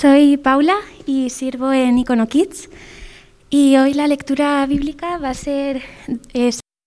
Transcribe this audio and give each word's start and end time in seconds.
Soy 0.00 0.38
Paula 0.38 0.76
y 1.04 1.28
sirvo 1.28 1.74
en 1.74 1.98
Icono 1.98 2.26
Kids. 2.26 2.70
Y 3.50 3.76
hoy 3.76 3.92
la 3.92 4.06
lectura 4.06 4.64
bíblica 4.64 5.18
va 5.18 5.28
a 5.28 5.34
ser 5.34 5.82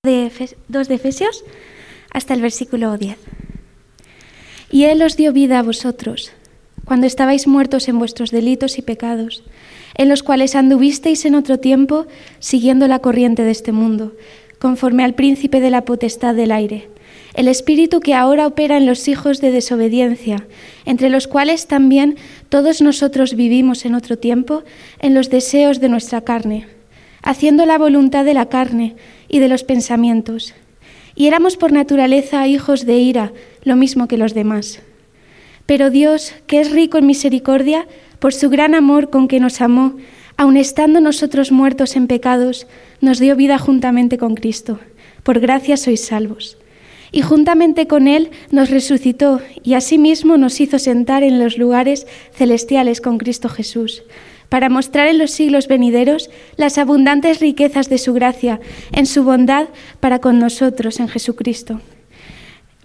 de 0.04 0.32
2 0.68 0.88
de 0.88 0.96
Efesios 0.96 1.46
hasta 2.12 2.34
el 2.34 2.42
versículo 2.42 2.98
10. 2.98 3.20
Y 4.72 4.86
Él 4.86 5.04
os 5.04 5.16
dio 5.16 5.32
vida 5.32 5.60
a 5.60 5.62
vosotros, 5.62 6.32
cuando 6.86 7.06
estabais 7.06 7.46
muertos 7.46 7.88
en 7.88 8.00
vuestros 8.00 8.32
delitos 8.32 8.80
y 8.80 8.82
pecados, 8.82 9.44
en 9.94 10.10
los 10.10 10.24
cuales 10.24 10.56
anduvisteis 10.56 11.26
en 11.26 11.36
otro 11.36 11.60
tiempo 11.60 12.08
siguiendo 12.40 12.88
la 12.88 12.98
corriente 12.98 13.44
de 13.44 13.52
este 13.52 13.72
mundo, 13.72 14.14
conforme 14.58 15.04
al 15.04 15.14
príncipe 15.14 15.60
de 15.60 15.70
la 15.70 15.86
potestad 15.86 16.34
del 16.34 16.52
aire 16.52 16.90
el 17.34 17.48
espíritu 17.48 18.00
que 18.00 18.14
ahora 18.14 18.46
opera 18.46 18.78
en 18.78 18.86
los 18.86 19.08
hijos 19.08 19.42
de 19.42 19.52
desobediencia, 19.52 20.46
entre 20.86 21.10
los 21.10 21.28
cuales 21.28 21.68
también 21.68 22.16
todos 22.50 22.82
nosotros 22.82 23.36
vivimos 23.36 23.86
en 23.86 23.96
otro 23.96 24.18
tiempo 24.18 24.64
en 25.00 25.14
los 25.14 25.30
deseos 25.30 25.80
de 25.80 25.90
nuestra 25.90 26.22
carne, 26.22 26.68
haciendo 27.24 27.66
la 27.66 27.78
voluntad 27.78 28.24
de 28.24 28.36
la 28.36 28.50
carne 28.50 28.96
y 29.28 29.40
de 29.40 29.48
los 29.48 29.64
pensamientos. 29.64 30.54
Y 31.16 31.28
éramos 31.28 31.58
por 31.58 31.72
naturaleza 31.72 32.48
hijos 32.48 32.86
de 32.86 32.98
ira, 32.98 33.34
lo 33.64 33.76
mismo 33.76 34.08
que 34.08 34.18
los 34.18 34.34
demás. 34.34 34.82
Pero 35.66 35.90
Dios, 35.90 36.34
que 36.46 36.60
es 36.60 36.72
rico 36.72 36.98
en 36.98 37.08
misericordia, 37.08 37.88
por 38.20 38.34
su 38.34 38.50
gran 38.50 38.76
amor 38.76 39.10
con 39.10 39.28
que 39.28 39.40
nos 39.40 39.62
amó, 39.62 39.96
aun 40.38 40.58
estando 40.58 41.02
nosotros 41.02 41.52
muertos 41.52 41.96
en 41.96 42.08
pecados, 42.08 42.68
nos 43.02 43.20
dio 43.20 43.36
vida 43.36 43.58
juntamente 43.58 44.18
con 44.18 44.36
Cristo. 44.36 44.80
Por 45.24 45.40
gracia 45.40 45.78
sois 45.78 46.06
salvos 46.06 46.58
y 47.14 47.22
juntamente 47.22 47.88
con 47.88 48.10
Él 48.10 48.32
nos 48.50 48.72
resucitó 48.72 49.40
y 49.64 49.76
asimismo 49.76 50.36
nos 50.36 50.60
hizo 50.60 50.80
sentar 50.80 51.24
en 51.24 51.40
los 51.40 51.58
lugares 51.58 52.08
celestiales 52.34 53.00
con 53.00 53.20
Cristo 53.20 53.48
Jesús, 53.48 54.04
para 54.50 54.68
mostrar 54.68 55.08
en 55.08 55.20
los 55.20 55.32
siglos 55.32 55.68
venideros 55.68 56.32
las 56.58 56.78
abundantes 56.78 57.40
riquezas 57.40 57.88
de 57.88 58.00
su 58.00 58.14
gracia, 58.14 58.60
en 58.92 59.06
su 59.06 59.24
bondad 59.24 59.68
para 60.00 60.20
con 60.20 60.40
nosotros 60.40 61.00
en 61.00 61.08
Jesucristo. 61.08 61.80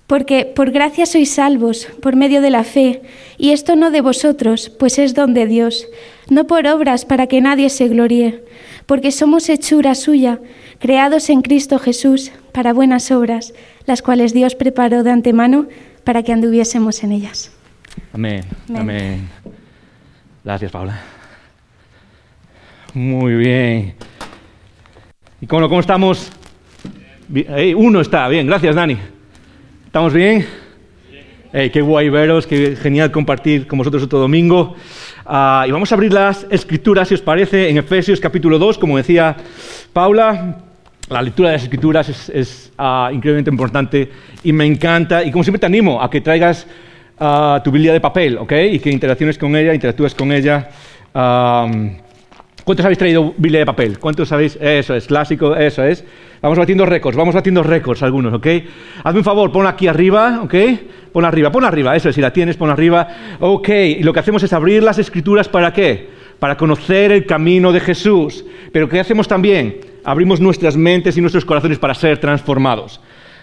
Porque 0.07 0.45
por 0.45 0.71
gracia 0.71 1.07
sois 1.07 1.31
salvos, 1.31 1.89
por 2.01 2.15
medio 2.15 2.41
de 2.41 2.51
la 2.51 2.65
fe, 2.65 3.03
y 3.39 3.51
esto 3.51 3.77
no 3.77 3.91
de 3.91 4.03
vosotros, 4.03 4.69
pues 4.69 4.99
es 4.99 5.15
don 5.15 5.33
de 5.33 5.47
Dios, 5.47 5.87
no 6.29 6.47
por 6.47 6.67
obras 6.67 7.07
para 7.07 7.27
que 7.27 7.41
nadie 7.41 7.71
se 7.71 7.89
gloríe, 7.89 8.45
porque 8.85 9.11
somos 9.11 9.49
hechura 9.49 9.95
suya, 9.95 10.39
creados 10.79 11.29
en 11.31 11.41
Cristo 11.41 11.79
Jesús 11.79 12.31
para 12.53 12.73
buenas 12.73 13.11
obras, 13.11 13.53
las 13.89 14.03
cuales 14.03 14.33
Dios 14.35 14.55
preparó 14.55 15.03
de 15.03 15.11
antemano 15.11 15.67
para 16.05 16.23
que 16.23 16.33
anduviésemos 16.33 17.03
en 17.03 17.13
ellas. 17.13 17.51
Amén. 18.13 18.45
Amén. 18.75 19.29
Gracias, 20.45 20.71
Paula. 20.71 21.01
Muy 22.95 23.35
bien. 23.35 23.95
¿Y 25.41 25.47
cómo, 25.47 25.69
cómo 25.69 25.81
estamos? 25.81 26.31
uno 27.77 28.01
está, 28.01 28.29
bien, 28.29 28.47
gracias, 28.47 28.75
Dani. 28.75 28.97
¿Estamos 29.87 30.13
bien? 30.13 30.47
qué 31.51 31.81
guay 31.81 32.11
veros, 32.11 32.47
qué 32.47 32.77
genial 32.77 33.11
compartir 33.11 33.67
con 33.67 33.79
vosotros 33.79 34.03
otro 34.03 34.19
domingo. 34.19 34.77
Ah, 35.25 35.65
y 35.67 35.71
vamos 35.71 35.91
a 35.91 35.95
abrir 35.95 36.13
las 36.13 36.47
escrituras, 36.51 37.09
si 37.09 37.15
os 37.15 37.23
parece, 37.23 37.71
en 37.71 37.79
Efesios 37.79 38.21
capítulo 38.21 38.59
2, 38.59 38.77
como 38.79 38.99
decía 38.99 39.35
Paula. 39.95 40.68
La 41.11 41.23
lectura 41.23 41.49
de 41.49 41.55
las 41.55 41.63
escrituras 41.63 42.29
es, 42.29 42.73
ah, 42.77 43.11
increíblemente 43.13 43.51
importante 43.51 44.11
y 44.43 44.53
me 44.53 44.67
encanta. 44.67 45.25
Y 45.25 45.31
como 45.31 45.43
siempre 45.43 45.59
te 45.59 45.67
animo 45.67 46.03
a 46.03 46.11
que 46.11 46.21
traigas 46.21 46.67
ah, 47.19 47.61
tu 47.65 47.71
Biblia 47.71 47.93
de 47.93 48.01
papel, 48.01 48.37
¿ok? 48.37 48.53
Y 48.73 48.79
que 48.79 48.91
interacciones 48.91 49.39
con 49.39 49.57
ella, 49.57 49.73
interactúes 49.73 50.15
con 50.15 50.33
ella. 50.33 50.69
¿Cuántos 52.69 52.85
habéis 52.85 52.99
traído 52.99 53.33
Biblia 53.39 53.61
de 53.61 53.65
papel? 53.65 53.99
¿Cuántos 53.99 54.29
sabéis? 54.29 54.59
Eso 54.61 54.95
es, 54.95 55.07
clásico, 55.07 55.57
eso 55.57 55.83
es. 55.83 56.05
Vamos 56.43 56.59
batiendo 56.59 56.85
récords, 56.85 57.17
vamos 57.17 57.35
batiendo 57.35 57.63
récords 57.63 58.03
algunos, 58.03 58.35
¿ok? 58.35 58.47
Hazme 59.05 59.21
un 59.21 59.25
favor, 59.25 59.51
pon 59.51 59.67
aquí 59.67 59.87
arriba, 59.87 60.41
¿ok? 60.43 60.55
Pon 61.11 61.25
arriba, 61.25 61.51
pon 61.51 61.65
arriba, 61.65 61.97
eso 61.97 62.11
es, 62.11 62.15
si 62.15 62.21
la 62.21 62.31
tienes, 62.31 62.59
pon 62.59 62.69
arriba. 62.69 63.09
Ok, 63.41 63.71
y 63.71 64.03
lo 64.03 64.13
que 64.13 64.21
hacemos 64.21 64.43
es 64.43 64.53
abrir 64.53 64.83
las 64.83 64.99
escrituras 64.99 65.49
para 65.49 65.73
qué? 65.73 66.11
Para 66.39 66.59
conocer 66.59 67.11
el 67.11 67.25
camino 67.25 67.73
de 67.73 67.81
Jesús. 67.81 68.45
Pero 68.71 68.87
¿qué 68.87 69.01
hacemos 69.01 69.27
también? 69.27 69.88
Abrimos 70.05 70.41
nuestras 70.41 70.77
mentes 70.77 71.17
y 71.17 71.21
nuestros 71.21 71.45
corazones 71.45 71.79
para 71.79 71.95
ser 71.95 72.19
transformados. 72.19 73.01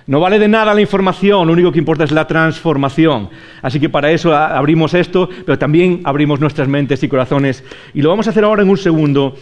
No 0.08 0.20
vale 0.20 0.38
de 0.38 0.48
nada 0.48 0.76
la 0.76 0.82
información, 0.82 1.48
lo 1.48 1.54
único 1.54 1.72
que 1.72 1.80
importa 1.80 2.04
es 2.04 2.12
la 2.12 2.28
transformación. 2.28 3.30
Así 3.64 3.80
que 3.80 3.90
para 3.90 4.12
eso 4.12 4.36
abrimos 4.36 4.94
esto, 4.94 5.28
pero 5.46 5.58
también 5.58 6.02
abrimos 6.04 6.40
nuestras 6.40 6.68
mentes 6.68 7.02
y 7.02 7.08
corazones. 7.08 7.64
Y 7.94 8.04
lo 8.04 8.10
vamos 8.10 8.28
a 8.28 8.30
hacer 8.30 8.44
ahora 8.44 8.62
en 8.62 8.70
un 8.70 8.78
segundo, 8.78 9.36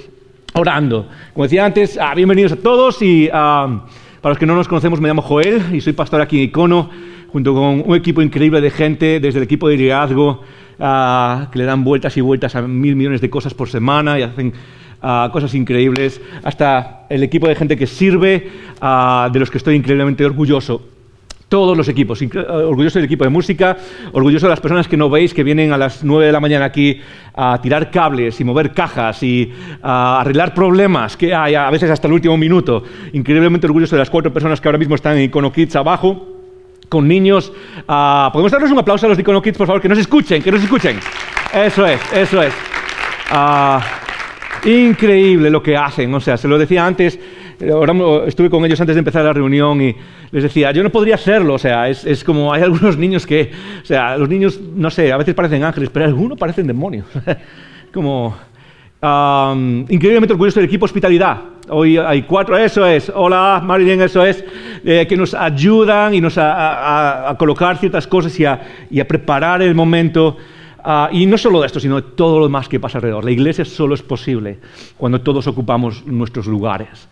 orando. 0.54 1.10
Como 1.34 1.44
decía 1.44 1.66
antes, 1.66 2.00
ah, 2.02 2.16
bienvenidos 2.16 2.54
a 2.54 2.56
todos 2.56 3.02
y 3.02 3.30
ah, 3.34 3.86
para 4.22 4.32
los 4.32 4.40
que 4.40 4.46
no 4.46 4.56
nos 4.56 4.70
conocemos 4.70 5.02
me 5.02 5.10
llamo 5.10 5.22
Joel 5.22 5.62
y 5.74 5.82
soy 5.82 5.92
pastor 5.92 6.22
aquí 6.22 6.38
en 6.38 6.44
Icono, 6.44 6.90
junto 7.28 7.54
con 7.54 7.84
un 7.86 7.96
equipo 7.96 8.22
increíble 8.22 8.62
de 8.62 8.70
gente, 8.70 9.20
desde 9.20 9.40
el 9.40 9.44
equipo 9.44 9.68
de 9.68 9.76
liderazgo, 9.76 10.44
ah, 10.80 11.50
que 11.52 11.60
le 11.60 11.66
dan 11.66 11.84
vueltas 11.84 12.16
y 12.16 12.22
vueltas 12.22 12.56
a 12.56 12.62
mil 12.62 12.96
millones 12.96 13.20
de 13.20 13.30
cosas 13.30 13.54
por 13.54 13.68
semana 13.68 14.18
y 14.18 14.22
hacen 14.22 14.54
cosas 15.32 15.54
increíbles, 15.54 16.22
hasta 16.44 17.06
el 17.10 17.22
equipo 17.24 17.48
de 17.48 17.56
gente 17.56 17.78
que 17.78 17.86
sirve, 17.86 18.50
de 19.32 19.40
los 19.40 19.52
que 19.52 19.58
estoy 19.58 19.76
increíblemente 19.76 20.26
orgulloso. 20.26 20.90
Todos 21.50 21.78
los 21.78 21.88
equipos, 21.88 22.20
orgulloso 22.20 22.98
del 22.98 23.06
equipo 23.06 23.26
de 23.26 23.30
música, 23.30 23.78
orgulloso 24.12 24.48
de 24.48 24.50
las 24.50 24.60
personas 24.60 24.88
que 24.88 24.98
no 24.98 25.08
veis, 25.08 25.36
que 25.36 25.44
vienen 25.44 25.72
a 25.72 25.78
las 25.78 26.04
9 26.04 26.26
de 26.26 26.32
la 26.32 26.40
mañana 26.40 26.66
aquí 26.66 27.00
a 27.36 27.62
tirar 27.62 27.92
cables 27.92 28.40
y 28.40 28.44
mover 28.44 28.72
cajas 28.72 29.22
y 29.22 29.54
a 29.84 30.22
arreglar 30.22 30.56
problemas 30.56 31.16
que 31.16 31.32
hay 31.36 31.54
a 31.54 31.70
veces 31.70 31.92
hasta 31.92 32.08
el 32.08 32.14
último 32.14 32.38
minuto. 32.38 32.84
Increíblemente 33.12 33.68
orgulloso 33.68 33.96
de 33.96 34.00
las 34.00 34.10
cuatro 34.10 34.34
personas 34.34 34.60
que 34.60 34.68
ahora 34.68 34.80
mismo 34.80 34.96
están 34.96 35.18
en 35.18 35.26
Icono 35.26 35.52
Kids 35.52 35.76
abajo 35.76 36.28
con 36.90 37.08
niños. 37.08 37.54
¿Podemos 37.86 38.52
darles 38.52 38.72
un 38.72 38.80
aplauso 38.80 39.06
a 39.06 39.10
los 39.10 39.18
de 39.18 39.22
Icono 39.22 39.40
Kids, 39.40 39.58
por 39.58 39.68
favor? 39.68 39.82
Que 39.82 39.90
nos 39.90 40.00
escuchen, 40.00 40.42
que 40.42 40.52
nos 40.52 40.64
escuchen. 40.64 40.98
Eso 41.54 41.86
es, 41.86 42.02
eso 42.14 42.42
es. 42.42 42.54
Increíble 44.66 45.50
lo 45.50 45.62
que 45.62 45.76
hacen, 45.76 46.14
o 46.14 46.22
sea, 46.22 46.38
se 46.38 46.48
lo 46.48 46.58
decía 46.58 46.86
antes, 46.86 47.20
estuve 48.28 48.50
con 48.50 48.64
ellos 48.64 48.80
antes 48.80 48.96
de 48.96 49.00
empezar 49.00 49.26
la 49.26 49.34
reunión 49.34 49.82
y 49.82 49.94
les 50.32 50.44
decía, 50.44 50.72
yo 50.72 50.84
no 50.84 50.90
podría 50.90 51.16
hacerlo, 51.16 51.56
o 51.56 51.60
sea, 51.60 51.90
es, 51.90 52.24
como 52.24 52.54
hay 52.54 52.62
algunos 52.62 52.98
niños 52.98 53.28
que, 53.28 53.52
o 53.82 53.86
sea, 53.86 54.18
los 54.18 54.30
niños, 54.30 54.62
no 54.62 54.90
sé, 54.90 55.12
a 55.12 55.18
veces 55.18 55.36
parecen 55.36 55.66
ángeles, 55.66 55.90
pero 55.92 56.06
algunos 56.06 56.38
parecen 56.38 56.66
demonios. 56.66 57.06
como, 57.94 58.38
increíblemente 59.90 60.32
orgulloso 60.32 60.62
del 60.62 60.70
equipo 60.70 60.86
hospitalidad. 60.86 61.42
Hoy 61.68 61.98
hay 61.98 62.24
cuatro, 62.24 62.58
eso 62.58 62.86
es, 62.86 63.12
hola 63.14 63.62
Marilyn, 63.64 64.02
eso 64.02 64.26
es, 64.26 64.46
eh, 64.86 65.06
que 65.08 65.18
nos 65.18 65.34
ayudan 65.34 66.14
y 66.14 66.22
nos 66.22 66.38
a, 66.38 67.36
colocar 67.38 67.78
ciertas 67.78 68.08
cosas 68.08 68.40
y 68.40 68.46
a, 68.46 68.62
y 68.90 69.02
a 69.02 69.08
preparar 69.08 69.62
el 69.62 69.76
momento 69.76 70.38
Ah, 70.86 71.10
y 71.14 71.26
no 71.26 71.38
solo 71.38 71.64
esto, 71.64 71.80
sino 71.80 72.04
todo 72.04 72.40
lo 72.40 72.46
demás 72.46 72.68
que 72.68 72.80
pasa 72.80 72.98
alrededor. 72.98 73.24
La 73.24 73.32
iglesia 73.32 73.64
solo 73.64 73.96
es 73.96 74.02
posible 74.02 74.60
cuando 74.98 75.22
todos 75.22 75.48
ocupamos 75.48 76.06
nuestros 76.06 76.46
lugares. 76.46 77.08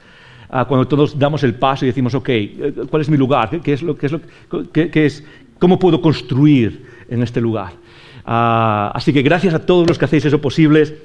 Ah, 0.50 0.66
cuando 0.66 0.86
todos 0.86 1.18
damos 1.18 1.42
el 1.44 1.56
paso 1.56 1.86
y 1.86 1.88
decimos, 1.88 2.14
ok, 2.14 2.30
eh, 2.30 2.74
¿cuál 2.90 3.02
es 3.02 3.10
mi 3.10 3.16
lugar? 3.16 3.50
¿Qué, 3.62 3.72
es 3.72 3.82
lo, 3.82 3.96
qué 3.96 4.08
es 4.08 4.12
lo, 4.12 4.20
qué, 4.74 5.06
es, 5.06 5.24
¿Cómo 5.58 5.80
puedo 5.80 6.02
construir 6.02 6.86
en 7.08 7.24
este 7.24 7.40
lugar? 7.40 7.72
Ah, 8.26 8.92
así 8.94 9.14
que 9.14 9.22
gracias 9.22 9.54
a 9.54 9.66
todos 9.66 9.88
los 9.88 9.98
que 9.98 10.04
hacéis 10.04 10.26
eso 10.26 10.42
posible. 10.42 10.98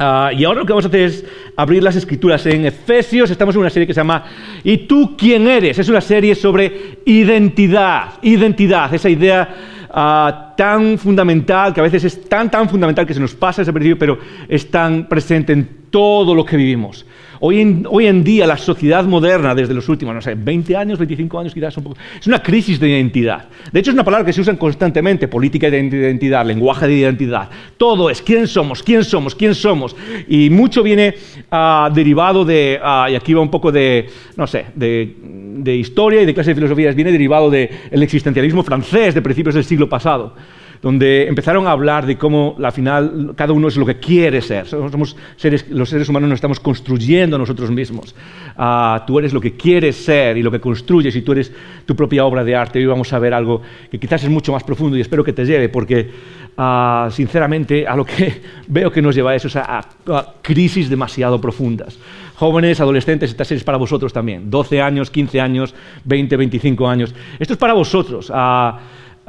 y 0.00 0.44
ahora 0.44 0.60
lo 0.60 0.66
que 0.66 0.72
vamos 0.72 0.86
a 0.86 0.88
hacer 0.88 1.02
es 1.02 1.24
abrir 1.56 1.80
las 1.80 1.94
escrituras 1.94 2.44
en 2.46 2.66
Efesios. 2.66 3.30
Estamos 3.30 3.54
en 3.54 3.60
una 3.60 3.70
serie 3.70 3.86
que 3.86 3.94
se 3.94 4.00
llama 4.00 4.24
¿Y 4.64 4.78
tú 4.78 5.16
quién 5.16 5.46
eres? 5.46 5.78
Es 5.78 5.88
una 5.88 6.00
serie 6.00 6.34
sobre 6.34 6.98
identidad, 7.04 8.14
identidad, 8.22 8.92
esa 8.92 9.08
idea 9.08 10.49
tan 10.60 10.98
fundamental, 10.98 11.72
que 11.72 11.80
a 11.80 11.82
veces 11.82 12.04
es 12.04 12.28
tan, 12.28 12.50
tan 12.50 12.68
fundamental 12.68 13.06
que 13.06 13.14
se 13.14 13.20
nos 13.20 13.34
pasa 13.34 13.62
ese 13.62 13.72
principio, 13.72 13.98
pero 13.98 14.18
es 14.46 14.70
tan 14.70 15.08
presente 15.08 15.54
en 15.54 15.66
todo 15.88 16.34
lo 16.34 16.44
que 16.44 16.54
vivimos. 16.58 17.06
Hoy 17.40 17.62
en, 17.62 17.86
hoy 17.88 18.06
en, 18.06 18.22
día 18.22 18.46
la 18.46 18.58
sociedad 18.58 19.06
moderna, 19.06 19.54
desde 19.54 19.72
los 19.72 19.88
últimos, 19.88 20.14
no 20.14 20.20
sé, 20.20 20.34
20 20.34 20.76
años, 20.76 20.98
25 20.98 21.40
años 21.40 21.54
quizás, 21.54 21.74
un 21.78 21.84
poco, 21.84 21.96
es 22.20 22.26
una 22.26 22.42
crisis 22.42 22.78
de 22.78 22.90
identidad. 22.90 23.48
De 23.72 23.80
hecho 23.80 23.90
es 23.90 23.94
una 23.94 24.04
palabra 24.04 24.26
que 24.26 24.34
se 24.34 24.42
usa 24.42 24.54
constantemente, 24.58 25.28
política 25.28 25.70
de 25.70 25.78
identidad, 25.78 26.44
lenguaje 26.44 26.86
de 26.86 26.92
identidad. 26.92 27.48
Todo 27.78 28.10
es 28.10 28.20
quién 28.20 28.46
somos, 28.46 28.82
quién 28.82 29.02
somos, 29.02 29.34
quién 29.34 29.54
somos. 29.54 29.96
Y 30.28 30.50
mucho 30.50 30.82
viene 30.82 31.14
uh, 31.50 31.90
derivado 31.90 32.44
de, 32.44 32.78
uh, 32.84 33.10
y 33.10 33.14
aquí 33.14 33.32
va 33.32 33.40
un 33.40 33.50
poco 33.50 33.72
de, 33.72 34.10
no 34.36 34.46
sé, 34.46 34.66
de, 34.74 35.16
de 35.22 35.74
historia 35.74 36.20
y 36.20 36.26
de 36.26 36.34
clase 36.34 36.50
de 36.50 36.56
filosofías, 36.56 36.94
viene 36.94 37.12
derivado 37.12 37.48
del 37.48 37.70
existencialismo 37.90 38.62
francés 38.62 39.14
de 39.14 39.22
principios 39.22 39.54
del 39.54 39.64
siglo 39.64 39.88
pasado 39.88 40.34
donde 40.82 41.26
empezaron 41.28 41.66
a 41.66 41.72
hablar 41.72 42.06
de 42.06 42.16
cómo 42.16 42.56
al 42.62 42.72
final 42.72 43.32
cada 43.36 43.52
uno 43.52 43.68
es 43.68 43.76
lo 43.76 43.84
que 43.84 43.98
quiere 43.98 44.40
ser. 44.40 44.66
Somos 44.66 45.14
seres, 45.36 45.66
los 45.68 45.90
seres 45.90 46.08
humanos 46.08 46.30
nos 46.30 46.38
estamos 46.38 46.58
construyendo 46.58 47.36
a 47.36 47.38
nosotros 47.38 47.70
mismos. 47.70 48.14
Uh, 48.56 49.04
tú 49.06 49.18
eres 49.18 49.34
lo 49.34 49.40
que 49.40 49.56
quieres 49.56 49.96
ser 49.96 50.38
y 50.38 50.42
lo 50.42 50.50
que 50.50 50.60
construyes 50.60 51.14
y 51.16 51.22
tú 51.22 51.32
eres 51.32 51.52
tu 51.84 51.94
propia 51.94 52.24
obra 52.24 52.44
de 52.44 52.56
arte. 52.56 52.78
Hoy 52.78 52.86
vamos 52.86 53.12
a 53.12 53.18
ver 53.18 53.34
algo 53.34 53.60
que 53.90 53.98
quizás 53.98 54.24
es 54.24 54.30
mucho 54.30 54.52
más 54.52 54.64
profundo 54.64 54.96
y 54.96 55.02
espero 55.02 55.22
que 55.22 55.34
te 55.34 55.44
lleve 55.44 55.68
porque 55.68 56.10
uh, 56.56 57.10
sinceramente 57.10 57.86
a 57.86 57.94
lo 57.94 58.04
que 58.06 58.40
veo 58.66 58.90
que 58.90 59.02
nos 59.02 59.14
lleva 59.14 59.32
a 59.32 59.34
eso 59.34 59.48
es 59.48 59.56
a, 59.56 59.78
a 59.80 60.34
crisis 60.40 60.88
demasiado 60.88 61.38
profundas. 61.38 61.98
Jóvenes, 62.36 62.80
adolescentes, 62.80 63.28
esta 63.28 63.44
serie 63.44 63.58
es 63.58 63.64
para 63.64 63.76
vosotros 63.76 64.14
también. 64.14 64.50
12 64.50 64.80
años, 64.80 65.10
15 65.10 65.40
años, 65.42 65.74
20, 66.04 66.38
25 66.38 66.88
años. 66.88 67.14
Esto 67.38 67.52
es 67.52 67.58
para 67.58 67.74
vosotros. 67.74 68.30
Uh, 68.30 68.78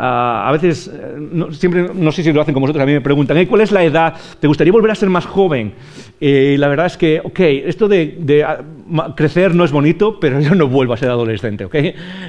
a 0.03 0.51
veces, 0.51 0.91
no, 1.19 1.51
siempre, 1.53 1.87
no 1.93 2.11
sé 2.11 2.23
si 2.23 2.33
lo 2.33 2.41
hacen 2.41 2.55
con 2.55 2.61
vosotros, 2.61 2.81
a 2.81 2.87
mí 2.87 2.93
me 2.93 3.01
preguntan, 3.01 3.37
¿eh, 3.37 3.47
¿cuál 3.47 3.61
es 3.61 3.71
la 3.71 3.83
edad? 3.83 4.15
¿Te 4.39 4.47
gustaría 4.47 4.73
volver 4.73 4.89
a 4.89 4.95
ser 4.95 5.09
más 5.09 5.27
joven? 5.27 5.73
Y 6.19 6.57
la 6.57 6.67
verdad 6.69 6.87
es 6.87 6.97
que, 6.97 7.21
ok, 7.23 7.39
esto 7.39 7.87
de, 7.87 8.17
de 8.19 8.43
uh, 8.43 9.15
crecer 9.15 9.53
no 9.53 9.63
es 9.63 9.71
bonito, 9.71 10.19
pero 10.21 10.39
yo 10.39 10.55
no 10.55 10.67
vuelvo 10.67 10.93
a 10.93 10.97
ser 10.97 11.09
adolescente, 11.09 11.65
ok. 11.65 11.75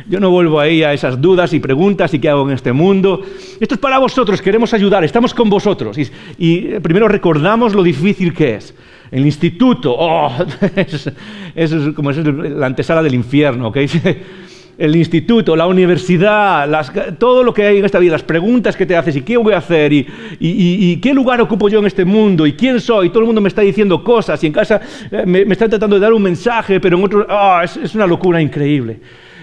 Yo 0.07 0.21
no 0.21 0.31
vuelvo 0.31 0.61
ahí 0.61 0.83
a 0.83 0.93
esas 0.93 1.19
dudas 1.19 1.55
y 1.55 1.61
preguntas 1.61 2.13
y 2.13 2.19
qué 2.19 2.29
hago 2.29 2.47
en 2.47 2.55
este 2.55 2.75
mundo. 2.75 3.23
Esto 3.59 3.77
es 3.77 3.81
para 3.81 3.99
vosotros, 3.99 4.43
queremos 4.43 4.75
ayudar, 4.75 5.03
estamos 5.03 5.33
con 5.33 5.49
vosotros. 5.49 5.97
Y, 5.97 6.11
y 6.37 6.79
primero 6.81 7.09
recordamos 7.09 7.75
lo 7.75 7.83
difícil 7.83 8.35
que 8.35 8.57
es. 8.57 8.75
El 9.11 9.25
instituto, 9.25 9.95
oh, 9.99 10.31
es, 10.77 11.11
es 11.55 11.73
como 11.95 12.11
es 12.11 12.19
la 12.19 12.67
antesala 12.67 13.03
del 13.03 13.15
infierno, 13.15 13.69
ok 13.69 13.79
el 14.83 14.97
instituto, 14.97 15.55
la 15.55 15.69
universidad, 15.69 16.69
todo 17.17 17.45
lo 17.45 17.55
que 17.55 17.65
hay 17.65 17.79
en 17.79 17.85
esta 17.85 18.01
vida, 18.01 18.15
las 18.15 18.25
preguntas 18.25 18.77
que 18.77 18.85
te 18.85 18.97
haces 18.97 19.15
y 19.15 19.23
qué 19.23 19.37
voy 19.37 19.53
a 19.53 19.59
hacer 19.59 19.93
y, 19.93 20.97
qué 20.97 21.15
lugar 21.15 21.41
ocupo 21.41 21.69
yo 21.69 21.79
en 21.79 21.87
este 21.87 22.05
mundo 22.05 22.49
y 22.49 22.55
quién 22.55 22.81
soy. 22.81 23.11
Todo 23.11 23.21
el 23.21 23.27
mundo 23.27 23.41
me 23.41 23.47
está 23.47 23.63
diciendo 23.63 24.03
cosas 24.03 24.43
y 24.43 24.49
en 24.49 24.53
casa 24.53 24.81
eh, 25.09 25.23
me, 25.25 25.45
me 25.45 25.53
están 25.53 25.71
tratando 25.71 25.95
de 25.95 26.01
dar 26.01 26.13
un 26.13 26.21
mensaje, 26.21 26.81
pero 26.81 26.99
en 26.99 27.05
otro, 27.05 27.25
oh, 27.31 27.61
es, 27.63 27.77
es, 27.77 27.95
una 27.95 28.09
locura 28.09 28.43
increíble. 28.43 28.99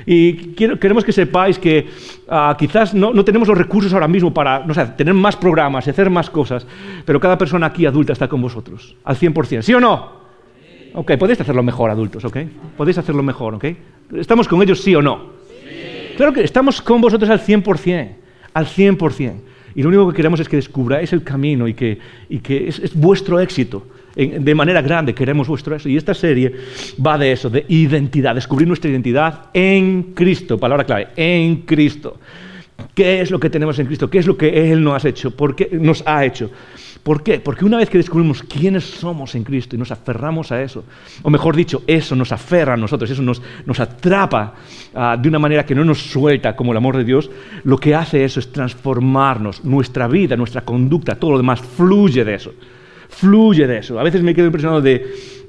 Y 0.06 0.34
queremos 0.56 1.06
que 1.06 1.14
sepáis 1.14 1.58
que 1.58 1.88
uh, 2.28 2.54
quizás 2.58 2.94
no, 2.94 3.14
no, 3.14 3.24
tenemos 3.24 3.48
los 3.48 3.58
recursos 3.58 3.94
ahora 3.94 4.10
mismo 4.10 4.34
para 4.34 4.66
no 4.66 4.74
sé, 4.74 4.86
tener 4.98 5.14
más 5.14 5.38
programas 5.38 5.88
y 5.88 5.92
hacer 5.92 6.10
más 6.10 6.30
cosas, 6.30 6.68
pero 7.06 7.18
cada 7.18 7.38
persona 7.38 7.68
aquí 7.68 7.86
adulta 7.86 8.12
está 8.12 8.28
con 8.28 8.42
vosotros, 8.42 8.98
al 9.06 9.16
100%. 9.16 9.62
¿Sí 9.62 9.74
o 9.74 9.80
no? 9.80 10.20
Ok, 10.94 11.18
podéis 11.18 11.40
hacerlo 11.42 11.64
mejor, 11.64 11.90
adultos, 11.90 12.26
ok? 12.26 12.38
Podéis 12.78 12.98
hacerlo 12.98 13.24
mejor, 13.24 13.56
ok? 13.56 13.66
¿Estamos 14.16 14.48
con 14.48 14.62
ellos 14.62 14.82
sí 14.82 14.96
o 14.96 15.02
no? 15.02 15.34
Sí. 15.48 16.16
Claro 16.18 16.34
que 16.34 16.44
estamos 16.44 16.82
con 16.82 17.02
vosotros 17.02 17.30
al 17.30 17.40
100%, 17.40 18.10
al 18.54 18.66
100%. 18.66 19.34
Y 19.76 19.84
lo 19.84 19.90
único 19.90 20.10
que 20.10 20.16
queremos 20.16 20.40
es 20.40 20.50
que 20.50 20.56
descubráis 20.56 21.14
el 21.14 21.24
camino 21.24 21.68
y 21.68 21.74
que, 21.74 22.00
y 22.28 22.40
que 22.40 22.68
es, 22.68 22.80
es, 22.80 22.96
vuestro 22.96 23.40
éxito. 23.40 23.86
En, 24.16 24.44
de 24.44 24.56
manera 24.56 24.82
grande 24.82 25.14
queremos 25.14 25.48
vuestro 25.48 25.76
éxito. 25.76 25.90
Y 25.90 25.98
esta 25.98 26.14
serie 26.14 26.54
va 27.06 27.18
de 27.18 27.32
eso, 27.32 27.50
de 27.50 27.66
identidad, 27.68 28.36
descubrir 28.36 28.68
nuestra 28.68 28.90
identidad 28.90 29.46
en 29.54 30.14
Cristo. 30.16 30.58
Palabra 30.58 30.86
clave, 30.86 31.10
en 31.16 31.58
Cristo. 31.62 32.18
¿Qué 32.94 33.22
es 33.22 33.32
lo 33.32 33.40
que 33.40 33.50
tenemos 33.50 33.78
en 33.80 33.86
Cristo? 33.86 34.10
¿Qué 34.10 34.20
es 34.20 34.28
lo 34.28 34.38
que 34.38 34.72
Él 34.72 34.84
nos 34.84 35.04
ha 35.04 35.08
hecho? 35.08 35.32
¿Por 35.32 35.56
qué 35.56 35.70
nos 35.72 36.04
ha 36.06 36.26
hecho? 36.26 36.52
¿Por 37.04 37.24
qué? 37.24 37.40
Porque 37.40 37.64
una 37.64 37.78
vez 37.78 37.90
que 37.90 37.98
descubrimos 37.98 38.44
quiénes 38.44 38.84
somos 38.84 39.34
en 39.34 39.44
Cristo 39.44 39.76
y 39.76 39.80
nos 39.80 39.92
aferramos 39.92 40.52
a 40.52 40.62
eso, 40.62 40.84
o 41.22 41.30
mejor 41.30 41.56
dicho, 41.56 41.82
eso 41.88 42.16
nos 42.16 42.32
aferra 42.32 42.74
a 42.74 42.78
nosotros, 42.78 43.10
eso 43.10 43.22
nos, 43.22 43.42
nos 43.66 43.80
atrapa 43.80 44.54
uh, 44.94 45.20
de 45.20 45.30
una 45.30 45.40
manera 45.40 45.66
que 45.66 45.74
no 45.74 45.86
nos 45.86 46.00
suelta 46.00 46.56
como 46.56 46.72
el 46.72 46.78
amor 46.78 46.98
de 46.98 47.06
Dios, 47.06 47.32
lo 47.64 47.78
que 47.78 47.96
hace 47.96 48.26
eso 48.26 48.40
es 48.42 48.52
transformarnos, 48.52 49.64
nuestra 49.64 50.08
vida, 50.08 50.36
nuestra 50.36 50.62
conducta, 50.62 51.16
todo 51.16 51.32
lo 51.32 51.38
demás 51.38 51.62
fluye 51.62 52.26
de 52.26 52.36
eso, 52.36 52.54
fluye 53.08 53.66
de 53.66 53.78
eso. 53.78 53.98
A 53.98 54.04
veces 54.04 54.22
me 54.22 54.36
quedo 54.36 54.48
impresionado 54.48 54.82
de... 54.82 54.96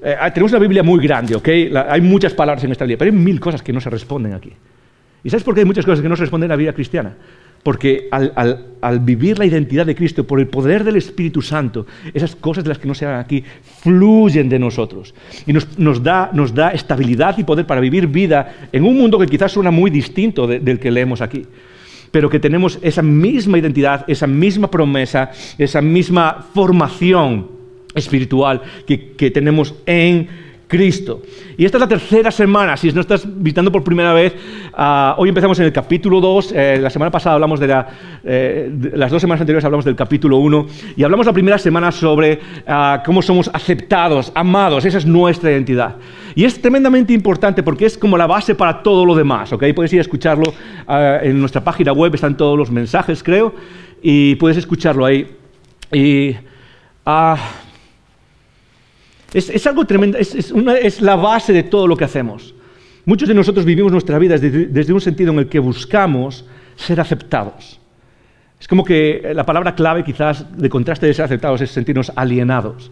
Eh, 0.03 0.17
tenemos 0.33 0.53
una 0.53 0.61
Biblia 0.61 0.83
muy 0.83 1.05
grande, 1.05 1.35
¿ok? 1.35 1.49
Hay 1.89 2.01
muchas 2.01 2.33
palabras 2.33 2.63
en 2.65 2.73
esta 2.73 2.85
Biblia, 2.85 2.97
pero 2.97 3.11
hay 3.11 3.17
mil 3.17 3.41
cosas 3.41 3.61
que 3.61 3.73
no 3.73 3.81
se 3.81 3.91
responden 3.91 4.35
aquí. 4.35 4.53
¿Y 5.23 5.31
sabes 5.31 5.45
por 5.45 5.55
qué 5.55 5.61
hay 5.61 5.67
muchas 5.67 5.85
cosas 5.85 6.01
que 6.01 6.09
no 6.09 6.17
se 6.17 6.23
responden 6.23 6.47
en 6.47 6.51
la 6.51 6.57
vida 6.57 6.73
cristiana? 6.73 7.15
Porque 7.63 8.09
al, 8.11 9.01
vivir 9.01 9.39
la 9.39 9.45
identidad 9.45 9.85
de 9.85 9.95
Cristo 9.95 10.27
por 10.27 10.41
el 10.41 10.47
poder 10.47 10.83
del 10.83 10.97
Espíritu 10.97 11.43
Santo, 11.43 11.87
esas 12.15 12.35
cosas 12.35 12.65
de 12.65 12.69
las 12.69 12.79
que 12.79 12.89
no 12.89 12.95
se 12.95 13.05
hagan 13.05 13.21
aquí 13.21 13.45
fluyen 13.83 14.49
de 14.49 14.59
nosotros 14.59 15.15
y 15.47 15.53
nos, 15.53 15.79
nos, 15.79 16.03
da, 16.03 16.31
nos 16.33 16.55
da, 16.55 16.71
estabilidad 16.71 17.37
y 17.37 17.45
poder 17.45 17.67
para 17.67 17.83
vivir 17.83 18.07
vida 18.07 18.69
en 18.73 18.85
un 18.85 18.97
mundo 18.97 19.19
que 19.19 19.27
quizás 19.27 19.53
suena 19.53 19.71
muy 19.71 19.91
distinto 19.91 20.47
de, 20.47 20.59
del 20.59 20.79
que 20.79 20.91
leemos 20.91 21.21
aquí, 21.21 21.45
pero 22.11 22.31
que 22.31 22.41
tenemos 22.41 22.79
esa 22.81 23.03
misma 23.03 23.59
identidad, 23.59 24.07
esa 24.09 24.27
misma 24.27 24.71
promesa, 24.71 25.31
esa 25.59 25.83
misma 25.83 26.47
formación 26.55 27.47
espiritual 27.95 28.63
que, 28.87 29.13
que 29.13 29.31
tenemos 29.31 29.75
en 29.85 30.29
Cristo. 30.71 31.23
Y 31.59 31.65
esta 31.65 31.79
es 31.79 31.81
la 31.81 31.89
tercera 31.89 32.31
semana, 32.31 32.77
si 32.77 32.93
no 32.93 33.01
estás 33.01 33.27
visitando 33.27 33.73
por 33.73 33.83
primera 33.83 34.13
vez, 34.13 34.35
uh, 34.73 35.21
hoy 35.21 35.29
empezamos 35.29 35.59
en 35.59 35.67
el 35.67 35.73
capítulo 35.73 36.21
2, 36.21 36.53
eh, 36.53 36.79
la 36.81 36.89
semana 36.91 37.11
pasada 37.11 37.35
hablamos 37.35 37.59
de, 37.59 37.67
la, 37.67 37.89
eh, 38.23 38.71
de, 38.73 38.97
las 38.97 39.11
dos 39.11 39.21
semanas 39.21 39.41
anteriores 39.41 39.65
hablamos 39.65 39.85
del 39.85 39.97
capítulo 39.97 40.37
1, 40.37 40.67
y 40.97 41.03
hablamos 41.03 41.27
la 41.27 41.33
primera 41.33 41.59
semana 41.59 41.91
sobre 41.91 42.35
uh, 42.69 43.03
cómo 43.05 43.21
somos 43.21 43.51
aceptados, 43.53 44.31
amados, 44.37 44.85
esa 44.85 44.99
es 44.99 45.07
nuestra 45.07 45.51
identidad. 45.51 45.97
Y 46.37 46.45
es 46.45 46.63
tremendamente 46.63 47.13
importante 47.13 47.65
porque 47.65 47.87
es 47.87 47.99
como 47.99 48.17
la 48.17 48.29
base 48.29 48.55
para 48.55 48.81
todo 48.85 49.05
lo 49.05 49.17
demás, 49.17 49.53
¿ok? 49.53 49.65
Puedes 49.75 49.93
ir 49.93 49.99
a 49.99 50.03
escucharlo 50.03 50.51
uh, 50.51 50.93
en 51.21 51.41
nuestra 51.41 51.65
página 51.65 51.93
web, 51.93 52.15
están 52.15 52.37
todos 52.37 52.57
los 52.57 52.71
mensajes, 52.71 53.25
creo, 53.25 53.53
y 54.01 54.37
puedes 54.37 54.57
escucharlo 54.57 55.05
ahí. 55.05 55.27
Y... 55.93 56.37
Es, 59.33 59.67
algo 59.67 59.85
tremendo, 59.85 60.19
es, 60.19 61.01
la 61.01 61.17
base 61.17 61.53
de 61.53 61.63
todo 61.63 61.87
lo 61.87 61.97
que 61.97 62.05
hacemos. 62.05 62.55
Muchos 63.05 63.29
de 63.29 63.35
nosotros 63.35 63.65
vivimos 63.65 63.93
nuestra 63.93 64.19
vida 64.19 64.37
desde, 64.39 64.93
un 64.93 65.01
sentido 65.01 65.33
en 65.33 65.39
el 65.39 65.49
que 65.49 65.59
buscamos 65.59 66.45
ser 66.77 67.01
aceptados. 67.01 67.79
Es 68.59 68.69
como 68.69 68.85
que 68.85 69.33
la 69.35 69.47
palabra 69.47 69.75
clave 69.75 70.05
quizás 70.05 70.45
de 70.57 70.69
contraste 70.69 71.07
de 71.07 71.15
ser 71.15 71.25
aceptados 71.25 71.61
es 71.61 71.71
sentirnos 71.71 72.13
alienados. 72.17 72.91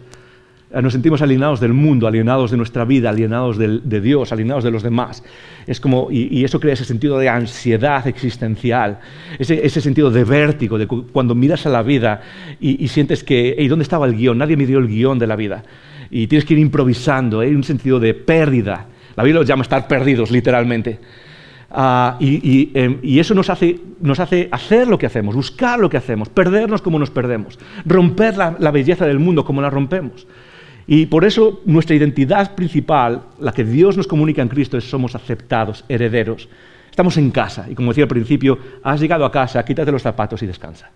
Nos 0.71 0.93
sentimos 0.93 1.21
alienados 1.21 1.59
del 1.59 1.73
mundo, 1.73 2.07
alienados 2.07 2.51
de 2.51 2.57
nuestra 2.57 2.85
vida, 2.85 3.09
alienados 3.09 3.57
de, 3.57 4.01
Dios, 4.01 4.31
alienados 4.31 4.63
de 4.63 4.71
los 4.71 4.83
demás. 4.83 5.23
Es 5.65 5.79
como, 5.79 6.09
y, 6.11 6.43
eso 6.43 6.59
crea 6.59 6.73
ese 6.73 6.85
sentido 6.85 7.17
de 7.17 7.27
ansiedad 7.27 8.07
existencial, 8.07 8.99
ese, 9.39 9.81
sentido 9.81 10.11
de 10.11 10.23
vértigo, 10.23 10.77
de 10.77 10.87
cuando 10.87 11.33
miras 11.33 11.65
a 11.65 11.69
la 11.69 11.81
vida 11.81 12.21
y, 12.59 12.83
y 12.83 12.87
sientes 12.87 13.23
que, 13.23 13.55
hey, 13.57 13.67
¿dónde 13.67 13.83
estaba 13.83 14.05
el 14.05 14.15
guion? 14.15 14.37
Nadie 14.37 14.57
me 14.57 14.67
dio 14.67 14.77
el 14.77 14.87
guion 14.87 15.17
de 15.17 15.27
la 15.27 15.35
vida 15.35 15.63
y 16.11 16.27
tienes 16.27 16.45
que 16.45 16.53
ir 16.53 16.59
improvisando, 16.59 17.39
hay 17.39 17.51
¿eh? 17.51 17.55
un 17.55 17.63
sentido 17.63 17.99
de 17.99 18.13
pérdida. 18.13 18.85
La 19.15 19.23
Biblia 19.23 19.39
los 19.41 19.47
llama 19.47 19.63
estar 19.63 19.87
perdidos, 19.87 20.31
literalmente. 20.31 20.99
Y, 22.19 22.25
y, 22.25 22.71
eh, 22.73 22.99
y, 23.03 23.19
eso 23.19 23.35
nos 23.35 23.49
hace, 23.49 23.79
nos 24.01 24.19
hace, 24.19 24.49
hacer 24.51 24.87
lo 24.87 24.97
que 24.97 25.05
hacemos, 25.05 25.35
buscar 25.35 25.79
lo 25.79 25.89
que 25.89 25.97
hacemos, 25.97 26.27
perdernos 26.29 26.81
como 26.81 26.97
nos 26.97 27.11
perdemos, 27.11 27.59
romper 27.85 28.37
la, 28.37 28.55
la, 28.57 28.71
belleza 28.71 29.05
del 29.05 29.19
mundo 29.19 29.45
como 29.45 29.61
la 29.61 29.69
rompemos. 29.69 30.25
Y 30.87 31.05
por 31.05 31.25
eso 31.25 31.61
nuestra 31.65 31.95
identidad 31.95 32.55
principal, 32.55 33.21
la 33.39 33.51
que 33.51 33.63
Dios 33.63 33.97
nos 33.97 34.07
comunica 34.07 34.41
en 34.41 34.47
Cristo, 34.47 34.77
es 34.77 34.89
somos 34.89 35.13
aceptados, 35.13 35.85
herederos. 35.87 36.49
Estamos 36.89 37.17
en 37.17 37.29
casa 37.29 37.67
y 37.69 37.75
como 37.75 37.91
decía 37.91 38.05
al 38.05 38.09
principio, 38.09 38.57
has 38.81 38.99
llegado 38.99 39.23
a 39.23 39.31
casa, 39.31 39.63
quítate 39.63 39.91
los 39.91 40.01
zapatos 40.01 40.41
y 40.41 40.47
descansa. 40.47 40.89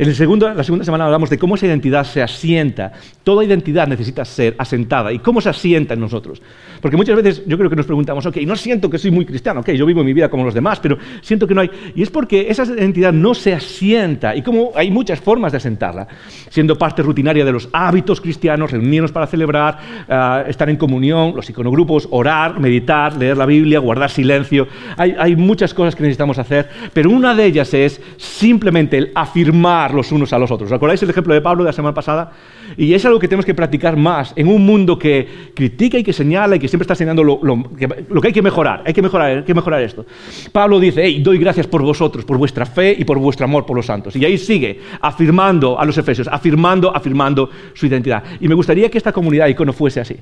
En 0.00 0.08
el 0.08 0.14
segundo, 0.14 0.48
la 0.48 0.64
segunda 0.64 0.82
semana 0.82 1.04
hablamos 1.04 1.28
de 1.28 1.36
cómo 1.36 1.56
esa 1.56 1.66
identidad 1.66 2.04
se 2.04 2.22
asienta. 2.22 2.90
Toda 3.22 3.44
identidad 3.44 3.86
necesita 3.86 4.24
ser 4.24 4.54
asentada. 4.56 5.12
¿Y 5.12 5.18
cómo 5.18 5.42
se 5.42 5.50
asienta 5.50 5.92
en 5.92 6.00
nosotros? 6.00 6.40
Porque 6.80 6.96
muchas 6.96 7.16
veces 7.16 7.42
yo 7.46 7.58
creo 7.58 7.68
que 7.68 7.76
nos 7.76 7.84
preguntamos, 7.84 8.24
ok, 8.24 8.38
no 8.46 8.56
siento 8.56 8.88
que 8.88 8.96
soy 8.96 9.10
muy 9.10 9.26
cristiano, 9.26 9.60
ok, 9.60 9.72
yo 9.72 9.84
vivo 9.84 10.02
mi 10.02 10.14
vida 10.14 10.30
como 10.30 10.42
los 10.42 10.54
demás, 10.54 10.80
pero 10.80 10.96
siento 11.20 11.46
que 11.46 11.54
no 11.54 11.60
hay... 11.60 11.70
Y 11.94 12.02
es 12.02 12.08
porque 12.08 12.46
esa 12.48 12.64
identidad 12.64 13.12
no 13.12 13.34
se 13.34 13.52
asienta. 13.52 14.34
Y 14.34 14.40
como 14.40 14.72
hay 14.74 14.90
muchas 14.90 15.20
formas 15.20 15.52
de 15.52 15.58
asentarla. 15.58 16.08
Siendo 16.48 16.78
parte 16.78 17.02
rutinaria 17.02 17.44
de 17.44 17.52
los 17.52 17.68
hábitos 17.70 18.22
cristianos, 18.22 18.70
reunirnos 18.70 19.12
para 19.12 19.26
celebrar, 19.26 19.80
uh, 20.08 20.48
estar 20.48 20.70
en 20.70 20.78
comunión, 20.78 21.34
los 21.36 21.50
iconogrupos, 21.50 22.08
orar, 22.10 22.58
meditar, 22.58 23.18
leer 23.18 23.36
la 23.36 23.44
Biblia, 23.44 23.78
guardar 23.80 24.10
silencio. 24.10 24.66
Hay, 24.96 25.14
hay 25.18 25.36
muchas 25.36 25.74
cosas 25.74 25.94
que 25.94 26.04
necesitamos 26.04 26.38
hacer, 26.38 26.70
pero 26.94 27.10
una 27.10 27.34
de 27.34 27.44
ellas 27.44 27.74
es 27.74 28.00
simplemente 28.16 28.96
el 28.96 29.12
afirmar 29.14 29.89
los 29.94 30.12
unos 30.12 30.32
a 30.32 30.38
los 30.38 30.50
otros. 30.50 30.70
¿Recordáis 30.70 31.02
el 31.02 31.10
ejemplo 31.10 31.34
de 31.34 31.40
Pablo 31.40 31.64
de 31.64 31.68
la 31.68 31.72
semana 31.72 31.94
pasada? 31.94 32.32
Y 32.76 32.94
es 32.94 33.04
algo 33.04 33.18
que 33.18 33.28
tenemos 33.28 33.44
que 33.44 33.54
practicar 33.54 33.96
más 33.96 34.32
en 34.36 34.48
un 34.48 34.64
mundo 34.64 34.98
que 34.98 35.50
critica 35.54 35.98
y 35.98 36.02
que 36.02 36.12
señala 36.12 36.56
y 36.56 36.58
que 36.58 36.68
siempre 36.68 36.84
está 36.84 36.94
señalando 36.94 37.24
lo, 37.24 37.40
lo, 37.42 37.62
que, 37.76 37.88
lo 38.08 38.20
que, 38.20 38.28
hay 38.28 38.32
que 38.32 38.42
mejorar. 38.42 38.82
Hay 38.86 38.92
que 38.92 39.02
mejorar, 39.02 39.38
hay 39.38 39.42
que 39.44 39.54
mejorar 39.54 39.82
esto. 39.82 40.06
Pablo 40.52 40.78
dice, 40.80 41.02
hey, 41.04 41.20
doy 41.22 41.38
gracias 41.38 41.66
por 41.66 41.82
vosotros, 41.82 42.24
por 42.24 42.38
vuestra 42.38 42.66
fe 42.66 42.94
y 42.98 43.04
por 43.04 43.18
vuestro 43.18 43.44
amor 43.44 43.66
por 43.66 43.76
los 43.76 43.86
santos. 43.86 44.16
Y 44.16 44.24
ahí 44.24 44.38
sigue 44.38 44.80
afirmando 45.00 45.78
a 45.78 45.84
los 45.84 45.96
efesios, 45.98 46.28
afirmando, 46.28 46.94
afirmando 46.94 47.50
su 47.74 47.86
identidad. 47.86 48.22
Y 48.40 48.48
me 48.48 48.54
gustaría 48.54 48.90
que 48.90 48.98
esta 48.98 49.12
comunidad 49.12 49.48
icono 49.48 49.72
fuese 49.72 50.00
así. 50.00 50.16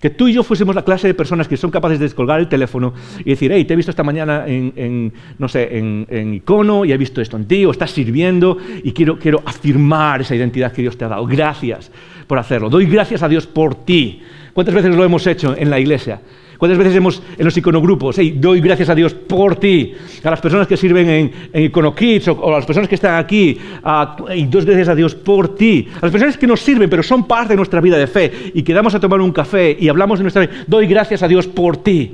Que 0.00 0.08
tú 0.10 0.28
y 0.28 0.32
yo 0.32 0.42
fuésemos 0.42 0.74
la 0.74 0.82
clase 0.82 1.06
de 1.06 1.14
personas 1.14 1.46
que 1.46 1.58
son 1.58 1.70
capaces 1.70 1.98
de 1.98 2.06
descolgar 2.06 2.40
el 2.40 2.48
teléfono 2.48 2.94
y 3.22 3.30
decir, 3.30 3.52
hey, 3.52 3.64
te 3.66 3.74
he 3.74 3.76
visto 3.76 3.90
esta 3.90 4.02
mañana 4.02 4.44
en, 4.46 4.72
en 4.74 5.12
no 5.38 5.46
sé, 5.46 5.76
en, 5.76 6.06
en, 6.08 6.34
icono 6.34 6.86
y 6.86 6.92
he 6.92 6.96
visto 6.96 7.20
esto 7.20 7.36
en 7.36 7.46
ti, 7.46 7.66
o 7.66 7.70
estás 7.70 7.90
sirviendo 7.90 8.56
y 8.82 8.92
quiero, 8.92 9.18
quiero 9.18 9.42
afirmar 9.44 10.22
esa 10.22 10.34
identidad 10.34 10.72
que 10.72 10.80
Dios 10.82 10.96
te 10.96 11.04
ha 11.04 11.08
dado. 11.08 11.26
Gracias 11.26 11.92
por 12.26 12.38
hacerlo. 12.38 12.70
Doy 12.70 12.86
gracias 12.86 13.22
a 13.22 13.28
Dios 13.28 13.46
por 13.46 13.84
ti. 13.84 14.22
¿Cuántas 14.54 14.74
veces 14.74 14.94
lo 14.94 15.04
hemos 15.04 15.26
hecho 15.26 15.54
en 15.56 15.68
la 15.68 15.78
iglesia? 15.78 16.20
¿Cuántas 16.60 16.76
veces 16.76 16.94
hemos 16.94 17.22
en 17.38 17.44
los 17.46 17.56
iconogrupos? 17.56 18.18
Hey, 18.18 18.36
doy 18.36 18.60
gracias 18.60 18.90
a 18.90 18.94
Dios 18.94 19.14
por 19.14 19.56
ti. 19.56 19.94
A 20.22 20.28
las 20.28 20.42
personas 20.42 20.66
que 20.66 20.76
sirven 20.76 21.08
en, 21.08 21.32
en 21.54 21.72
o, 21.74 22.32
o, 22.32 22.48
a 22.52 22.56
las 22.58 22.66
personas 22.66 22.86
que 22.86 22.96
están 22.96 23.14
aquí. 23.14 23.58
Uh, 23.82 24.30
y 24.30 24.44
doy 24.44 24.66
gracias 24.66 24.88
a 24.90 24.94
Dios 24.94 25.14
por 25.14 25.54
ti. 25.54 25.88
A 25.96 26.00
las 26.04 26.12
personas 26.12 26.36
que 26.36 26.46
nos 26.46 26.60
sirven, 26.60 26.90
pero 26.90 27.02
son 27.02 27.26
parte 27.26 27.54
de 27.54 27.56
nuestra 27.56 27.80
vida 27.80 27.96
de 27.96 28.06
fe. 28.06 28.52
Y 28.52 28.62
quedamos 28.62 28.94
a 28.94 29.00
tomar 29.00 29.22
un 29.22 29.32
café 29.32 29.74
y 29.80 29.88
hablamos 29.88 30.18
de 30.18 30.24
nuestra 30.24 30.42
vida. 30.42 30.52
Doy 30.66 30.86
gracias 30.86 31.22
a 31.22 31.28
Dios 31.28 31.46
por 31.46 31.78
ti. 31.78 32.12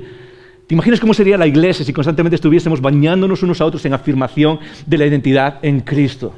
¿Te 0.65 0.75
imaginas 0.75 1.01
cómo 1.01 1.13
sería 1.13 1.37
la 1.37 1.45
iglesia 1.45 1.83
si 1.83 1.91
constantemente 1.91 2.35
estuviésemos 2.35 2.79
bañándonos 2.79 3.43
unos 3.43 3.59
a 3.59 3.65
otros 3.65 3.83
en 3.83 3.95
afirmación 3.95 4.59
de 4.85 4.97
la 4.97 5.05
identidad 5.07 5.59
en 5.61 5.81
Cristo? 5.81 6.33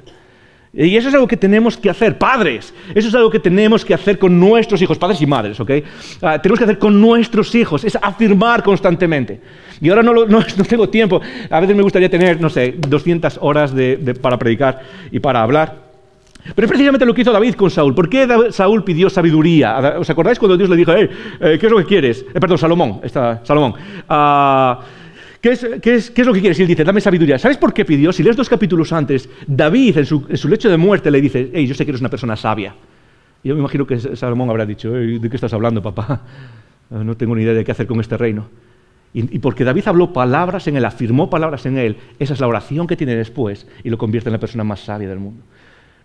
Y 0.73 0.95
eso 0.95 1.09
es 1.09 1.15
algo 1.15 1.27
que 1.27 1.37
tenemos 1.37 1.77
que 1.77 1.89
hacer, 1.89 2.17
padres. 2.17 2.73
Eso 2.93 3.07
es 3.07 3.15
algo 3.15 3.29
que 3.29 3.39
tenemos 3.39 3.83
que 3.83 3.93
hacer 3.93 4.19
con 4.19 4.39
nuestros 4.39 4.81
hijos, 4.81 4.97
padres 4.97 5.19
y 5.21 5.25
madres, 5.25 5.59
¿ok? 5.59 5.71
Uh, 6.21 6.39
tenemos 6.41 6.59
que 6.59 6.63
hacer 6.63 6.77
con 6.77 7.01
nuestros 7.01 7.53
hijos, 7.55 7.83
es 7.83 7.97
afirmar 7.99 8.61
constantemente. 8.61 9.39
Y 9.81 9.89
ahora 9.89 10.03
no, 10.03 10.13
lo, 10.13 10.27
no, 10.27 10.39
no, 10.57 10.63
tengo 10.65 10.89
tiempo. 10.89 11.21
A 11.49 11.59
veces 11.59 11.75
me 11.75 11.81
gustaría 11.81 12.09
tener, 12.09 12.39
no 12.39 12.49
sé, 12.49 12.75
200 12.77 13.39
horas 13.41 13.73
de, 13.73 13.97
de, 13.97 14.13
para 14.13 14.37
predicar 14.37 14.81
y 15.11 15.19
para 15.19 15.41
hablar. 15.41 15.89
Pero 16.55 16.65
es 16.65 16.69
precisamente 16.69 17.05
lo 17.05 17.13
que 17.13 17.21
hizo 17.21 17.31
David 17.31 17.55
con 17.55 17.69
Saúl. 17.69 17.93
¿Por 17.93 18.09
qué 18.09 18.27
Saúl 18.51 18.83
pidió 18.83 19.09
sabiduría? 19.09 19.97
¿Os 19.99 20.09
acordáis 20.09 20.39
cuando 20.39 20.57
Dios 20.57 20.69
le 20.69 20.75
dijo, 20.75 20.93
hey, 20.95 21.09
eh, 21.39 21.57
¿qué 21.59 21.65
es 21.65 21.71
lo 21.71 21.77
que 21.79 21.85
quieres? 21.85 22.25
Eh, 22.33 22.39
perdón, 22.39 22.57
Salomón. 22.57 23.01
Está, 23.03 23.41
Salomón. 23.43 23.73
Uh, 24.09 24.81
¿Qué 25.41 25.51
es, 25.51 25.67
qué, 25.81 25.95
es, 25.95 26.11
¿Qué 26.11 26.21
es, 26.21 26.27
lo 26.27 26.33
que 26.33 26.41
quieres? 26.41 26.59
Y 26.59 26.63
él 26.63 26.67
dice, 26.67 26.83
dame 26.83 26.99
sabiduría. 26.99 27.39
¿Sabes 27.39 27.57
por 27.57 27.73
qué 27.73 27.85
pidió? 27.85 28.11
Si 28.11 28.23
lees 28.23 28.35
dos 28.35 28.49
capítulos 28.49 28.91
antes, 28.91 29.29
David 29.47 29.97
en 29.99 30.05
su, 30.05 30.25
en 30.27 30.37
su 30.37 30.49
lecho 30.49 30.69
de 30.69 30.77
muerte 30.77 31.09
le 31.09 31.21
dice, 31.21 31.49
hey, 31.53 31.65
yo 31.65 31.73
sé 31.73 31.85
que 31.85 31.91
eres 31.91 32.01
una 32.01 32.09
persona 32.09 32.35
sabia. 32.35 32.75
Y 33.41 33.47
yo 33.47 33.55
me 33.55 33.61
imagino 33.61 33.87
que 33.87 33.97
Salomón 34.17 34.49
habrá 34.49 34.65
dicho, 34.65 34.91
hey, 34.95 35.17
¿de 35.19 35.29
qué 35.29 35.35
estás 35.35 35.53
hablando, 35.53 35.81
papá? 35.81 36.21
No 36.89 37.15
tengo 37.15 37.35
ni 37.35 37.43
idea 37.43 37.53
de 37.53 37.63
qué 37.63 37.71
hacer 37.71 37.85
con 37.85 37.99
este 37.99 38.17
reino. 38.17 38.49
Y, 39.13 39.37
porque 39.37 39.63
David 39.63 39.87
habló 39.87 40.13
palabras 40.13 40.67
en 40.67 40.75
él, 40.75 40.85
afirmó 40.85 41.29
palabras 41.29 41.65
en 41.67 41.77
él, 41.77 41.97
esa 42.19 42.33
es 42.33 42.39
la 42.39 42.47
oración 42.47 42.85
que 42.85 42.95
tiene 42.95 43.15
después 43.15 43.67
y 43.83 43.89
lo 43.89 43.97
convierte 43.99 44.29
en 44.29 44.33
la 44.33 44.39
persona 44.39 44.63
más 44.63 44.81
sabia 44.81 45.07
del 45.07 45.19
mundo. 45.19 45.43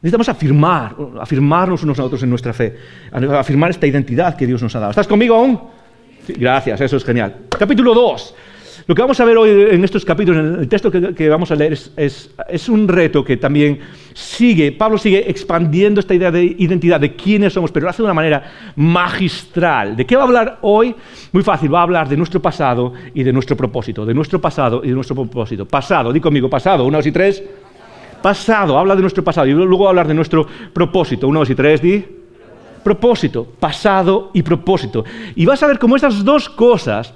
Necesitamos 0.03 0.29
afirmar, 0.29 0.97
afirmarnos 1.21 1.83
unos 1.83 1.99
a 1.99 2.05
otros 2.05 2.23
en 2.23 2.31
nuestra 2.31 2.53
fe, 2.53 2.76
afirmar 3.12 3.71
esta 3.71 3.87
identidad 3.87 4.37
que 4.37 4.47
Dios 4.47 4.62
nos 4.62 4.75
ha 4.76 4.81
dado. 4.81 4.91
¿Estás 4.91 5.07
conmigo 5.07 5.37
aún? 5.37 5.61
Gracias, 6.29 6.81
eso 6.81 6.97
es 6.97 7.05
genial. 7.05 7.37
Capítulo 7.59 7.95
2. 7.95 8.35
Lo 8.87 8.95
que 8.95 9.00
vamos 9.00 9.19
a 9.19 9.25
ver 9.25 9.38
hoy 9.38 9.49
en 9.71 9.83
estos 9.83 10.05
capítulos, 10.05 10.45
en 10.45 10.61
el 10.61 10.69
texto 10.69 10.91
que, 10.91 11.29
vamos 11.31 11.50
a 11.50 11.55
leer, 11.55 11.73
es, 11.97 12.69
un 12.69 12.87
reto 12.87 13.25
que 13.25 13.38
también 13.38 13.79
sigue, 14.12 14.73
Pablo 14.73 14.99
sigue 14.99 15.31
expandiendo 15.31 16.00
esta 16.00 16.12
idea 16.12 16.31
de 16.31 16.45
identidad, 16.45 17.00
de 17.00 17.17
quiénes 17.17 17.55
somos, 17.55 17.73
pero 17.73 17.85
lo 17.85 17.91
hace 17.91 18.03
de 18.03 18.05
una 18.05 18.14
manera 18.14 18.43
magistral. 18.76 19.97
¿De 19.97 20.05
qué 20.05 20.17
va 20.17 20.23
a 20.23 20.26
hablar 20.26 20.59
hoy? 20.61 20.95
Muy 21.33 21.43
fácil, 21.43 21.73
va 21.73 21.81
a 21.81 21.85
hablar 21.85 22.11
de 22.11 22.17
nuestro 22.19 22.43
pasado 22.43 22.93
y 23.14 23.23
de 23.23 23.33
nuestro 23.33 23.57
propósito, 23.57 24.05
de 24.05 24.12
nuestro 24.12 24.38
pasado 24.38 24.83
y 24.85 24.88
de 24.88 24.95
nuestro 24.95 25.17
propósito. 25.17 25.64
Pasado, 25.64 26.12
di 26.12 26.21
conmigo, 26.21 26.50
pasado, 26.50 26.85
una, 26.85 26.99
dos 26.99 27.07
y 27.07 27.12
tres. 27.12 27.43
Pasado, 28.21 28.79
habla 28.79 28.95
de 28.95 29.00
nuestro 29.00 29.25
pasado 29.25 29.47
y 29.47 29.53
luego 29.53 29.85
va 29.85 29.87
a 29.87 29.91
hablar 29.91 30.09
de 30.09 30.14
nuestro 30.14 30.47
propósito. 30.75 31.26
Una, 31.26 31.38
dos 31.38 31.49
y 31.49 31.55
tres, 31.55 31.81
di. 31.81 32.05
Propósito, 32.83 33.47
pasado 33.59 34.31
y 34.35 34.43
propósito. 34.43 35.07
Y 35.37 35.47
vas 35.47 35.62
a 35.62 35.69
ver 35.69 35.79
cómo 35.79 35.97
estas 35.97 36.23
dos 36.23 36.50
cosas 36.50 37.14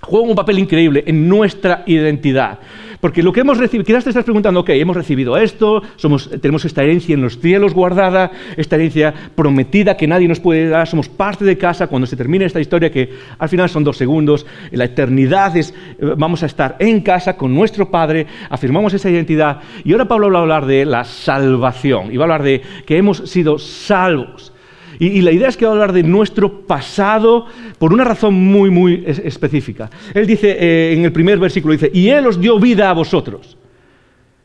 juegan 0.00 0.30
un 0.30 0.36
papel 0.36 0.58
increíble 0.58 1.04
en 1.06 1.28
nuestra 1.28 1.82
identidad. 1.86 2.58
Porque 3.00 3.22
lo 3.22 3.32
que 3.32 3.40
hemos 3.40 3.58
recibido, 3.58 3.84
quizás 3.84 4.04
te 4.04 4.10
estás 4.10 4.24
preguntando, 4.24 4.60
ok, 4.60 4.70
hemos 4.70 4.96
recibido 4.96 5.36
esto, 5.36 5.82
somos, 5.96 6.30
tenemos 6.40 6.64
esta 6.64 6.82
herencia 6.82 7.14
en 7.14 7.22
los 7.22 7.38
cielos 7.38 7.74
guardada, 7.74 8.30
esta 8.56 8.76
herencia 8.76 9.12
prometida 9.34 9.96
que 9.96 10.06
nadie 10.06 10.28
nos 10.28 10.40
puede 10.40 10.68
dar, 10.68 10.88
somos 10.88 11.08
parte 11.08 11.44
de 11.44 11.58
casa 11.58 11.88
cuando 11.88 12.06
se 12.06 12.16
termine 12.16 12.46
esta 12.46 12.60
historia 12.60 12.90
que 12.90 13.10
al 13.38 13.48
final 13.48 13.68
son 13.68 13.84
dos 13.84 13.96
segundos, 13.96 14.46
la 14.70 14.84
eternidad 14.84 15.56
es, 15.56 15.74
vamos 16.16 16.42
a 16.42 16.46
estar 16.46 16.76
en 16.78 17.00
casa 17.00 17.36
con 17.36 17.54
nuestro 17.54 17.90
Padre, 17.90 18.26
afirmamos 18.48 18.94
esa 18.94 19.10
identidad. 19.10 19.60
Y 19.84 19.92
ahora 19.92 20.08
Pablo 20.08 20.30
va 20.30 20.38
a 20.38 20.42
hablar 20.42 20.66
de 20.66 20.84
la 20.84 21.04
salvación 21.04 22.12
y 22.12 22.16
va 22.16 22.24
a 22.24 22.26
hablar 22.26 22.42
de 22.42 22.62
que 22.86 22.96
hemos 22.96 23.18
sido 23.28 23.58
salvos. 23.58 24.52
Y, 24.98 25.20
la 25.22 25.32
idea 25.32 25.48
es 25.48 25.56
que 25.56 25.64
va 25.64 25.72
a 25.72 25.74
hablar 25.74 25.92
de 25.92 26.02
nuestro 26.02 26.66
pasado 26.66 27.46
por 27.78 27.92
una 27.92 28.04
razón 28.04 28.34
muy, 28.34 28.70
muy 28.70 29.04
es, 29.06 29.18
específica. 29.18 29.90
Él 30.14 30.26
dice 30.26 30.56
eh, 30.58 30.94
en 30.94 31.04
el 31.04 31.12
primer 31.12 31.38
versículo, 31.38 31.72
dice, 31.72 31.90
y 31.92 32.08
Él 32.08 32.26
os 32.26 32.40
dio 32.40 32.58
vida 32.58 32.90
a 32.90 32.92
vosotros. 32.92 33.56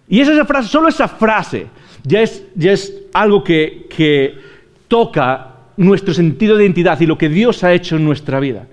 Y 0.10 0.20
esa, 0.20 0.34
esa 0.34 0.46
frase, 0.46 0.70
solo 0.70 0.89
esa 0.89 1.08
frase 1.08 1.67
ya 2.03 2.22
es, 2.22 2.46
ya 2.55 2.74
es 2.74 2.93
algo 3.13 3.43
que, 3.43 3.88
que 3.96 4.36
toca 4.88 5.55
nuestro 5.77 6.13
sentido 6.13 6.58
de 6.58 6.65
identidad 6.65 7.00
y 7.00 7.05
lo 7.05 7.17
que 7.17 7.29
Dios 7.29 7.63
ha 7.63 7.74
hecho 7.74 7.96
en 7.96 8.05
nuestra 8.05 8.39
vida. 8.39 8.67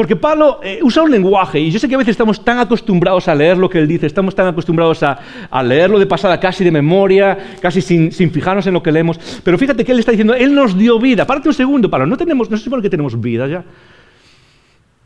Porque 0.00 0.16
Pablo 0.16 0.60
eh, 0.62 0.78
usa 0.82 1.02
un 1.02 1.10
lenguaje, 1.10 1.60
y 1.60 1.70
yo 1.70 1.78
sé 1.78 1.86
que 1.86 1.94
a 1.94 1.98
veces 1.98 2.12
estamos 2.12 2.42
tan 2.42 2.58
acostumbrados 2.58 3.28
a 3.28 3.34
leer 3.34 3.58
lo 3.58 3.68
que 3.68 3.76
él 3.76 3.86
dice, 3.86 4.06
estamos 4.06 4.34
tan 4.34 4.46
acostumbrados 4.46 5.02
a, 5.02 5.62
leerlo 5.62 5.98
de 5.98 6.06
pasada 6.06 6.40
casi 6.40 6.64
de 6.64 6.70
memoria, 6.70 7.36
casi 7.60 7.82
sin, 7.82 8.10
sin, 8.10 8.30
fijarnos 8.30 8.66
en 8.66 8.72
lo 8.72 8.82
que 8.82 8.90
leemos, 8.90 9.20
pero 9.44 9.58
fíjate 9.58 9.84
que 9.84 9.92
él 9.92 9.98
está 9.98 10.12
diciendo, 10.12 10.32
él 10.32 10.54
nos 10.54 10.74
dio 10.78 10.98
vida. 10.98 11.26
Párate 11.26 11.48
un 11.48 11.54
segundo, 11.54 11.90
Pablo, 11.90 12.06
no, 12.06 12.16
tenemos, 12.16 12.48
no 12.48 12.56
se 12.56 12.64
supone 12.64 12.82
que 12.82 12.88
tenemos 12.88 13.20
vida 13.20 13.46
ya. 13.46 13.62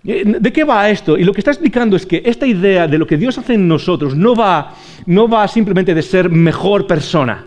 Eh, 0.05 0.37
¿De 0.39 0.53
qué 0.53 0.63
va 0.63 0.89
esto? 0.89 1.19
Y 1.19 1.25
lo 1.25 1.33
que 1.33 1.41
está 1.41 1.51
explicando 1.51 1.97
es 1.97 2.07
que 2.07 2.23
esta 2.25 2.47
idea 2.47 2.87
de 2.87 2.97
lo 2.97 3.05
que 3.05 3.17
Dios 3.17 3.37
hace 3.37 3.55
en 3.55 3.67
nosotros 3.67 4.15
no 4.15 4.37
va, 4.37 4.75
no 5.07 5.27
va 5.27 5.49
simplemente 5.49 5.93
de 5.93 6.03
ser 6.03 6.31
mejor 6.31 6.87
persona. 6.87 7.47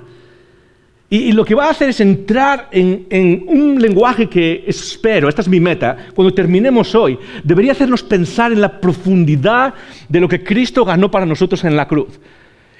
Y, 1.09 1.31
lo 1.31 1.45
que 1.45 1.55
va 1.55 1.67
a 1.67 1.69
hacer 1.69 1.89
es 1.89 2.01
entrar 2.01 2.67
en, 2.69 3.07
en, 3.09 3.45
un 3.47 3.81
lenguaje 3.81 4.27
que 4.27 4.65
espero, 4.67 5.29
esta 5.29 5.41
es 5.41 5.47
mi 5.47 5.61
meta, 5.61 5.95
cuando 6.13 6.33
terminemos 6.33 6.93
hoy, 6.95 7.17
debería 7.45 7.71
hacernos 7.71 8.03
pensar 8.03 8.51
en 8.51 8.59
la 8.59 8.81
profundidad 8.81 9.73
de 10.09 10.19
lo 10.19 10.27
que 10.27 10.43
Cristo 10.43 10.83
ganó 10.83 11.09
para 11.09 11.25
nosotros 11.25 11.63
en 11.63 11.77
la 11.77 11.87
cruz. 11.87 12.19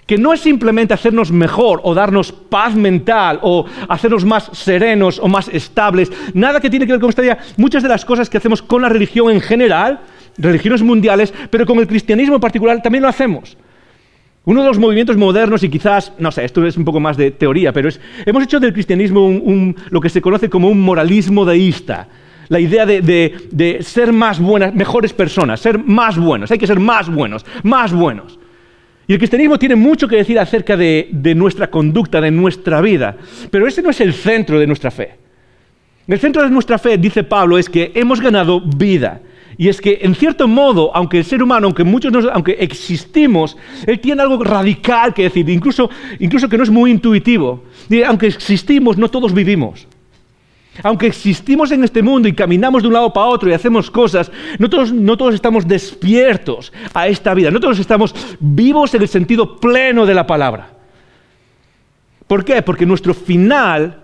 Que 0.06 0.18
no 0.18 0.34
es 0.34 0.42
simplemente 0.42 0.94
hacernos 0.94 1.32
mejor 1.32 1.80
o 1.84 1.94
darnos 1.94 2.34
paz 2.34 2.76
mental 2.76 3.40
o 3.44 3.66
hacernos 3.88 4.26
más 4.26 4.50
serenos 4.52 5.20
o 5.20 5.30
más 5.30 5.48
estables, 5.48 6.12
nada 6.34 6.60
que 6.60 6.70
tiene 6.70 6.86
que 6.86 6.94
ver 6.94 7.02
con 7.02 7.10
esta 7.10 7.24
idea. 7.24 7.38
Muchas 7.56 7.82
de 7.82 7.90
las 7.90 8.04
cosas 8.04 8.30
que 8.30 8.38
hacemos 8.38 8.62
con 8.62 8.82
la 8.82 8.90
religión 8.90 9.32
en 9.32 9.40
general, 9.40 10.02
religiones 10.38 10.82
mundiales, 10.82 11.34
pero 11.50 11.66
con 11.66 11.80
el 11.80 11.88
cristianismo 11.88 12.36
en 12.36 12.42
particular, 12.42 12.82
también 12.82 13.04
lo 13.04 13.10
hacemos. 13.10 13.56
Uno 14.48 14.62
de 14.62 14.70
los 14.70 14.80
movimientos 14.80 15.18
modernos, 15.18 15.62
y 15.64 15.68
quizás, 15.68 16.14
no 16.20 16.32
sé, 16.32 16.46
esto 16.46 16.66
es 16.66 16.78
un 16.78 16.86
poco 16.86 17.02
más 17.02 17.18
de 17.18 17.32
teoría, 17.32 17.74
pero 17.74 17.90
es, 17.90 18.00
hemos 18.26 18.42
hecho 18.42 18.62
del 18.62 18.72
cristianismo 18.72 19.30
lo 19.90 20.00
que 20.00 20.08
se 20.08 20.22
conoce 20.22 20.50
como 20.50 20.70
un 20.70 20.80
moralismo 20.80 21.44
deísta. 21.44 22.08
La 22.48 22.58
idea 22.58 22.86
de, 22.86 23.02
de, 23.02 23.36
de, 23.52 23.84
ser 23.84 24.14
más 24.14 24.40
buenas, 24.40 24.74
mejores 24.74 25.12
personas, 25.12 25.60
ser 25.60 25.78
más 25.78 26.18
buenos, 26.18 26.50
hay 26.50 26.58
que 26.58 26.66
ser 26.66 26.80
más 26.80 27.14
buenos, 27.14 27.46
más 27.64 27.92
buenos. 27.92 28.40
Y 29.06 29.12
el 29.12 29.20
cristianismo 29.20 29.60
tiene 29.60 29.76
mucho 29.76 30.08
que 30.08 30.16
decir 30.16 30.40
acerca 30.40 30.78
de, 30.78 31.10
de 31.12 31.36
nuestra 31.36 31.70
conducta, 31.70 32.22
de 32.22 32.32
nuestra 32.32 32.80
vida, 32.80 33.18
pero 33.52 33.68
ese 33.68 33.82
no 33.82 33.90
es 33.90 34.00
el 34.00 34.14
centro 34.14 34.58
de 34.60 34.68
nuestra 34.68 34.92
fe. 34.92 35.16
El 36.08 36.20
centro 36.20 36.42
de 36.42 36.50
nuestra 36.50 36.78
fe, 36.78 36.98
dice 36.98 37.26
Pablo, 37.26 37.58
es 37.58 37.70
que 37.70 37.92
hemos 37.96 38.22
ganado 38.22 38.62
vida. 38.62 39.20
Y 39.58 39.70
es 39.70 39.82
que, 39.82 40.00
en 40.02 40.14
cierto 40.14 40.48
modo, 40.48 40.96
aunque 40.96 41.18
el 41.18 41.26
ser 41.26 41.42
humano, 41.42 41.66
aunque 41.66 41.84
muchos, 41.84 42.14
aunque 42.32 42.58
existimos, 42.60 43.58
él 43.88 44.00
tiene 44.00 44.22
algo 44.22 44.44
radical 44.44 45.14
que 45.14 45.24
decir, 45.24 45.50
incluso, 45.50 45.90
incluso 46.20 46.48
que 46.48 46.58
no 46.58 46.64
es 46.64 46.70
muy 46.70 46.92
intuitivo. 46.92 47.64
Aunque 48.06 48.28
existimos, 48.28 48.98
no 48.98 49.10
todos 49.10 49.34
vivimos. 49.34 49.88
Aunque 50.84 51.08
existimos 51.08 51.72
en 51.72 51.84
este 51.84 52.04
mundo 52.04 52.28
y 52.28 52.34
caminamos 52.34 52.84
de 52.84 52.88
un 52.88 52.94
lado 52.94 53.12
para 53.12 53.28
otro 53.28 53.50
y 53.50 53.54
hacemos 53.54 53.90
cosas, 53.90 54.32
no 54.60 54.70
todos, 54.70 54.94
no 54.94 55.18
todos 55.18 55.34
estamos 55.34 55.68
despiertos 55.68 56.72
a 56.94 57.08
esta 57.08 57.34
vida, 57.34 57.50
no 57.50 57.60
todos 57.60 57.80
estamos 57.80 58.14
vivos 58.40 58.94
en 58.94 59.02
el 59.02 59.08
sentido 59.08 59.60
pleno 59.60 60.06
de 60.06 60.14
la 60.14 60.28
palabra. 60.28 60.70
¿Por 62.28 62.46
qué? 62.46 62.62
Porque 62.62 62.86
nuestro 62.86 63.16
final 63.16 64.02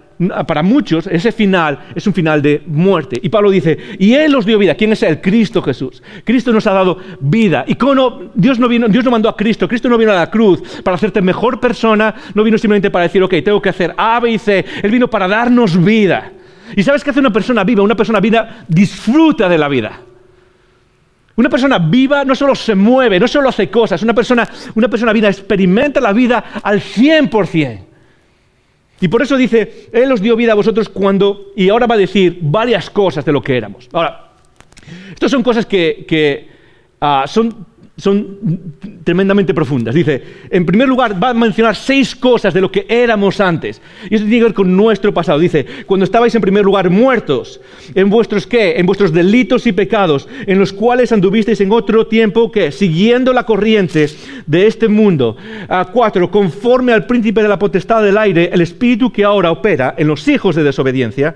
para 0.48 0.64
muchos 0.64 1.08
ese 1.08 1.32
final 1.32 1.80
es 1.96 2.06
un 2.08 2.14
final 2.14 2.42
de 2.42 2.62
muerte. 2.66 3.20
Y 3.22 3.30
Pablo 3.30 3.50
dice, 3.50 3.78
y 4.00 4.14
Él 4.14 4.36
os 4.36 4.46
dio 4.46 4.58
vida. 4.58 4.76
¿Quién 4.76 4.92
es 4.94 5.04
Él? 5.04 5.22
Cristo 5.22 5.62
Jesús. 5.62 6.02
Cristo 6.24 6.52
nos 6.52 6.68
ha 6.68 6.74
dado 6.74 6.98
vida. 7.20 7.66
Y 7.68 7.76
como 7.76 8.32
Dios 8.34 8.60
no, 8.60 8.68
vino, 8.68 8.88
Dios 8.88 9.04
no 9.04 9.12
mandó 9.12 9.30
a 9.30 9.36
Cristo, 9.36 9.68
Cristo 9.68 9.90
no 9.90 9.98
vino 9.98 10.12
a 10.12 10.16
la 10.16 10.30
cruz 10.30 10.62
para 10.84 10.96
hacerte 10.96 11.22
mejor 11.22 11.60
persona, 11.60 12.14
no 12.34 12.44
vino 12.44 12.58
simplemente 12.58 12.92
para 12.92 13.04
decir, 13.04 13.24
ok, 13.24 13.36
tengo 13.44 13.62
que 13.62 13.70
hacer 13.70 13.94
A, 13.98 14.20
B 14.20 14.32
y 14.32 14.40
C. 14.40 14.66
Él 14.82 14.92
vino 14.92 15.10
para 15.10 15.28
darnos 15.28 15.84
vida. 15.84 16.32
¿Y 16.76 16.84
sabes 16.84 17.04
qué 17.04 17.10
hace 17.10 17.20
una 17.20 17.34
persona 17.34 17.64
viva? 17.64 17.84
Una 17.84 17.96
persona 17.96 18.20
viva 18.20 18.66
disfruta 18.68 19.50
de 19.50 19.58
la 19.58 19.68
vida. 19.68 20.00
Una 21.36 21.50
persona 21.50 21.80
viva 21.80 22.24
no 22.24 22.36
solo 22.36 22.54
se 22.54 22.76
mueve, 22.76 23.20
no 23.20 23.28
solo 23.28 23.50
hace 23.50 23.70
cosas, 23.70 24.04
una 24.04 24.14
persona, 24.14 24.48
una 24.76 24.88
persona 24.88 25.12
viva 25.12 25.30
experimenta 25.30 26.00
la 26.00 26.14
vida 26.14 26.44
al 26.62 26.80
100%. 26.80 27.93
Y 29.04 29.10
por 29.10 29.22
eso 29.22 29.36
dice, 29.36 29.90
Él 29.92 30.10
os 30.14 30.22
dio 30.22 30.38
vida 30.38 30.54
a 30.54 30.56
vosotros 30.56 30.88
cuando, 30.88 31.52
y 31.58 31.68
ahora 31.68 31.88
va 31.88 31.96
a 31.96 31.98
decir 31.98 32.40
varias 32.40 32.90
cosas 32.90 33.26
de 33.26 33.34
lo 33.34 33.42
que 33.42 33.58
éramos. 33.58 33.90
Ahora, 33.92 34.30
estas 35.12 35.30
son 35.30 35.44
cosas 35.44 35.66
que, 35.66 36.48
ah, 37.02 37.26
son 37.28 37.66
son 37.96 38.74
tremendamente 39.04 39.54
profundas. 39.54 39.94
Dice, 39.94 40.24
en 40.50 40.66
primer 40.66 40.88
lugar, 40.88 41.22
va 41.22 41.30
a 41.30 41.34
mencionar 41.34 41.76
seis 41.76 42.16
cosas 42.16 42.54
de 42.54 42.62
lo 42.62 42.72
que 42.72 42.86
éramos 42.90 43.40
antes. 43.40 43.82
Y 44.10 44.16
eso 44.16 44.24
tiene 44.24 44.40
que 44.40 44.44
ver 44.46 44.54
con 44.54 44.76
nuestro 44.76 45.14
pasado. 45.14 45.38
Dice, 45.38 45.66
cuando 45.86 46.04
estabais 46.04 46.34
en 46.34 46.42
primer 46.42 46.66
lugar 46.66 46.90
muertos, 46.90 47.62
en 47.94 48.10
vuestros 48.10 48.48
qué? 48.48 48.80
En 48.80 48.88
vuestros 48.88 49.14
delitos 49.14 49.68
y 49.68 49.74
pecados, 49.74 50.28
en 50.48 50.58
los 50.58 50.74
cuales 50.74 51.12
anduvisteis 51.12 51.62
en 51.62 51.72
otro 51.72 52.08
tiempo 52.08 52.52
que, 52.52 52.72
siguiendo 52.72 53.32
la 53.32 53.46
corriente 53.46 54.10
de 54.46 54.68
este 54.68 54.88
mundo. 54.88 55.38
A 55.68 55.86
cuatro, 55.86 56.32
conforme 56.32 56.94
al 56.94 57.06
príncipe 57.06 57.42
de 57.42 57.48
la 57.48 57.60
potestad 57.60 58.04
del 58.04 58.18
aire, 58.18 58.50
el 58.52 58.62
espíritu 58.62 59.12
que 59.12 59.24
ahora 59.24 59.52
opera 59.52 59.94
en 59.98 60.08
los 60.08 60.28
hijos 60.28 60.56
de 60.56 60.64
desobediencia. 60.64 61.36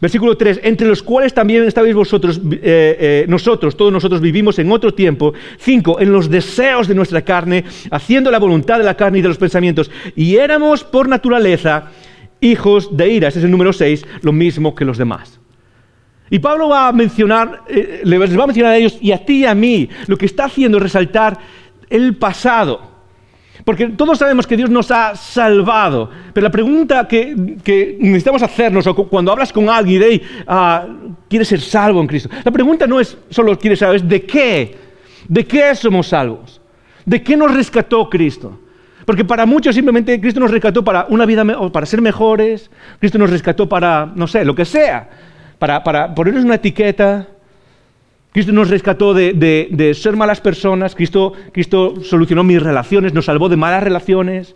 Versículo 0.00 0.36
3, 0.36 0.60
entre 0.62 0.86
los 0.86 1.02
cuales 1.02 1.34
también 1.34 1.64
estabais 1.64 1.94
vosotros, 1.94 2.40
eh, 2.52 2.60
eh, 2.62 3.24
nosotros, 3.28 3.76
todos 3.76 3.92
nosotros 3.92 4.20
vivimos 4.20 4.58
en 4.58 4.70
otro 4.70 4.94
tiempo. 4.94 5.32
Cinco, 5.58 5.87
en 5.98 6.12
los 6.12 6.28
deseos 6.28 6.88
de 6.88 6.94
nuestra 6.94 7.22
carne, 7.22 7.64
haciendo 7.90 8.30
la 8.30 8.38
voluntad 8.38 8.78
de 8.78 8.84
la 8.84 8.96
carne 8.96 9.18
y 9.18 9.22
de 9.22 9.28
los 9.28 9.38
pensamientos. 9.38 9.90
Y 10.14 10.36
éramos 10.36 10.84
por 10.84 11.08
naturaleza 11.08 11.90
hijos 12.40 12.96
de 12.96 13.08
ira. 13.08 13.28
Ese 13.28 13.38
es 13.38 13.44
el 13.44 13.50
número 13.50 13.72
6, 13.72 14.04
lo 14.22 14.32
mismo 14.32 14.74
que 14.74 14.84
los 14.84 14.98
demás. 14.98 15.40
Y 16.30 16.38
Pablo 16.38 16.68
va 16.68 16.88
a 16.88 16.92
mencionar, 16.92 17.62
eh, 17.68 18.02
les 18.04 18.38
va 18.38 18.44
a 18.44 18.46
mencionar 18.46 18.72
a 18.72 18.76
ellos 18.76 18.98
y 19.00 19.12
a 19.12 19.24
ti 19.24 19.40
y 19.40 19.46
a 19.46 19.54
mí, 19.54 19.88
lo 20.06 20.16
que 20.16 20.26
está 20.26 20.44
haciendo 20.44 20.76
es 20.78 20.82
resaltar 20.82 21.38
el 21.88 22.16
pasado. 22.16 22.98
Porque 23.64 23.88
todos 23.88 24.18
sabemos 24.18 24.46
que 24.46 24.56
Dios 24.56 24.70
nos 24.70 24.90
ha 24.90 25.16
salvado, 25.16 26.10
pero 26.32 26.44
la 26.44 26.50
pregunta 26.50 27.06
que, 27.08 27.34
necesitamos 27.98 28.42
hacernos 28.42 28.88
cuando 29.10 29.32
hablas 29.32 29.52
con 29.52 29.68
alguien 29.68 30.00
de, 30.00 30.22
ah, 30.46 30.86
¿quieres 31.28 31.48
ser 31.48 31.60
salvo 31.60 32.00
en 32.00 32.06
Cristo? 32.06 32.30
La 32.44 32.50
pregunta 32.50 32.86
no 32.86 33.00
es 33.00 33.18
solo 33.30 33.58
quieres 33.58 33.80
saber, 33.80 33.96
es 33.96 34.08
de 34.08 34.22
qué 34.22 34.87
¿De 35.28 35.46
qué 35.46 35.74
somos 35.74 36.08
salvos? 36.08 36.60
¿De 37.04 37.22
qué 37.22 37.36
nos 37.36 37.54
rescató 37.54 38.08
Cristo? 38.08 38.58
Porque 39.04 39.24
para 39.24 39.46
muchos 39.46 39.74
simplemente 39.74 40.20
Cristo 40.20 40.40
nos 40.40 40.50
rescató 40.50 40.82
para 40.84 41.06
una 41.08 41.24
vida 41.24 41.44
para 41.70 41.86
ser 41.86 42.02
mejores, 42.02 42.70
Cristo 42.98 43.18
nos 43.18 43.30
rescató 43.30 43.68
para, 43.68 44.10
no 44.14 44.26
sé, 44.26 44.44
lo 44.44 44.54
que 44.54 44.64
sea, 44.64 45.08
para, 45.58 45.82
para 45.82 46.14
ponernos 46.14 46.44
una 46.44 46.56
etiqueta. 46.56 47.26
Cristo 48.32 48.52
nos 48.52 48.68
rescató 48.68 49.14
de, 49.14 49.32
de 49.32 49.94
ser 49.94 50.16
malas 50.16 50.40
personas, 50.40 50.94
Cristo, 50.94 51.32
Cristo 51.52 51.94
solucionó 52.02 52.44
mis 52.44 52.62
relaciones, 52.62 53.14
nos 53.14 53.24
salvó 53.24 53.48
de 53.48 53.56
malas 53.56 53.82
relaciones. 53.82 54.54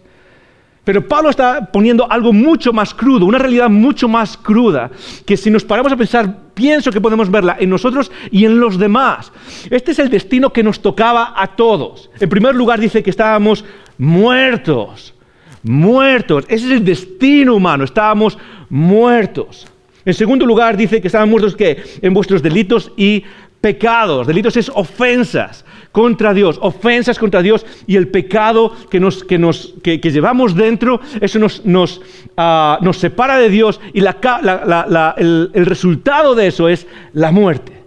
Pero 0.84 1.06
Pablo 1.06 1.30
está 1.30 1.66
poniendo 1.66 2.10
algo 2.10 2.32
mucho 2.32 2.72
más 2.72 2.92
crudo, 2.92 3.24
una 3.24 3.38
realidad 3.38 3.70
mucho 3.70 4.08
más 4.08 4.36
cruda, 4.36 4.90
que 5.24 5.36
si 5.36 5.48
nos 5.48 5.64
paramos 5.64 5.92
a 5.92 5.96
pensar, 5.96 6.36
pienso 6.54 6.90
que 6.90 7.00
podemos 7.00 7.30
verla 7.30 7.56
en 7.60 7.70
nosotros 7.70 8.10
y 8.32 8.44
en 8.44 8.58
los 8.58 8.78
demás. 8.78 9.32
Este 9.70 9.92
es 9.92 10.00
el 10.00 10.10
destino 10.10 10.52
que 10.52 10.64
nos 10.64 10.82
tocaba 10.82 11.34
a 11.36 11.46
todos. 11.46 12.10
En 12.18 12.28
primer 12.28 12.56
lugar 12.56 12.80
dice 12.80 13.00
que 13.02 13.10
estábamos 13.10 13.64
muertos, 13.96 15.14
muertos. 15.62 16.46
Ese 16.48 16.66
es 16.66 16.72
el 16.72 16.84
destino 16.84 17.54
humano, 17.54 17.84
estábamos 17.84 18.36
muertos. 18.68 19.68
En 20.04 20.14
segundo 20.14 20.44
lugar 20.44 20.76
dice 20.76 21.00
que 21.00 21.06
estábamos 21.06 21.30
muertos 21.30 21.54
¿qué? 21.54 21.80
en 22.02 22.12
vuestros 22.12 22.42
delitos 22.42 22.90
y 22.96 23.22
pecados. 23.60 24.26
Delitos 24.26 24.56
es 24.56 24.68
ofensas 24.74 25.64
contra 25.92 26.32
Dios, 26.32 26.58
ofensas 26.62 27.18
contra 27.18 27.42
Dios 27.42 27.64
y 27.86 27.96
el 27.96 28.08
pecado 28.08 28.74
que, 28.90 28.98
nos, 28.98 29.22
que, 29.22 29.38
nos, 29.38 29.74
que, 29.82 29.98
llevamos 29.98 30.56
dentro, 30.56 31.00
eso 31.20 31.38
nos, 31.38 31.64
nos, 31.64 32.00
ah, 32.36 32.78
nos, 32.80 32.96
separa 32.96 33.38
de 33.38 33.50
Dios 33.50 33.80
y 33.92 34.00
la, 34.00 35.14
el, 35.18 35.50
el 35.52 35.66
resultado 35.66 36.34
de 36.34 36.46
eso 36.48 36.68
es 36.68 36.86
la 37.12 37.30
muerte. 37.30 37.82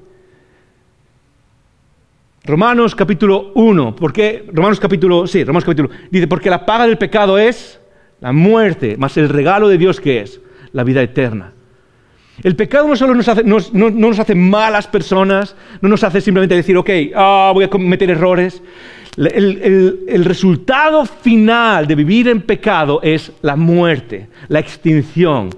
Romanos 2.46 2.94
capítulo 2.94 3.52
1, 3.56 3.96
¿por 3.96 4.14
qué? 4.14 4.46
Romanos 4.54 4.80
capítulo, 4.80 5.26
sí, 5.26 5.44
Romanos 5.44 5.66
capítulo, 5.66 5.90
dice, 6.12 6.28
porque 6.28 6.52
la 6.52 6.64
paga 6.64 6.86
del 6.86 7.00
pecado 7.00 7.40
es 7.40 7.82
la 8.22 8.32
muerte, 8.32 8.98
más 8.98 9.18
el 9.18 9.30
regalo 9.30 9.68
de 9.68 9.80
Dios 9.80 10.00
que 10.00 10.22
es 10.22 10.40
la 10.72 10.84
vida 10.84 11.02
eterna. 11.02 11.55
El 12.44 12.56
pecado 12.56 12.88
no 12.88 12.96
solo 12.96 13.16
nos 13.16 13.28
hace, 13.28 13.44
no, 13.44 13.60
nos 13.72 14.20
hace 14.20 14.36
malas 14.36 14.88
personas, 14.88 15.56
no 15.82 15.90
nos 15.90 16.04
hace 16.04 16.22
simplemente 16.22 16.56
decir, 16.56 16.78
ok, 16.78 16.90
ah, 17.16 17.52
voy 17.54 17.66
a 17.66 17.70
cometer 17.70 18.10
errores. 18.10 18.62
El, 19.18 20.26
resultado 20.26 21.06
final 21.06 21.88
de 21.88 21.96
vivir 21.96 22.28
en 22.28 22.42
pecado 22.42 23.00
es 23.02 23.32
la 23.42 23.56
muerte, 23.56 24.28
la 24.50 24.60
extinción. 24.60 25.50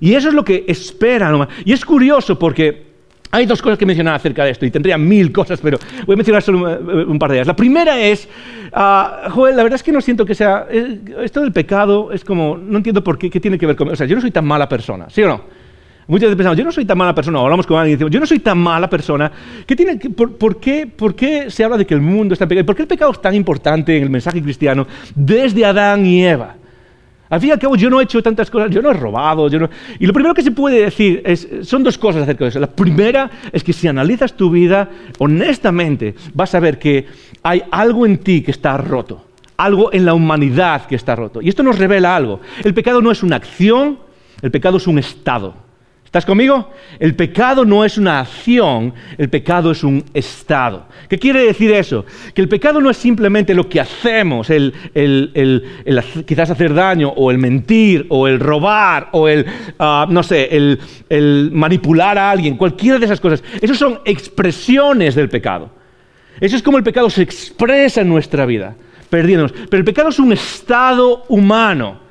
Y 0.00 0.14
eso 0.14 0.28
es 0.28 0.34
lo 0.34 0.44
que 0.44 0.64
espera. 0.66 1.48
Y 1.64 1.72
es 1.72 1.84
curioso 1.84 2.36
porque 2.36 2.90
hay 3.30 3.46
dos 3.46 3.62
cosas 3.62 3.78
que 3.78 3.86
mencionar 3.86 4.16
acerca 4.16 4.44
de 4.44 4.50
esto, 4.50 4.66
y 4.66 4.70
tendría 4.70 4.98
mil 4.98 5.32
cosas, 5.32 5.60
pero 5.62 5.78
voy 6.04 6.14
a 6.14 6.16
mencionar 6.16 6.42
solo 6.42 6.78
un, 7.06 7.18
par 7.18 7.30
de 7.30 7.36
ellas. 7.36 7.46
La 7.46 7.56
primera 7.56 7.98
es, 7.98 8.28
uh, 8.74 9.30
Joel, 9.30 9.56
la 9.56 9.62
verdad 9.62 9.76
es 9.76 9.82
que 9.82 9.92
no 9.92 10.00
siento 10.00 10.26
que 10.26 10.34
sea, 10.34 10.66
eh, 10.68 11.00
esto 11.22 11.40
del 11.40 11.52
pecado 11.52 12.12
es 12.12 12.24
como, 12.24 12.58
no 12.58 12.76
entiendo 12.76 13.02
por 13.02 13.16
qué, 13.16 13.30
qué 13.30 13.40
tiene 13.40 13.58
que 13.58 13.66
ver 13.66 13.76
con, 13.76 13.88
o 13.88 13.96
sea, 13.96 14.06
yo 14.06 14.16
no 14.16 14.20
soy 14.20 14.32
tan 14.32 14.44
mala 14.44 14.68
persona, 14.68 15.08
¿sí 15.08 15.22
o 15.22 15.28
no? 15.28 15.61
Muchas 16.08 16.26
veces 16.26 16.36
pensamos, 16.36 16.58
yo 16.58 16.64
no 16.64 16.72
soy 16.72 16.84
tan 16.84 16.98
mala 16.98 17.14
persona, 17.14 17.38
hablamos 17.38 17.66
con 17.66 17.78
alguien 17.78 17.92
y 17.92 17.96
decimos, 17.96 18.12
yo 18.12 18.20
no 18.20 18.26
soy 18.26 18.40
tan 18.40 18.58
mala 18.58 18.90
persona. 18.90 19.30
¿Qué 19.66 19.76
tiene, 19.76 19.96
por, 19.98 20.58
qué, 20.58 20.86
¿Por 20.86 21.14
qué 21.14 21.50
se 21.50 21.62
habla 21.62 21.76
de 21.76 21.86
que 21.86 21.94
el 21.94 22.00
mundo 22.00 22.32
está 22.32 22.44
en 22.44 22.48
pecado? 22.48 22.66
¿Por 22.66 22.76
qué 22.76 22.82
el 22.82 22.88
pecado 22.88 23.12
es 23.12 23.22
tan 23.22 23.34
importante 23.34 23.96
en 23.96 24.02
el 24.02 24.10
mensaje 24.10 24.42
cristiano 24.42 24.86
desde 25.14 25.64
Adán 25.64 26.04
y 26.04 26.24
Eva? 26.24 26.56
Al 27.32 27.40
fin 27.40 27.48
y 27.48 27.52
al 27.52 27.58
cabo, 27.58 27.76
yo 27.76 27.88
no 27.88 27.98
he 27.98 28.04
hecho 28.04 28.22
tantas 28.22 28.50
cosas, 28.50 28.70
yo 28.70 28.82
no 28.82 28.90
he 28.90 28.92
robado, 28.92 29.48
yo 29.48 29.58
no... 29.58 29.70
Y 29.98 30.04
lo 30.04 30.12
primero 30.12 30.34
que 30.34 30.42
se 30.42 30.50
puede 30.50 30.82
decir 30.82 31.22
es, 31.24 31.48
son 31.62 31.82
dos 31.82 31.96
cosas 31.96 32.24
acerca 32.24 32.44
de 32.44 32.50
eso. 32.50 32.60
La 32.60 32.66
primera 32.66 33.30
es 33.50 33.64
que 33.64 33.72
si 33.72 33.88
analizas 33.88 34.34
tu 34.34 34.50
vida 34.50 34.90
honestamente, 35.18 36.14
vas 36.34 36.54
a 36.54 36.60
ver 36.60 36.78
que 36.78 37.06
hay 37.42 37.62
algo 37.70 38.04
en 38.04 38.18
ti 38.18 38.42
que 38.42 38.50
está 38.50 38.76
roto, 38.76 39.24
algo 39.56 39.90
en 39.94 40.04
la 40.04 40.12
humanidad 40.12 40.84
que 40.84 40.94
está 40.94 41.16
roto. 41.16 41.40
Y 41.40 41.48
esto 41.48 41.62
nos 41.62 41.78
revela 41.78 42.14
algo. 42.14 42.40
El 42.64 42.74
pecado 42.74 43.00
no 43.00 43.10
es 43.10 43.22
una 43.22 43.36
acción, 43.36 43.98
el 44.42 44.50
pecado 44.50 44.76
es 44.76 44.86
un 44.86 44.98
estado. 44.98 45.54
¿Estás 46.12 46.26
conmigo? 46.26 46.68
El 46.98 47.14
pecado 47.14 47.64
no 47.64 47.86
es 47.86 47.96
una 47.96 48.20
acción, 48.20 48.92
el 49.16 49.30
pecado 49.30 49.70
es 49.70 49.82
un 49.82 50.04
estado. 50.12 50.84
¿Qué 51.08 51.18
quiere 51.18 51.42
decir 51.42 51.72
eso? 51.72 52.04
Que 52.34 52.42
el 52.42 52.50
pecado 52.50 52.82
no 52.82 52.90
es 52.90 52.98
simplemente 52.98 53.54
lo 53.54 53.66
que 53.66 53.80
hacemos, 53.80 54.50
el, 54.50 54.74
quizás 56.26 56.50
hacer 56.50 56.74
daño, 56.74 57.08
o 57.16 57.30
el 57.30 57.38
mentir, 57.38 58.04
o 58.10 58.28
el 58.28 58.40
robar, 58.40 59.08
o 59.12 59.26
el, 59.26 59.46
ah, 59.78 60.06
no 60.06 60.22
sé, 60.22 60.54
el, 60.54 61.50
manipular 61.50 62.18
a 62.18 62.30
alguien, 62.30 62.58
cualquiera 62.58 62.98
de 62.98 63.06
esas 63.06 63.18
cosas. 63.18 63.42
Esas 63.62 63.78
son 63.78 64.00
expresiones 64.04 65.14
del 65.14 65.30
pecado. 65.30 65.70
Eso 66.38 66.56
es 66.56 66.62
como 66.62 66.76
el 66.76 66.84
pecado 66.84 67.08
se 67.08 67.22
expresa 67.22 68.02
en 68.02 68.10
nuestra 68.10 68.44
vida, 68.44 68.76
perdiéndonos. 69.08 69.52
Pero 69.52 69.78
el 69.78 69.84
pecado 69.86 70.10
es 70.10 70.18
un 70.18 70.34
estado 70.34 71.24
humano. 71.30 72.01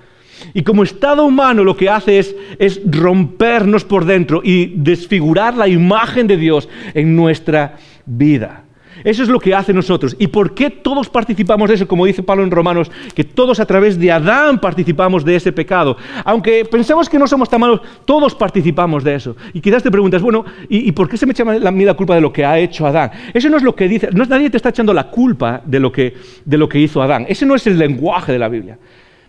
Y 0.54 0.64
como 0.64 0.84
estado 0.84 1.26
humano 1.26 1.64
lo 1.64 1.76
que 1.78 1.90
hace 1.90 2.20
es, 2.20 2.82
rompernos 2.86 3.84
por 3.84 4.06
dentro 4.06 4.42
y 4.44 4.74
desfigurar 4.76 5.56
la 5.56 5.68
imagen 5.68 6.28
de 6.28 6.38
Dios 6.38 6.68
en 6.94 7.16
nuestra 7.16 7.78
vida. 8.06 8.66
Eso 9.04 9.24
es 9.24 9.30
lo 9.30 9.40
que 9.40 9.56
hace 9.56 9.74
nosotros. 9.74 10.16
¿Y 10.20 10.28
por 10.28 10.54
qué 10.54 10.70
todos 10.70 11.10
participamos 11.10 11.70
de 11.70 11.76
eso? 11.76 11.88
Como 11.88 12.06
dice 12.06 12.22
Pablo 12.22 12.44
en 12.44 12.52
Romanos, 12.52 12.92
que 13.16 13.24
todos 13.24 13.60
a 13.60 13.66
través 13.66 14.00
de 14.00 14.12
Adán 14.12 14.60
participamos 14.60 15.26
de 15.26 15.36
ese 15.36 15.52
pecado. 15.52 15.98
Aunque 16.24 16.66
pensemos 16.66 17.10
que 17.10 17.18
no 17.18 17.28
somos 17.28 17.50
tan 17.50 17.62
malos, 17.62 17.82
todos 18.06 18.36
participamos 18.36 19.04
de 19.04 19.16
eso. 19.16 19.36
Y 19.54 19.62
quizás 19.62 19.82
te 19.82 19.90
preguntas, 19.90 20.22
bueno, 20.22 20.46
¿y, 20.70 20.92
por 20.92 21.10
qué 21.10 21.18
se 21.18 21.26
me 21.26 21.32
echa 21.32 21.44
la, 21.44 21.72
la 21.72 21.94
culpa 21.96 22.16
de 22.16 22.22
lo 22.22 22.32
que 22.32 22.46
ha 22.46 22.60
hecho 22.60 22.86
Adán? 22.86 23.12
Eso 23.34 23.50
no 23.50 23.58
es 23.58 23.64
lo 23.64 23.76
que 23.76 23.88
dice, 23.88 24.10
no, 24.14 24.26
nadie 24.26 24.50
te 24.50 24.58
está 24.58 24.70
echando 24.70 24.94
la 24.94 25.10
culpa 25.10 25.62
de 25.66 25.80
lo 25.80 25.92
que 25.92 26.80
hizo 26.80 27.02
Adán. 27.02 27.26
Ese 27.28 27.46
no 27.46 27.56
es 27.56 27.66
el 27.66 27.80
lenguaje 27.80 28.32
de 28.32 28.40
la 28.40 28.50
Biblia. 28.50 28.78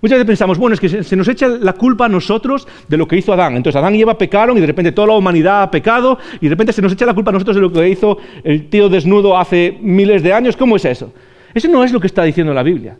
Muchas 0.03 0.17
veces 0.17 0.27
pensamos, 0.27 0.59
bueno, 0.59 0.75
es 0.75 0.81
que 0.81 1.05
se 1.05 1.15
nos 1.15 1.29
echa 1.29 1.47
la 1.47 1.75
culpa 1.75 2.07
a 2.07 2.09
nosotros 2.09 2.67
de 2.89 2.97
lo 2.97 3.07
que 3.07 3.17
hizo 3.17 3.33
Adán. 3.33 3.55
Entonces 3.55 3.79
Adán 3.79 3.95
y 3.95 4.03
Eva 4.03 4.19
pecaron 4.19 4.59
y 4.59 4.61
de 4.61 4.67
repente 4.67 4.91
toda 4.91 5.07
la 5.07 5.15
humanidad 5.15 5.63
ha 5.63 5.71
pecado 5.71 6.19
y 6.41 6.47
de 6.47 6.51
repente 6.51 6.73
se 6.73 6.83
nos 6.83 6.93
echa 6.93 7.07
la 7.07 7.15
culpa 7.15 7.31
a 7.31 7.35
nosotros 7.35 7.55
de 7.55 7.63
lo 7.63 7.73
que 7.73 7.89
hizo 7.89 8.19
el 8.43 8.69
tío 8.69 8.89
desnudo 8.89 9.39
hace 9.39 9.79
miles 9.81 10.25
de 10.25 10.33
años. 10.33 10.57
¿Cómo 10.57 10.75
es 10.75 10.85
eso? 10.87 11.13
Eso 11.55 11.69
no 11.69 11.85
es 11.85 11.93
lo 11.93 12.01
que 12.01 12.09
está 12.09 12.25
diciendo 12.25 12.53
la 12.53 12.65
Biblia. 12.65 12.97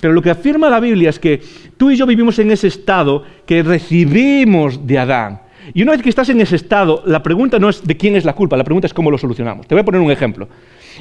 Pero 0.00 0.14
lo 0.14 0.22
que 0.22 0.30
afirma 0.30 0.70
la 0.70 0.80
Biblia 0.80 1.10
es 1.10 1.18
que 1.18 1.42
tú 1.76 1.90
y 1.90 1.96
yo 1.96 2.06
vivimos 2.06 2.38
en 2.38 2.50
ese 2.50 2.68
estado 2.68 3.24
que 3.44 3.62
recibimos 3.62 4.86
de 4.86 4.98
Adán. 4.98 5.40
Y 5.74 5.82
una 5.82 5.92
vez 5.92 6.02
que 6.02 6.08
estás 6.08 6.28
en 6.28 6.40
ese 6.40 6.56
estado, 6.56 7.02
la 7.06 7.22
pregunta 7.22 7.58
no 7.58 7.68
es 7.68 7.86
de 7.86 7.96
quién 7.96 8.16
es 8.16 8.24
la 8.24 8.34
culpa, 8.34 8.56
la 8.56 8.64
pregunta 8.64 8.86
es 8.86 8.94
cómo 8.94 9.10
lo 9.10 9.18
solucionamos. 9.18 9.66
Te 9.66 9.74
voy 9.74 9.82
a 9.82 9.84
poner 9.84 10.00
un 10.00 10.10
ejemplo. 10.10 10.48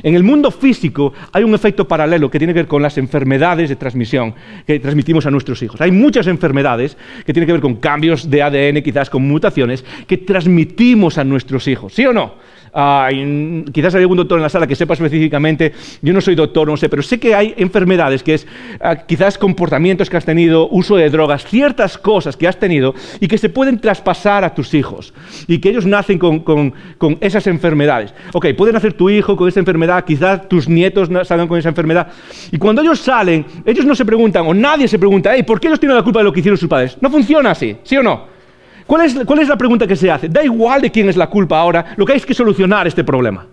En 0.03 0.15
el 0.15 0.23
mundo 0.23 0.51
físico 0.51 1.13
hay 1.31 1.43
un 1.43 1.55
efecto 1.55 1.87
paralelo 1.87 2.29
que 2.29 2.37
tiene 2.37 2.53
que 2.53 2.59
ver 2.59 2.67
con 2.67 2.81
las 2.81 2.97
enfermedades 2.97 3.69
de 3.69 3.75
transmisión 3.75 4.33
que 4.65 4.79
transmitimos 4.79 5.25
a 5.25 5.31
nuestros 5.31 5.61
hijos. 5.63 5.81
Hay 5.81 5.91
muchas 5.91 6.27
enfermedades 6.27 6.97
que 7.25 7.33
tienen 7.33 7.47
que 7.47 7.53
ver 7.53 7.61
con 7.61 7.77
cambios 7.77 8.29
de 8.29 8.41
ADN, 8.41 8.81
quizás 8.83 9.09
con 9.09 9.27
mutaciones, 9.27 9.83
que 10.05 10.17
transmitimos 10.17 11.17
a 11.17 11.23
nuestros 11.23 11.67
hijos. 11.67 11.93
¿Sí 11.93 12.05
o 12.05 12.13
no? 12.13 12.33
Quizás 13.71 13.95
hay 13.95 14.01
algún 14.01 14.17
doctor 14.17 14.37
en 14.37 14.43
la 14.43 14.49
sala 14.49 14.67
que 14.67 14.75
sepa 14.75 14.93
específicamente, 14.93 15.73
yo 16.01 16.13
no 16.13 16.21
soy 16.21 16.35
doctor, 16.35 16.67
no 16.67 16.77
sé, 16.77 16.89
pero 16.89 17.01
sé 17.01 17.19
que 17.19 17.35
hay 17.35 17.53
enfermedades 17.57 18.23
que 18.23 18.35
es 18.35 18.47
ah, 18.81 18.95
quizás 18.95 19.37
comportamientos 19.37 20.09
que 20.09 20.17
has 20.17 20.25
tenido, 20.25 20.67
uso 20.69 20.95
de 20.95 21.09
drogas, 21.09 21.45
ciertas 21.45 21.97
cosas 21.97 22.37
que 22.37 22.47
has 22.47 22.59
tenido 22.59 22.93
y 23.19 23.27
que 23.27 23.37
se 23.37 23.49
pueden 23.49 23.79
traspasar 23.79 24.43
a 24.43 24.53
tus 24.53 24.73
hijos 24.73 25.13
y 25.47 25.59
que 25.59 25.69
ellos 25.69 25.85
nacen 25.85 26.17
con, 26.17 26.39
con 26.39 26.73
esas 27.21 27.47
enfermedades. 27.47 28.13
Ok, 28.33 28.47
puede 28.57 28.73
nacer 28.73 28.93
tu 28.93 29.09
hijo 29.09 29.35
con 29.35 29.47
esa 29.47 29.59
enfermedad, 29.59 30.03
quizás 30.05 30.47
tus 30.47 30.67
nietos 30.67 31.09
salgan 31.27 31.47
con 31.47 31.57
esa 31.57 31.69
enfermedad. 31.69 32.07
Y 32.51 32.57
cuando 32.57 32.81
ellos 32.81 32.99
salen, 32.99 33.45
ellos 33.65 33.85
no 33.85 33.95
se 33.95 34.05
preguntan, 34.05 34.45
o 34.47 34.53
nadie 34.53 34.87
se 34.87 34.99
pregunta, 34.99 35.31
hey, 35.33 35.43
¿por 35.43 35.59
qué 35.59 35.67
ellos 35.67 35.79
tienen 35.79 35.97
la 35.97 36.03
culpa 36.03 36.19
de 36.19 36.25
lo 36.25 36.33
que 36.33 36.39
hicieron 36.39 36.57
sus 36.57 36.69
padres? 36.69 36.97
No 37.01 37.09
funciona 37.09 37.51
así, 37.51 37.77
¿sí 37.83 37.97
o 37.97 38.03
no? 38.03 38.36
¿Cuál 38.87 39.05
es, 39.05 39.47
la 39.47 39.57
pregunta 39.57 39.85
que 39.85 39.97
se 39.97 40.09
hace? 40.09 40.29
Da 40.29 40.41
igual 40.43 40.81
de 40.81 40.89
quién 40.89 41.09
es 41.09 41.17
la 41.17 41.27
culpa 41.27 41.59
ahora, 41.59 41.93
lo 41.97 42.05
que 42.05 42.13
hay 42.13 42.17
es 42.17 42.25
que 42.25 42.33
solucionar 42.33 42.87
este 42.87 43.03
problema. 43.03 43.45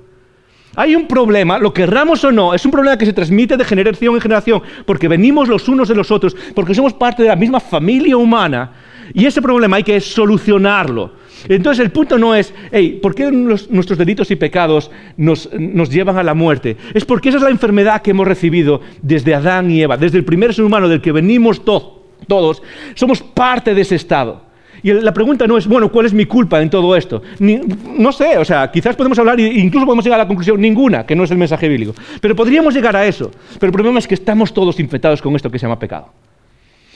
Hay 0.76 0.94
un 0.94 1.06
problema, 1.06 1.58
lo 1.58 1.72
querramos 1.72 2.24
o 2.24 2.32
no, 2.32 2.54
es 2.54 2.64
un 2.64 2.70
problema 2.70 2.96
que 2.96 3.06
se 3.06 3.12
transmite 3.12 3.56
de 3.56 3.64
generación 3.64 4.14
en 4.14 4.20
generación, 4.20 4.62
porque 4.86 5.08
venimos 5.08 5.48
los 5.48 5.68
unos 5.68 5.88
de 5.88 5.94
los 5.94 6.10
otros, 6.10 6.36
porque 6.54 6.74
somos 6.74 6.92
parte 6.94 7.22
de 7.22 7.28
la 7.28 7.36
misma 7.36 7.60
familia 7.60 8.16
humana, 8.16 8.72
y 9.12 9.26
ese 9.26 9.42
problema 9.42 9.76
hay 9.76 9.82
que 9.82 10.00
solucionarlo. 10.00 11.12
Entonces 11.48 11.84
el 11.84 11.90
punto 11.90 12.16
no 12.16 12.34
es, 12.34 12.54
hey, 12.70 12.98
¿por 13.02 13.14
qué 13.14 13.30
nuestros 13.30 13.98
delitos 13.98 14.30
y 14.30 14.36
pecados 14.36 14.90
nos, 15.16 15.50
llevan 15.90 16.16
a 16.16 16.22
la 16.22 16.34
muerte? 16.34 16.76
Es 16.94 17.04
porque 17.04 17.28
esa 17.28 17.38
es 17.38 17.44
la 17.44 17.50
enfermedad 17.50 18.02
que 18.02 18.12
hemos 18.12 18.26
recibido 18.26 18.80
desde 19.02 19.34
Adán 19.34 19.70
y 19.70 19.82
Eva, 19.82 19.96
desde 19.96 20.18
el 20.18 20.24
primer 20.24 20.54
ser 20.54 20.64
humano 20.64 20.88
del 20.88 21.02
que 21.02 21.12
venimos 21.12 21.64
todos, 21.64 22.62
somos 22.94 23.20
parte 23.20 23.74
de 23.74 23.82
ese 23.82 23.96
estado. 23.96 24.53
Y 24.84 24.92
la 24.92 25.14
pregunta 25.14 25.46
no 25.46 25.56
es, 25.56 25.66
bueno, 25.66 25.90
¿cuál 25.90 26.04
es 26.04 26.12
mi 26.12 26.26
culpa 26.26 26.60
en 26.60 26.68
todo 26.68 26.94
esto? 26.94 27.22
no 27.38 28.12
sé, 28.12 28.36
o 28.36 28.44
sea, 28.44 28.70
quizás 28.70 28.94
podemos 28.94 29.18
hablar 29.18 29.40
e 29.40 29.44
incluso 29.44 29.86
podemos 29.86 30.04
llegar 30.04 30.20
a 30.20 30.24
la 30.24 30.28
conclusión, 30.28 30.60
ninguna, 30.60 31.06
que 31.06 31.16
no 31.16 31.24
es 31.24 31.30
el 31.30 31.38
mensaje 31.38 31.70
bíblico. 31.70 31.94
Pero 32.20 32.36
podríamos 32.36 32.74
llegar 32.74 32.94
a 32.94 33.06
eso. 33.06 33.30
Pero 33.58 33.68
el 33.68 33.72
problema 33.72 33.98
es 33.98 34.06
que 34.06 34.12
estamos 34.12 34.52
todos 34.52 34.78
infectados 34.78 35.22
con 35.22 35.34
esto 35.34 35.50
que 35.50 35.58
se 35.58 35.64
llama 35.64 35.78
pecado. 35.78 36.10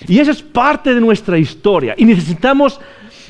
Y 0.07 0.19
eso 0.19 0.33
es 0.33 0.43
parte 0.43 0.95
de 0.95 1.01
nuestra 1.01 1.39
historia. 1.39 1.95
Y 1.97 2.05
necesitamos, 2.05 2.79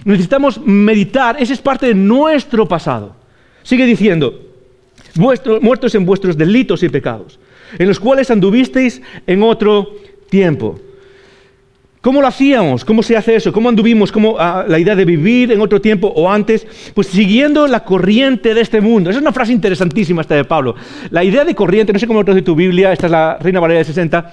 necesitamos 0.05 0.61
meditar, 0.61 1.37
esa 1.39 1.53
es 1.53 1.61
parte 1.61 1.87
de 1.87 1.95
nuestro 1.95 2.67
pasado. 2.67 3.15
Sigue 3.63 3.87
diciendo, 3.87 4.41
muertos 5.15 5.95
en 5.95 6.05
vuestros 6.05 6.37
delitos 6.37 6.83
y 6.83 6.89
pecados, 6.89 7.39
en 7.79 7.87
los 7.87 8.01
cuales 8.01 8.29
anduvisteis 8.29 9.01
en 9.25 9.41
otro 9.45 9.95
tiempo 10.29 10.81
¿Cómo 12.01 12.21
lo 12.21 12.29
hacíamos? 12.29 12.85
¿Cómo 12.85 13.03
se 13.03 13.17
hace 13.17 13.35
eso? 13.35 13.53
¿Cómo 13.53 13.69
anduvimos? 13.69 14.13
¿Cómo 14.13 14.37
ah, 14.39 14.65
la 14.69 14.79
idea 14.79 14.95
de 14.95 15.05
vivir 15.05 15.51
en 15.51 15.61
otro 15.61 15.81
tiempo 15.81 16.13
o 16.15 16.31
antes? 16.31 16.67
Pues 16.95 17.09
siguiendo 17.09 17.67
la 17.67 17.85
corriente 17.85 18.55
de 18.55 18.61
este 18.61 18.81
mundo. 18.81 19.11
Esa 19.11 19.19
es 19.19 19.23
una 19.23 19.33
frase 19.33 19.53
interesantísima 19.53 20.23
esta 20.23 20.37
de 20.37 20.45
Pablo. 20.45 20.77
La 21.11 21.25
idea 21.25 21.45
de 21.45 21.55
corriente, 21.57 21.93
no 21.93 21.99
sé 21.99 22.07
cómo 22.07 22.21
lo 22.21 22.25
traduce 22.25 22.45
tu 22.45 22.55
Biblia, 22.55 22.93
esta 22.93 23.07
es 23.07 23.13
la 23.13 23.39
Reina 23.41 23.59
Valeria 23.59 23.81
de 23.81 23.85
60, 23.85 24.33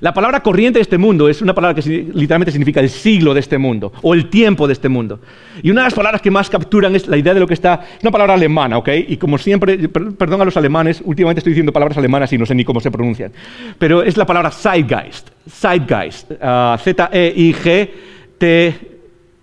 la 0.00 0.12
palabra 0.12 0.40
corriente 0.40 0.78
de 0.78 0.82
este 0.82 0.98
mundo 0.98 1.28
es 1.28 1.42
una 1.42 1.54
palabra 1.54 1.80
que 1.80 1.88
literalmente 1.90 2.52
significa 2.52 2.80
el 2.80 2.90
siglo 2.90 3.34
de 3.34 3.40
este 3.40 3.58
mundo 3.58 3.92
o 4.02 4.14
el 4.14 4.28
tiempo 4.28 4.66
de 4.66 4.72
este 4.72 4.88
mundo. 4.88 5.20
Y 5.62 5.70
una 5.70 5.82
de 5.82 5.86
las 5.86 5.94
palabras 5.94 6.20
que 6.22 6.30
más 6.30 6.48
capturan 6.50 6.94
es 6.96 7.06
la 7.08 7.16
idea 7.16 7.34
de 7.34 7.40
lo 7.40 7.46
que 7.46 7.54
está, 7.54 7.84
es 7.96 8.02
una 8.02 8.10
palabra 8.10 8.34
alemana, 8.34 8.78
¿ok? 8.78 8.88
Y 9.08 9.16
como 9.16 9.38
siempre, 9.38 9.76
perdón 9.88 10.40
a 10.40 10.44
los 10.44 10.56
alemanes, 10.56 11.02
últimamente 11.04 11.40
estoy 11.40 11.52
diciendo 11.52 11.72
palabras 11.72 11.98
alemanas 11.98 12.32
y 12.32 12.38
no 12.38 12.46
sé 12.46 12.54
ni 12.54 12.64
cómo 12.64 12.80
se 12.80 12.90
pronuncian, 12.90 13.32
pero 13.78 14.02
es 14.02 14.16
la 14.16 14.26
palabra 14.26 14.50
Zeitgeist, 14.50 15.30
Zeitgeist, 15.48 16.32
ah, 16.40 16.78
Z-E-I-G-T 16.82 18.42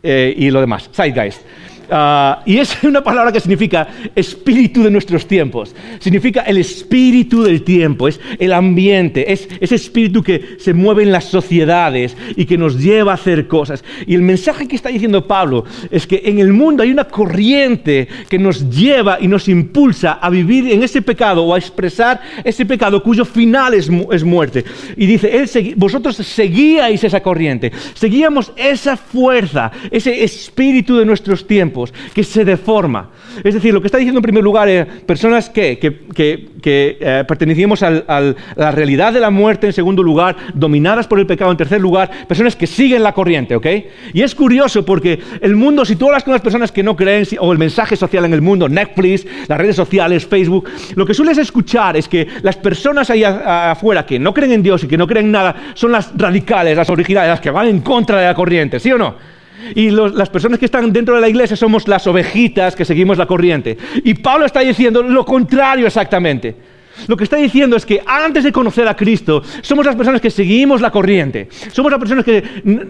e, 0.01 0.33
y 0.37 0.49
lo 0.49 0.61
demás, 0.61 0.89
Zeitgeist. 0.93 1.41
Ah, 1.91 2.43
y 2.45 2.57
es 2.57 2.77
una 2.83 3.03
palabra 3.03 3.31
que 3.31 3.39
significa 3.39 3.87
espíritu 4.15 4.83
de 4.83 4.91
nuestros 4.91 5.27
tiempos. 5.27 5.75
Significa 5.99 6.41
el 6.41 6.57
espíritu 6.57 7.43
del 7.43 7.63
tiempo, 7.63 8.07
es 8.07 8.19
el 8.37 8.53
ambiente, 8.53 9.31
es 9.31 9.47
ese 9.59 9.75
espíritu 9.75 10.21
que 10.21 10.57
se 10.59 10.73
mueve 10.73 11.03
en 11.03 11.11
las 11.11 11.25
sociedades 11.25 12.15
y 12.35 12.45
que 12.45 12.57
nos 12.57 12.79
lleva 12.79 13.11
a 13.11 13.15
hacer 13.15 13.47
cosas. 13.47 13.83
Y 14.05 14.15
el 14.15 14.21
mensaje 14.21 14.67
que 14.67 14.75
está 14.75 14.89
diciendo 14.89 15.25
Pablo 15.25 15.65
es 15.89 16.05
que 16.05 16.21
en 16.25 16.39
el 16.39 16.53
mundo 16.53 16.83
hay 16.83 16.91
una 16.91 17.05
corriente 17.05 18.07
que 18.27 18.37
nos 18.37 18.69
lleva 18.69 19.17
y 19.19 19.27
nos 19.27 19.47
impulsa 19.47 20.13
a 20.13 20.29
vivir 20.29 20.71
en 20.71 20.83
ese 20.83 21.01
pecado 21.01 21.43
o 21.43 21.55
a 21.55 21.57
expresar 21.57 22.21
ese 22.43 22.65
pecado 22.65 23.01
cuyo 23.01 23.25
final 23.25 23.73
es, 23.73 23.89
es 24.11 24.23
muerte. 24.23 24.63
Y 24.95 25.05
dice, 25.05 25.35
él, 25.35 25.73
vosotros 25.75 26.15
seguíais 26.17 27.03
esa 27.03 27.21
corriente, 27.21 27.71
seguíamos 27.93 28.51
esa 28.55 28.95
fuerza, 28.95 29.71
ese 29.89 30.23
espíritu 30.23 30.97
de 30.97 31.05
nuestros 31.05 31.47
tiempos 31.47 31.78
que 32.13 32.23
se 32.23 32.45
deforma. 32.45 33.09
Es 33.43 33.53
decir, 33.53 33.73
lo 33.73 33.81
que 33.81 33.87
está 33.87 33.97
diciendo 33.97 34.19
en 34.19 34.23
primer 34.23 34.43
lugar 34.43 34.69
es 34.69 34.85
personas 35.03 35.49
que, 35.49 35.79
que, 35.79 36.49
eh, 36.63 37.23
pertenecíamos 37.27 37.83
a 37.83 38.33
la 38.55 38.71
realidad 38.71 39.13
de 39.13 39.19
la 39.19 39.29
muerte, 39.29 39.67
en 39.67 39.73
segundo 39.73 40.03
lugar, 40.03 40.35
dominadas 40.53 41.07
por 41.07 41.19
el 41.19 41.25
pecado, 41.25 41.51
en 41.51 41.57
tercer 41.57 41.81
lugar, 41.81 42.27
personas 42.27 42.55
que 42.55 42.67
siguen 42.67 43.03
la 43.03 43.13
corriente, 43.13 43.55
¿ok? 43.55 43.67
Y 44.13 44.21
es 44.21 44.35
curioso 44.35 44.83
porque 44.85 45.19
el 45.41 45.55
mundo, 45.55 45.85
si 45.85 45.95
tú 45.95 46.07
hablas 46.07 46.23
con 46.23 46.33
las 46.33 46.41
personas 46.41 46.71
que 46.71 46.83
no 46.83 46.95
creen, 46.95 47.25
o 47.39 47.51
el 47.51 47.57
mensaje 47.57 47.95
social 47.95 48.25
en 48.25 48.33
el 48.33 48.41
mundo, 48.41 48.67
Netflix, 48.67 49.25
las 49.47 49.57
redes 49.57 49.75
sociales, 49.75 50.25
Facebook, 50.25 50.69
lo 50.95 51.05
que 51.05 51.13
sueles 51.13 51.37
escuchar 51.37 51.95
es 51.97 52.07
que 52.07 52.27
las 52.41 52.57
personas 52.57 53.09
ahí 53.09 53.23
afuera 53.23 54.05
que 54.05 54.19
no 54.19 54.33
creen 54.33 54.53
en 54.53 54.63
Dios 54.63 54.83
y 54.83 54.87
que 54.87 54.97
no 54.97 55.07
creen 55.07 55.27
en 55.27 55.31
nada, 55.31 55.55
son 55.73 55.91
las 55.91 56.11
radicales, 56.17 56.75
las 56.75 56.89
originales, 56.89 57.29
las 57.29 57.41
que 57.41 57.51
van 57.51 57.67
en 57.67 57.81
contra 57.81 58.19
de 58.19 58.25
la 58.25 58.33
corriente, 58.33 58.79
¿sí 58.79 58.91
o 58.91 58.97
no? 58.97 59.38
Y 59.75 59.89
las 59.91 60.29
personas 60.29 60.59
que 60.59 60.65
están 60.65 60.91
dentro 60.91 61.15
de 61.15 61.21
la 61.21 61.29
iglesia 61.29 61.55
somos 61.55 61.87
las 61.87 62.05
ovejitas 62.07 62.75
que 62.75 62.85
seguimos 62.85 63.17
la 63.17 63.25
corriente. 63.25 63.77
Y 64.03 64.13
Pablo 64.15 64.45
está 64.45 64.61
diciendo 64.61 65.03
lo 65.03 65.25
contrario 65.25 65.87
exactamente. 65.87 66.55
Lo 67.07 67.15
que 67.15 67.23
está 67.23 67.37
diciendo 67.37 67.75
es 67.75 67.85
que 67.85 68.01
antes 68.05 68.43
de 68.43 68.51
conocer 68.51 68.87
a 68.87 68.95
Cristo, 68.95 69.41
somos 69.61 69.85
las 69.85 69.95
personas 69.95 70.21
que 70.21 70.29
seguimos 70.29 70.81
la 70.81 70.91
corriente. 70.91 71.47
Somos 71.71 71.91
las 71.91 71.99
personas 71.99 72.25
que, 72.25 72.43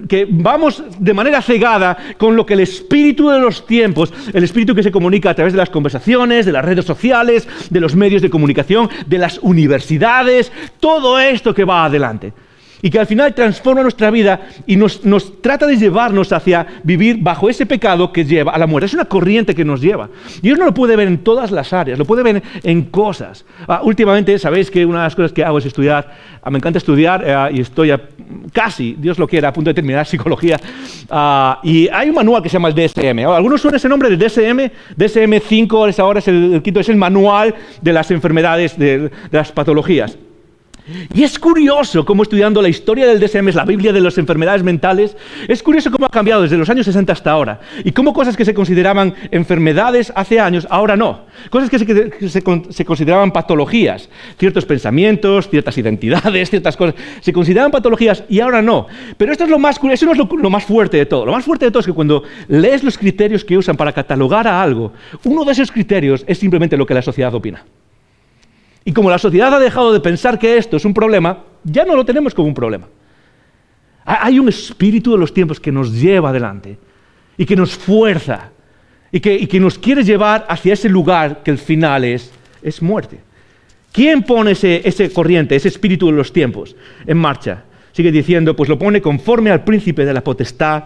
que, 0.08 0.28
vamos 0.30 0.84
de 0.98 1.14
manera 1.14 1.42
cegada 1.42 1.98
con 2.18 2.36
lo 2.36 2.46
que 2.46 2.54
el 2.54 2.62
espíritu 2.62 3.30
de 3.30 3.40
los 3.40 3.66
tiempos, 3.66 4.14
el 4.34 4.44
espíritu 4.44 4.74
que 4.74 4.84
se 4.84 4.92
comunica 4.92 5.30
a 5.30 5.36
través 5.36 5.54
de 5.54 5.58
las 5.58 5.70
conversaciones, 5.70 6.46
de 6.46 6.52
las 6.52 6.66
redes 6.66 6.86
sociales, 6.86 7.48
de 7.70 7.80
los 7.80 7.96
medios 7.96 8.22
de 8.22 8.30
comunicación, 8.30 8.90
de 9.06 9.18
las 9.18 9.40
universidades, 9.40 10.52
todo 10.80 11.20
esto 11.20 11.54
que 11.54 11.66
va 11.66 11.86
adelante 11.86 12.34
y 12.82 12.90
que 12.90 13.00
al 13.00 13.08
final 13.08 13.34
transforma 13.34 13.82
nuestra 13.82 14.10
vida 14.12 14.42
y 14.66 14.76
nos, 14.76 15.02
trata 15.42 15.68
de 15.68 15.78
llevarnos 15.78 16.32
hacia 16.32 16.66
vivir 16.84 17.18
bajo 17.20 17.50
ese 17.50 17.66
pecado 17.66 18.12
que 18.12 18.26
lleva 18.26 18.52
a 18.52 18.58
la 18.58 18.68
muerte. 18.68 18.88
Es 18.88 18.94
una 18.94 19.06
corriente 19.06 19.54
que 19.56 19.66
nos 19.66 19.82
lleva. 19.82 20.10
Y 20.38 20.48
Dios 20.48 20.58
no 20.58 20.66
lo 20.66 20.74
puede 20.74 20.96
ver 20.96 21.08
en 21.08 21.20
todas 21.20 21.52
las 21.52 21.74
áreas, 21.74 22.00
lo 22.00 22.06
puede 22.06 22.24
ver 22.24 22.42
en 22.64 22.84
cosas. 22.84 23.46
Ah, 23.68 23.82
últimamente, 23.84 24.38
sabéis 24.40 24.72
que 24.72 24.86
una 24.86 25.00
de 25.00 25.04
las 25.06 25.16
cosas 25.16 25.34
que 25.34 25.44
hago 25.44 25.58
es 25.58 25.66
estudiar, 25.66 26.16
ah, 26.42 26.50
me 26.50 26.58
encanta 26.58 26.78
estudiar 26.78 27.24
eh, 27.26 27.58
y 27.58 27.62
estoy 27.62 27.92
casi, 28.54 28.96
Dios 28.98 29.20
lo 29.20 29.28
quiera, 29.28 29.50
a 29.50 29.54
punto 29.54 29.70
de 29.70 29.74
terminar 29.74 30.06
psicología. 30.08 30.58
Ah, 31.10 31.60
y 31.64 31.88
hay 31.90 32.10
un 32.10 32.16
manual 32.16 32.42
que 32.42 32.50
se 32.50 32.54
llama 32.54 32.70
el 32.70 32.76
DSM. 32.76 33.20
Algunos 33.28 33.62
suenan 33.62 33.78
ese 33.78 33.90
nombre 33.90 34.10
de 34.10 34.18
DSM, 34.18 34.72
DSM-5, 34.98 36.00
ahora 36.00 36.20
es 36.20 36.28
el, 36.28 36.62
quinto, 36.64 36.80
es 36.80 36.90
el 36.90 36.98
manual 36.98 37.54
de 37.82 37.94
las 37.94 38.12
enfermedades, 38.12 38.78
de 38.78 39.12
las 39.32 39.52
patologías. 39.52 40.18
Y 41.14 41.24
es 41.24 41.40
curioso 41.40 42.06
cómo 42.06 42.24
estudiando 42.24 42.62
la 42.62 42.70
historia 42.70 43.08
del 43.08 43.20
DSM, 43.20 43.50
la 43.56 43.66
Biblia 43.66 43.94
de 43.94 44.02
las 44.02 44.18
enfermedades 44.18 44.64
mentales, 44.64 45.16
es 45.48 45.64
curioso 45.64 45.92
cómo 45.92 46.06
ha 46.06 46.10
cambiado 46.10 46.42
desde 46.42 46.58
los 46.58 46.70
años 46.70 46.86
60 46.86 47.12
hasta 47.14 47.32
ahora. 47.32 47.60
Y 47.84 47.92
cómo 47.92 48.14
cosas 48.14 48.36
que 48.36 48.46
se 48.46 48.54
consideraban 48.54 49.14
enfermedades 49.32 50.12
hace 50.16 50.40
años, 50.40 50.68
ahora 50.70 50.96
no. 50.96 51.26
Cosas 51.50 51.70
que 51.70 51.80
se, 52.30 52.86
consideraban 52.86 53.32
patologías. 53.32 54.10
Ciertos 54.38 54.66
pensamientos, 54.66 55.50
ciertas 55.50 55.78
identidades, 55.78 56.50
ciertas 56.52 56.78
cosas, 56.78 56.96
se 57.22 57.34
consideraban 57.34 57.72
patologías 57.72 58.24
y 58.30 58.40
ahora 58.40 58.62
no. 58.62 58.88
Pero 59.18 59.32
esto 59.32 59.44
es 59.44 59.50
lo 59.50 59.60
más 59.60 59.80
eso 59.92 60.06
no 60.06 60.12
es 60.12 60.18
lo 60.18 60.50
más 60.50 60.66
fuerte 60.66 60.98
de 60.98 61.06
todo. 61.06 61.26
Lo 61.26 61.32
más 61.32 61.46
fuerte 61.46 61.66
de 61.66 61.72
todo 61.72 61.82
es 61.82 61.86
que 61.86 61.94
cuando 61.94 62.24
lees 62.48 62.84
los 62.84 62.98
criterios 62.98 63.44
que 63.44 63.58
usan 63.58 63.78
para 63.78 63.92
catalogar 63.92 64.48
a 64.48 64.62
algo, 64.62 64.94
uno 65.24 65.44
de 65.46 65.52
esos 65.52 65.72
criterios 65.72 66.24
es 66.28 66.38
simplemente 66.38 66.78
lo 66.78 66.86
que 66.86 66.94
la 66.94 67.02
sociedad 67.02 67.34
opina. 67.34 67.64
Y 68.86 68.94
como 68.94 69.10
la 69.10 69.18
sociedad 69.18 69.54
ha 69.54 69.60
dejado 69.60 69.94
de 69.94 70.00
pensar 70.00 70.40
que 70.40 70.58
esto 70.58 70.78
es 70.78 70.86
un 70.86 70.94
problema, 70.94 71.44
ya 71.64 71.86
no 71.86 71.96
lo 71.96 72.06
tenemos 72.06 72.34
como 72.34 72.48
un 72.48 72.54
problema. 72.54 72.88
Hay 74.06 74.40
un 74.40 74.50
espíritu 74.50 75.12
de 75.12 75.18
los 75.18 75.34
tiempos 75.34 75.60
que 75.60 75.72
nos 75.72 75.94
lleva 75.94 76.30
adelante 76.30 76.78
y 77.38 77.46
que 77.46 77.56
nos 77.56 77.76
fuerza 77.76 78.52
y 79.12 79.20
que, 79.20 79.60
nos 79.60 79.78
quiere 79.78 80.04
llevar 80.04 80.46
hacia 80.50 80.74
ese 80.74 80.90
lugar 80.90 81.42
que 81.44 81.52
el 81.52 81.58
final 81.58 82.04
es, 82.04 82.32
es 82.62 82.82
muerte. 82.82 83.20
¿Quién 83.92 84.24
pone 84.24 84.52
ese, 84.52 84.88
ese 84.88 85.12
corriente, 85.12 85.56
ese 85.56 85.68
espíritu 85.68 86.08
de 86.08 86.14
los 86.14 86.32
tiempos 86.32 86.76
en 87.06 87.18
marcha? 87.18 87.64
Sigue 87.92 88.12
diciendo, 88.12 88.56
pues 88.56 88.70
lo 88.70 88.78
pone 88.78 89.02
conforme 89.02 89.52
al 89.52 89.64
príncipe 89.64 90.06
de 90.06 90.14
la 90.14 90.24
potestad 90.24 90.86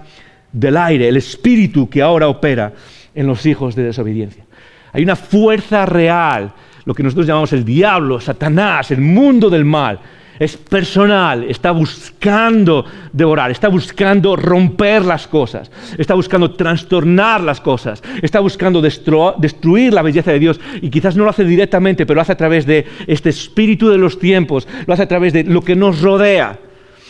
del 0.52 0.78
aire, 0.78 1.10
el 1.10 1.18
espíritu 1.18 1.90
que 1.90 2.02
ahora 2.02 2.28
opera 2.28 2.74
en 3.14 3.28
los 3.28 3.46
hijos 3.46 3.76
de 3.76 3.84
desobediencia. 3.84 4.46
Hay 4.94 5.04
una 5.04 5.16
fuerza 5.16 5.86
real 5.86 6.54
lo 6.86 6.93
que 6.93 7.04
nosotros 7.04 7.28
llamamos 7.28 7.54
el 7.54 7.63
diablo, 7.63 8.19
Satanás, 8.19 8.91
el 8.91 9.02
mundo 9.02 9.50
del 9.50 9.65
mal. 9.65 10.00
Es 10.39 10.58
personal, 10.58 11.43
está 11.43 11.72
buscando 11.72 12.86
devorar, 13.13 13.52
está 13.52 13.67
buscando 13.67 14.36
romper 14.36 15.06
las 15.06 15.28
cosas, 15.28 15.72
está 15.98 16.15
buscando 16.15 16.52
trastornar 16.52 17.41
las 17.41 17.62
cosas, 17.62 18.02
está 18.22 18.39
buscando 18.39 18.82
destruir 18.82 19.93
la 19.93 20.02
belleza 20.02 20.32
de 20.32 20.39
Dios 20.39 20.60
y 20.82 20.89
quizás 20.89 21.15
no 21.15 21.24
lo 21.24 21.30
hace 21.30 21.46
directamente, 21.46 22.06
pero 22.06 22.15
lo 22.15 22.22
hace 22.22 22.32
a 22.32 22.38
través 22.38 22.65
de 22.65 22.86
este 23.06 23.30
espíritu 23.30 23.89
de 23.89 24.00
los 24.00 24.17
tiempos, 24.17 24.67
lo 24.88 24.93
hace 24.93 25.04
a 25.04 25.08
través 25.08 25.34
de 25.34 25.43
lo 25.43 25.62
que 25.62 25.76
nos 25.76 26.02
rodea. 26.02 26.60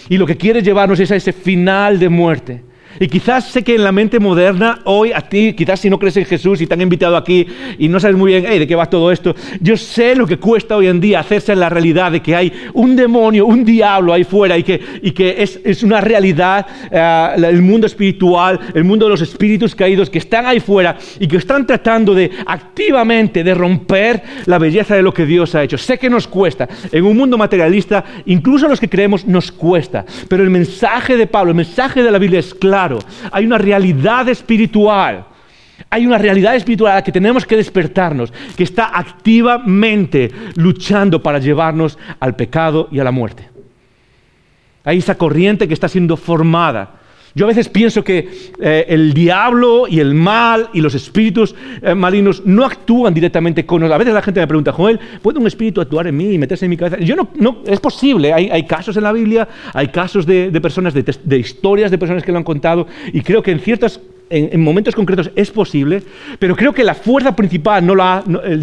Y 0.09 0.17
lo 0.17 0.25
que 0.25 0.35
quiere 0.35 0.61
llevarnos 0.61 0.99
es 0.99 1.11
a 1.11 1.15
ese 1.15 1.31
final 1.31 1.99
de 1.99 2.09
muerte. 2.09 2.72
Y 2.99 3.07
quizás 3.07 3.49
sé 3.49 3.63
que 3.63 3.75
en 3.75 3.83
la 3.83 3.91
mente 3.91 4.19
moderna, 4.19 4.79
hoy 4.83 5.11
a 5.11 5.21
ti, 5.21 5.53
quizás 5.53 5.79
si 5.79 5.89
no 5.89 5.97
crees 5.97 6.17
en 6.17 6.25
Jesús 6.25 6.61
y 6.61 6.67
te 6.67 6.75
han 6.75 6.81
invitado 6.81 7.17
aquí 7.17 7.45
y 7.79 7.87
no 7.87 7.99
sabes 7.99 8.15
muy 8.15 8.31
bien 8.31 8.43
de 8.43 8.67
qué 8.67 8.75
va 8.75 8.85
todo 8.85 9.11
esto, 9.11 9.35
yo 9.59 9.75
sé 9.77 10.15
lo 10.15 10.27
que 10.27 10.37
cuesta 10.37 10.77
hoy 10.77 10.87
en 10.87 10.99
día 10.99 11.19
hacerse 11.19 11.53
en 11.53 11.59
la 11.59 11.69
realidad 11.69 12.11
de 12.11 12.21
que 12.21 12.35
hay 12.35 12.53
un 12.73 12.95
demonio, 12.95 13.47
un 13.47 13.65
diablo 13.65 14.13
ahí 14.13 14.23
fuera 14.23 14.57
y 14.57 14.63
que, 14.63 14.79
y 15.01 15.11
que 15.11 15.41
es, 15.41 15.83
una 15.83 16.01
realidad, 16.01 16.67
eh, 16.91 17.29
el 17.49 17.61
mundo 17.61 17.87
espiritual, 17.87 18.59
el 18.73 18.83
mundo 18.83 19.05
de 19.05 19.11
los 19.11 19.21
espíritus 19.21 19.75
caídos 19.75 20.09
que 20.09 20.19
están 20.19 20.45
ahí 20.45 20.59
fuera 20.59 20.95
y 21.19 21.27
que 21.27 21.37
están 21.37 21.65
tratando 21.65 22.13
de 22.13 22.29
activamente 22.45 23.43
de 23.43 23.55
romper 23.55 24.21
la 24.45 24.59
belleza 24.59 24.95
de 24.95 25.01
lo 25.01 25.13
que 25.13 25.25
Dios 25.25 25.55
ha 25.55 25.63
hecho. 25.63 25.77
Sé 25.77 25.97
que 25.97 26.09
nos 26.09 26.27
cuesta. 26.27 26.69
En 26.91 27.03
un 27.05 27.17
mundo 27.17 27.37
materialista, 27.37 28.03
incluso 28.25 28.67
los 28.67 28.79
que 28.79 28.89
creemos, 28.89 29.25
nos 29.25 29.51
cuesta. 29.51 30.05
Pero 30.27 30.43
el 30.43 30.49
mensaje 30.49 31.17
de 31.17 31.27
Pablo, 31.27 31.51
el 31.51 31.57
mensaje 31.57 32.03
de 32.03 32.11
la 32.11 32.19
Biblia 32.19 32.39
es 32.39 32.53
claro 32.53 32.82
hay 33.31 33.45
una 33.45 33.57
realidad 33.57 34.27
espiritual. 34.29 35.25
Hay 35.89 36.05
una 36.05 36.17
realidad 36.17 36.55
espiritual 36.55 36.91
a 36.91 36.95
la 36.95 37.03
que 37.03 37.11
tenemos 37.11 37.45
que 37.45 37.57
despertarnos, 37.57 38.31
que 38.55 38.63
está 38.63 38.97
activamente 38.97 40.31
luchando 40.55 41.21
para 41.21 41.39
llevarnos 41.39 41.97
al 42.19 42.35
pecado 42.35 42.87
y 42.91 42.99
a 42.99 43.03
la 43.03 43.11
muerte. 43.11 43.49
Hay 44.83 44.99
esa 44.99 45.15
corriente 45.15 45.67
que 45.67 45.73
está 45.73 45.87
siendo 45.87 46.17
formada 46.17 47.02
yo 47.35 47.45
a 47.45 47.47
veces 47.47 47.67
pienso 47.67 48.03
que 48.03 48.29
eh, 48.59 48.85
el 48.89 49.13
diablo 49.13 49.87
y 49.89 49.99
el 49.99 50.13
mal 50.13 50.69
y 50.71 50.81
los 50.81 50.93
espíritus 50.93 51.55
eh, 51.81 51.95
malignos 51.95 52.45
no 52.45 52.63
actúan 52.63 53.11
directamente 53.11 53.65
con 53.65 53.79
nosotros. 53.79 53.95
A 53.95 53.97
veces 53.97 54.13
la 54.13 54.21
gente 54.21 54.39
me 54.39 54.47
pregunta, 54.47 54.71
Joel, 54.71 54.99
¿puede 55.21 55.39
un 55.39 55.47
espíritu 55.47 55.81
actuar 55.81 56.05
en 56.05 56.15
mí 56.15 56.31
y 56.31 56.37
meterse 56.37 56.65
en 56.65 56.69
mi 56.69 56.77
cabeza? 56.77 56.99
Yo 56.99 57.15
no, 57.15 57.29
no 57.39 57.63
es 57.65 57.79
posible. 57.79 58.33
Hay, 58.33 58.63
casos 58.67 58.97
en 58.97 59.03
la 59.03 59.11
Biblia, 59.11 59.47
hay 59.73 59.87
casos 59.87 60.27
de, 60.27 60.51
personas, 60.61 60.93
de, 60.93 61.37
historias 61.37 61.89
de 61.89 61.97
personas 61.97 62.23
que 62.23 62.31
lo 62.31 62.37
han 62.37 62.43
contado 62.43 62.85
y 63.11 63.21
creo 63.21 63.41
que 63.41 63.51
en 63.51 63.59
ciertos 63.59 63.99
en, 64.29 64.61
momentos 64.61 64.95
concretos 64.95 65.31
es 65.35 65.49
posible, 65.49 66.03
pero 66.37 66.55
creo 66.55 66.71
que 66.71 66.83
la 66.83 66.93
fuerza 66.93 67.35
principal 67.35 67.85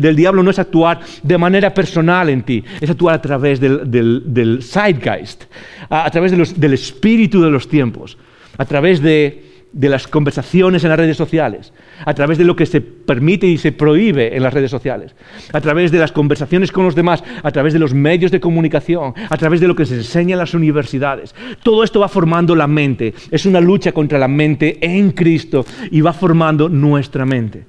del 0.01 0.17
diablo 0.17 0.43
no 0.43 0.51
es 0.51 0.59
actuar 0.59 1.01
de 1.23 1.39
manera 1.39 1.75
personal 1.75 2.29
en 2.31 2.43
ti, 2.43 2.65
es 2.81 2.89
actuar 2.89 3.17
a 3.17 3.21
través 3.21 3.61
del, 3.61 3.91
del, 3.91 4.63
zeitgeist, 4.63 5.45
a, 5.89 6.11
través 6.11 6.33
del 6.57 6.73
espíritu 6.73 7.43
de 7.43 7.51
los 7.51 7.69
tiempos 7.69 8.17
a 8.61 8.67
través 8.67 9.01
de, 9.01 9.43
las 9.73 10.07
conversaciones 10.07 10.85
en 10.85 10.91
las 10.91 10.99
redes 10.99 11.17
sociales, 11.17 11.73
a 12.05 12.13
través 12.13 12.37
de 12.37 12.45
lo 12.45 12.55
que 12.55 12.67
se 12.67 12.83
permite 12.83 13.47
y 13.47 13.57
se 13.57 13.73
prohíbe 13.73 14.37
en 14.37 14.43
las 14.43 14.53
redes 14.53 14.71
sociales, 14.71 15.15
a 15.55 15.63
través 15.63 15.91
de 15.91 15.99
las 15.99 16.13
conversaciones 16.13 16.71
con 16.71 16.85
los 16.85 16.95
demás, 16.95 17.25
a 17.43 17.51
través 17.53 17.73
de 17.73 17.79
los 17.79 17.95
medios 17.95 18.31
de 18.31 18.39
comunicación, 18.39 19.15
a 19.31 19.37
través 19.39 19.61
de 19.61 19.67
lo 19.67 19.75
que 19.75 19.87
se 19.87 19.95
enseña 19.95 20.35
en 20.35 20.41
las 20.41 20.53
universidades. 20.53 21.35
Todo 21.63 21.83
esto 21.83 22.01
va 22.01 22.09
formando 22.09 22.55
la 22.55 22.67
mente. 22.67 23.15
Es 23.31 23.47
una 23.47 23.63
lucha 23.63 23.93
contra 23.93 24.19
la 24.19 24.29
mente 24.29 24.77
en 24.83 25.13
Cristo 25.13 25.65
y 25.91 26.03
va 26.03 26.13
formando 26.13 26.69
nuestra 26.69 27.25
mente. 27.25 27.65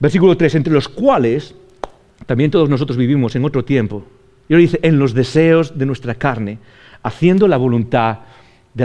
Versículo 0.00 0.38
3, 0.38 0.54
entre 0.54 0.72
los 0.72 0.88
cuales 0.88 1.54
también 2.24 2.50
todos 2.50 2.70
nosotros 2.70 2.96
vivimos 2.96 3.36
en 3.36 3.44
otro 3.44 3.62
tiempo. 3.62 4.06
Y 4.48 4.54
ahora 4.54 4.62
dice, 4.62 4.80
en 4.80 4.98
los 4.98 5.12
deseos 5.12 5.76
de 5.76 5.84
nuestra 5.84 6.14
carne, 6.14 6.56
haciendo 7.02 7.46
la 7.46 7.58
voluntad 7.58 8.20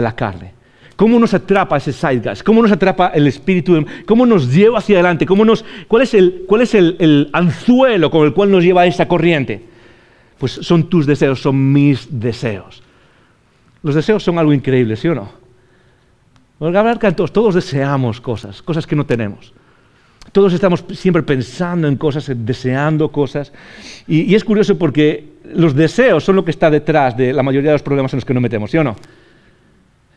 la 0.00 0.14
carne. 0.14 0.52
¿Cómo 0.96 1.18
nos 1.18 1.34
atrapa 1.34 1.76
ese 1.76 1.92
zeitgeist? 1.92 2.42
¿Cómo 2.42 2.62
nos 2.62 2.70
atrapa 2.70 3.08
el 3.08 3.26
espíritu? 3.26 3.84
¿Cómo 4.06 4.26
nos 4.26 4.52
lleva 4.52 4.78
hacia 4.78 4.96
adelante? 4.96 5.26
¿Cómo 5.26 5.44
¿Cuál 5.88 6.02
es, 6.02 6.14
el, 6.14 6.44
cuál 6.46 7.28
anzuelo 7.32 8.10
con 8.10 8.26
el 8.26 8.32
cual 8.32 8.50
nos 8.50 8.62
lleva 8.62 8.86
esa 8.86 9.08
corriente? 9.08 9.62
Pues 10.38 10.52
son 10.52 10.88
tus 10.88 11.06
deseos, 11.06 11.40
son 11.40 11.72
mis 11.72 12.06
deseos. 12.10 12.82
Los 13.82 13.94
deseos 13.94 14.22
son 14.22 14.38
algo 14.38 14.52
increíble, 14.52 14.96
¿sí 14.96 15.08
o 15.08 15.14
no? 15.14 15.44
Todos, 17.16 17.32
todos 17.32 17.54
deseamos 17.56 18.20
cosas, 18.20 18.62
cosas 18.62 18.86
que 18.86 18.94
no 18.94 19.04
tenemos. 19.04 19.52
Todos 20.30 20.52
estamos 20.52 20.84
siempre 20.92 21.22
pensando 21.22 21.88
en 21.88 21.96
cosas, 21.96 22.30
deseando 22.34 23.10
cosas. 23.10 23.52
Y, 24.06 24.22
y 24.22 24.34
es 24.34 24.44
curioso 24.44 24.78
porque 24.78 25.34
los 25.52 25.74
deseos 25.74 26.24
son 26.24 26.36
lo 26.36 26.44
que 26.44 26.52
está 26.52 26.70
detrás 26.70 27.16
de 27.16 27.32
la 27.32 27.42
mayoría 27.42 27.70
de 27.70 27.74
los 27.74 27.82
problemas 27.82 28.12
en 28.12 28.18
los 28.18 28.24
que 28.24 28.32
nos 28.32 28.42
metemos, 28.42 28.70
¿sí 28.70 28.78
o 28.78 28.84
no? 28.84 28.96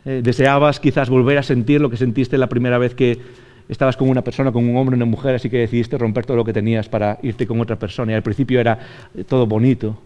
Eh, 0.08 0.22
deseabas 0.24 0.80
quizás 0.80 1.10
volver 1.10 1.38
a 1.38 1.44
sentir 1.44 1.82
lo 1.82 1.90
que 1.90 1.98
sentiste 1.98 2.38
la 2.38 2.48
primera 2.48 2.78
vez 2.78 2.96
que 2.96 3.20
estabas 3.68 3.98
con 3.98 4.08
una 4.08 4.24
persona, 4.24 4.54
con 4.54 4.64
un 4.64 4.78
hombre, 4.78 4.96
una 4.96 5.04
mujer, 5.04 5.36
así 5.36 5.50
que 5.50 5.58
decidiste 5.58 5.98
romper 5.98 6.26
todo 6.26 6.38
lo 6.38 6.46
que 6.46 6.54
tenías 6.54 6.88
para 6.88 7.20
irte 7.24 7.46
con 7.46 7.60
otra 7.60 7.78
persona. 7.78 8.14
Y 8.14 8.16
al 8.16 8.24
principio 8.24 8.62
era 8.62 8.80
eh, 9.14 9.26
todo 9.26 9.46
bonito 9.46 10.00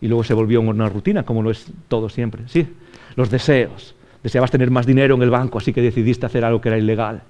y 0.00 0.08
luego 0.08 0.24
se 0.24 0.32
volvió 0.32 0.62
una 0.62 0.88
rutina, 0.88 1.22
como 1.22 1.42
lo 1.42 1.50
es 1.50 1.66
todo 1.88 2.08
siempre. 2.08 2.44
Sí, 2.46 2.66
los 3.14 3.28
deseos. 3.28 3.94
Deseabas 4.22 4.50
tener 4.50 4.70
más 4.70 4.86
dinero 4.86 5.16
en 5.16 5.22
el 5.22 5.28
banco, 5.28 5.58
así 5.58 5.74
que 5.74 5.82
decidiste 5.82 6.24
hacer 6.24 6.42
algo 6.42 6.62
que 6.62 6.70
era 6.70 6.78
ilegal. 6.78 7.20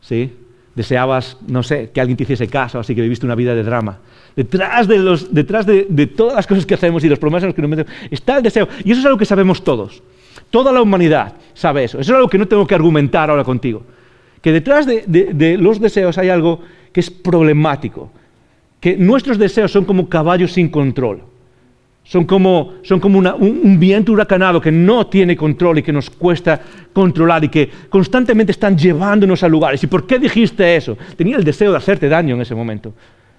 ¿Sí? 0.00 0.32
Deseabas, 0.74 1.36
no 1.46 1.62
sé, 1.62 1.90
que 1.92 2.00
alguien 2.00 2.16
te 2.16 2.22
hiciese 2.22 2.48
caso, 2.48 2.78
así 2.78 2.94
que 2.94 3.02
viviste 3.02 3.26
una 3.26 3.34
vida 3.34 3.54
de 3.54 3.62
drama. 3.62 3.98
Detrás, 4.34 4.88
de, 4.88 4.98
los, 5.00 5.34
detrás 5.34 5.66
de, 5.66 5.86
de 5.86 6.06
todas 6.06 6.34
las 6.34 6.46
cosas 6.46 6.64
que 6.64 6.72
hacemos 6.72 7.04
y 7.04 7.10
los 7.10 7.18
problemas 7.18 7.42
en 7.42 7.48
los 7.48 7.54
que 7.54 7.60
nos 7.60 7.70
metemos 7.70 7.92
está 8.10 8.38
el 8.38 8.42
deseo. 8.42 8.68
Y 8.84 8.92
eso 8.92 9.00
es 9.00 9.06
algo 9.06 9.18
que 9.18 9.26
sabemos 9.26 9.62
todos. 9.62 10.02
Toda 10.54 10.70
la 10.70 10.80
humanidad 10.80 11.32
sabe 11.52 11.82
eso. 11.82 11.98
Eso 11.98 12.12
es 12.12 12.16
algo 12.16 12.28
que 12.28 12.38
no 12.38 12.46
tengo 12.46 12.64
que 12.64 12.76
argumentar 12.76 13.28
ahora 13.28 13.42
contigo. 13.42 13.82
Que 14.40 14.52
detrás 14.52 14.86
de, 14.86 15.56
los 15.58 15.80
deseos 15.80 16.16
hay 16.16 16.28
algo 16.28 16.60
que 16.92 17.00
es 17.00 17.10
problemático. 17.10 18.12
Que 18.78 18.96
nuestros 18.96 19.36
deseos 19.36 19.72
son 19.72 19.84
como 19.84 20.08
caballos 20.08 20.52
sin 20.52 20.68
control. 20.68 21.24
Son 22.04 22.24
como, 22.24 22.74
un, 23.40 23.80
viento 23.80 24.12
huracanado 24.12 24.60
que 24.60 24.70
no 24.70 25.08
tiene 25.08 25.36
control 25.36 25.78
y 25.78 25.82
que 25.82 25.92
nos 25.92 26.08
cuesta 26.08 26.60
controlar 26.92 27.42
y 27.42 27.48
que 27.48 27.68
constantemente 27.88 28.52
están 28.52 28.78
llevándonos 28.78 29.42
a 29.42 29.48
lugares. 29.48 29.82
¿Y 29.82 29.88
por 29.88 30.06
qué 30.06 30.20
dijiste 30.20 30.76
eso? 30.76 30.96
Tenía 31.16 31.36
el 31.36 31.42
deseo 31.42 31.72
de 31.72 31.78
hacerte 31.78 32.08
daño 32.08 32.36
en 32.36 32.42
ese 32.42 32.54
momento. 32.54 32.94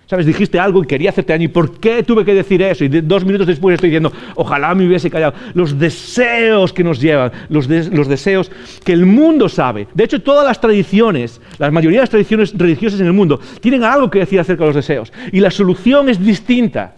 ¿Sabes? 0.08 0.28
Dijiste 0.28 0.60
algo 0.60 0.84
y 0.84 0.88
quería 0.88 1.10
hacerte 1.10 1.34
daño. 1.34 1.46
¿Y 1.46 1.48
por 1.48 1.80
qué 1.80 2.04
tuve 2.04 2.24
que 2.24 2.34
decir 2.34 2.62
eso? 2.62 2.86
Y 2.86 2.90
dos 2.90 3.26
minutos 3.26 3.48
después 3.48 3.74
estoy 3.74 3.90
diciendo, 3.90 4.12
ojalá 4.36 4.76
me 4.76 4.86
hubiese 4.86 5.10
callado. 5.10 5.34
Los 5.56 5.80
deseos 5.80 6.72
que 6.72 6.84
nos 6.84 7.02
llevan, 7.02 7.32
los, 7.50 7.68
deseos 7.68 8.52
que 8.84 8.94
el 8.94 9.08
mundo 9.08 9.50
sabe. 9.50 9.88
De 9.96 10.04
hecho, 10.04 10.22
todas 10.22 10.46
las 10.46 10.62
tradiciones, 10.62 11.42
la 11.58 11.72
mayoría 11.72 12.00
de 12.00 12.04
las 12.04 12.10
tradiciones 12.12 12.56
religiosas 12.56 13.00
en 13.00 13.08
el 13.08 13.14
mundo, 13.14 13.40
tienen 13.62 13.84
algo 13.84 14.12
que 14.12 14.20
decir 14.20 14.40
acerca 14.40 14.64
de 14.64 14.68
los 14.68 14.76
deseos. 14.76 15.12
Y 15.32 15.40
la 15.40 15.50
solución 15.50 16.08
es 16.08 16.24
distinta. 16.24 16.94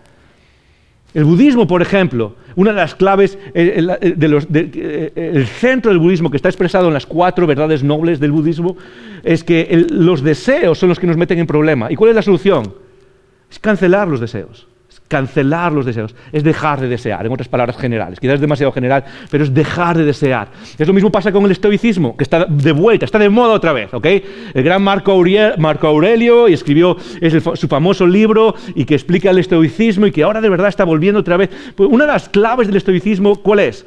El 1.13 1.23
budismo, 1.23 1.65
por 1.65 1.81
ejemplo, 1.81 2.35
una 2.57 2.71
de 2.71 2.77
las 2.77 2.93
claves, 2.93 3.39
el, 3.53 3.89
el, 4.01 5.47
centro 5.47 5.91
del 5.91 5.99
budismo 5.99 6.29
que 6.29 6.35
está 6.35 6.49
expresado 6.49 6.87
en 6.87 6.93
las 6.93 7.05
cuatro 7.05 7.47
verdades 7.47 7.83
nobles 7.83 8.19
del 8.19 8.33
budismo, 8.33 8.75
es 9.23 9.45
que 9.45 9.87
los 9.89 10.21
deseos 10.21 10.77
son 10.77 10.89
los 10.89 10.99
que 10.99 11.07
nos 11.07 11.15
meten 11.15 11.39
en 11.39 11.47
problema. 11.47 11.89
¿Y 11.89 11.95
cuál 11.95 12.09
es 12.09 12.15
la 12.15 12.21
solución? 12.21 12.86
Es 13.49 13.59
cancelar 13.59 14.07
los 14.07 14.19
deseos, 14.19 14.67
es 14.89 14.99
Cancelar 15.07 15.71
los 15.71 15.85
deseos 15.85 16.13
es 16.33 16.43
dejar 16.43 16.81
de 16.81 16.89
desear, 16.89 17.25
en 17.25 17.31
otras 17.31 17.47
palabras 17.47 17.77
generales. 17.77 18.19
Quizás 18.19 18.35
es 18.35 18.41
demasiado 18.41 18.73
general, 18.73 19.05
pero 19.31 19.45
es 19.45 19.53
dejar 19.53 19.97
de 19.97 20.03
desear. 20.03 20.49
Es 20.77 20.85
lo 20.85 20.93
mismo 20.93 21.09
pasa 21.09 21.31
con 21.31 21.45
el 21.45 21.51
estoicismo, 21.51 22.17
que 22.17 22.23
está 22.23 22.43
de 22.45 22.71
vuelta, 22.73 23.05
está 23.05 23.17
de 23.17 23.29
moda 23.29 23.53
otra 23.53 23.71
vez. 23.71 23.93
¿ok? 23.93 24.05
El 24.53 24.63
gran 24.63 24.81
Marco 24.81 25.13
Aurelio, 25.13 25.57
Marco 25.57 25.87
Aurelio 25.87 26.49
y 26.49 26.53
escribió 26.53 26.97
su 27.55 27.67
famoso 27.69 28.05
libro 28.05 28.55
y 28.75 28.83
que 28.83 28.95
explica 28.95 29.29
el 29.29 29.39
estoicismo 29.39 30.07
y 30.07 30.11
que 30.11 30.23
ahora 30.23 30.41
de 30.41 30.49
verdad 30.49 30.67
está 30.67 30.83
volviendo 30.83 31.21
otra 31.21 31.37
vez. 31.37 31.49
Pues 31.75 31.89
una 31.89 32.05
de 32.05 32.11
las 32.11 32.27
claves 32.27 32.67
del 32.67 32.75
estoicismo, 32.75 33.37
¿cuál 33.37 33.59
es? 33.59 33.85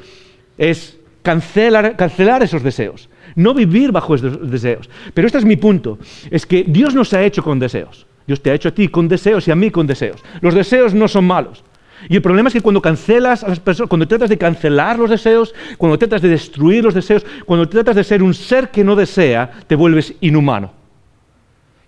Es 0.56 0.98
cancelar, 1.22 1.96
cancelar 1.96 2.42
esos 2.42 2.62
deseos, 2.62 3.10
no 3.34 3.52
vivir 3.52 3.92
bajo 3.92 4.14
esos 4.14 4.50
deseos. 4.50 4.88
Pero 5.12 5.26
este 5.26 5.38
es 5.38 5.44
mi 5.44 5.56
punto, 5.56 5.98
es 6.30 6.46
que 6.46 6.64
Dios 6.66 6.94
nos 6.94 7.12
ha 7.12 7.22
hecho 7.22 7.42
con 7.42 7.58
deseos. 7.58 8.06
Dios 8.30 8.40
te 8.40 8.52
ha 8.52 8.54
hecho 8.54 8.68
a 8.68 8.72
ti 8.72 8.86
con 8.86 9.08
deseos 9.08 9.48
y 9.48 9.50
a 9.50 9.56
mí 9.56 9.72
con 9.72 9.88
deseos. 9.88 10.22
Los 10.40 10.54
deseos 10.54 10.94
no 10.94 11.08
son 11.08 11.26
malos. 11.26 11.64
Y 12.08 12.14
el 12.14 12.22
problema 12.22 12.48
es 12.48 12.52
que 12.52 12.60
cuando 12.60 12.80
cancelas 12.80 13.42
a 13.42 13.48
las 13.48 13.58
personas, 13.58 13.88
cuando 13.88 14.06
tratas 14.06 14.30
de 14.30 14.38
cancelar 14.38 15.00
los 15.00 15.10
deseos, 15.10 15.52
cuando 15.76 15.98
tratas 15.98 16.22
de 16.22 16.28
destruir 16.28 16.84
los 16.84 16.94
deseos, 16.94 17.26
cuando 17.44 17.68
tratas 17.68 17.96
de 17.96 18.04
ser 18.04 18.22
un 18.22 18.32
ser 18.32 18.70
que 18.70 18.84
no 18.84 18.94
desea, 18.94 19.50
te 19.66 19.74
vuelves 19.74 20.14
inhumano. 20.20 20.70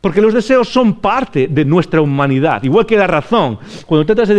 Porque 0.00 0.20
los 0.20 0.34
deseos 0.34 0.68
son 0.68 0.94
parte 0.94 1.46
de 1.46 1.64
nuestra 1.64 2.00
humanidad, 2.00 2.64
igual 2.64 2.86
que 2.86 2.96
la 2.96 3.06
razón. 3.06 3.60
Cuando 3.86 4.04
tratas 4.04 4.26
de 4.26 4.34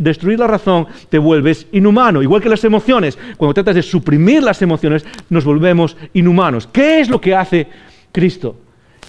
destruir, 0.00 0.40
la 0.40 0.48
razón, 0.48 0.88
te 1.08 1.18
vuelves 1.18 1.68
inhumano. 1.70 2.20
Igual 2.20 2.42
que 2.42 2.48
las 2.48 2.64
emociones, 2.64 3.16
cuando 3.36 3.54
tratas 3.54 3.76
de 3.76 3.82
suprimir 3.84 4.42
las 4.42 4.60
emociones, 4.60 5.06
nos 5.30 5.44
volvemos 5.44 5.96
inhumanos. 6.14 6.66
¿Qué 6.66 6.98
es 6.98 7.08
lo 7.08 7.20
que 7.20 7.32
hace 7.32 7.68
Cristo? 8.10 8.56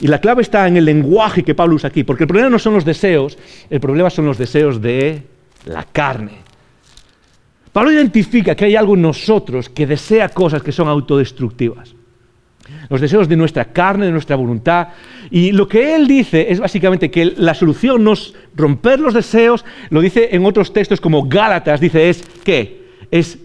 Y 0.01 0.07
la 0.07 0.19
clave 0.19 0.41
está 0.41 0.67
en 0.67 0.77
el 0.77 0.85
lenguaje 0.85 1.43
que 1.43 1.55
Pablo 1.55 1.75
usa 1.75 1.89
aquí, 1.89 2.03
porque 2.03 2.23
el 2.23 2.27
problema 2.27 2.49
no 2.49 2.59
son 2.59 2.73
los 2.73 2.85
deseos, 2.85 3.37
el 3.69 3.79
problema 3.79 4.09
son 4.09 4.25
los 4.25 4.37
deseos 4.37 4.81
de 4.81 5.23
la 5.65 5.83
carne. 5.83 6.45
Pablo 7.71 7.91
identifica 7.91 8.55
que 8.55 8.65
hay 8.65 8.75
algo 8.75 8.95
en 8.95 9.01
nosotros 9.01 9.69
que 9.69 9.85
desea 9.85 10.29
cosas 10.29 10.63
que 10.63 10.71
son 10.71 10.87
autodestructivas. 10.87 11.95
Los 12.89 13.01
deseos 13.01 13.27
de 13.27 13.35
nuestra 13.35 13.65
carne, 13.65 14.05
de 14.05 14.11
nuestra 14.11 14.35
voluntad. 14.35 14.87
Y 15.29 15.51
lo 15.51 15.67
que 15.67 15.95
él 15.95 16.07
dice 16.07 16.51
es 16.51 16.59
básicamente 16.59 17.11
que 17.11 17.25
la 17.37 17.53
solución 17.53 18.03
no 18.03 18.13
es 18.13 18.33
romper 18.55 18.99
los 18.99 19.13
deseos, 19.13 19.65
lo 19.89 20.01
dice 20.01 20.29
en 20.31 20.45
otros 20.45 20.73
textos 20.73 21.01
como 21.01 21.27
Gálatas, 21.27 21.79
dice 21.79 22.09
es 22.09 22.23
que 22.43 22.84
es 23.19 23.37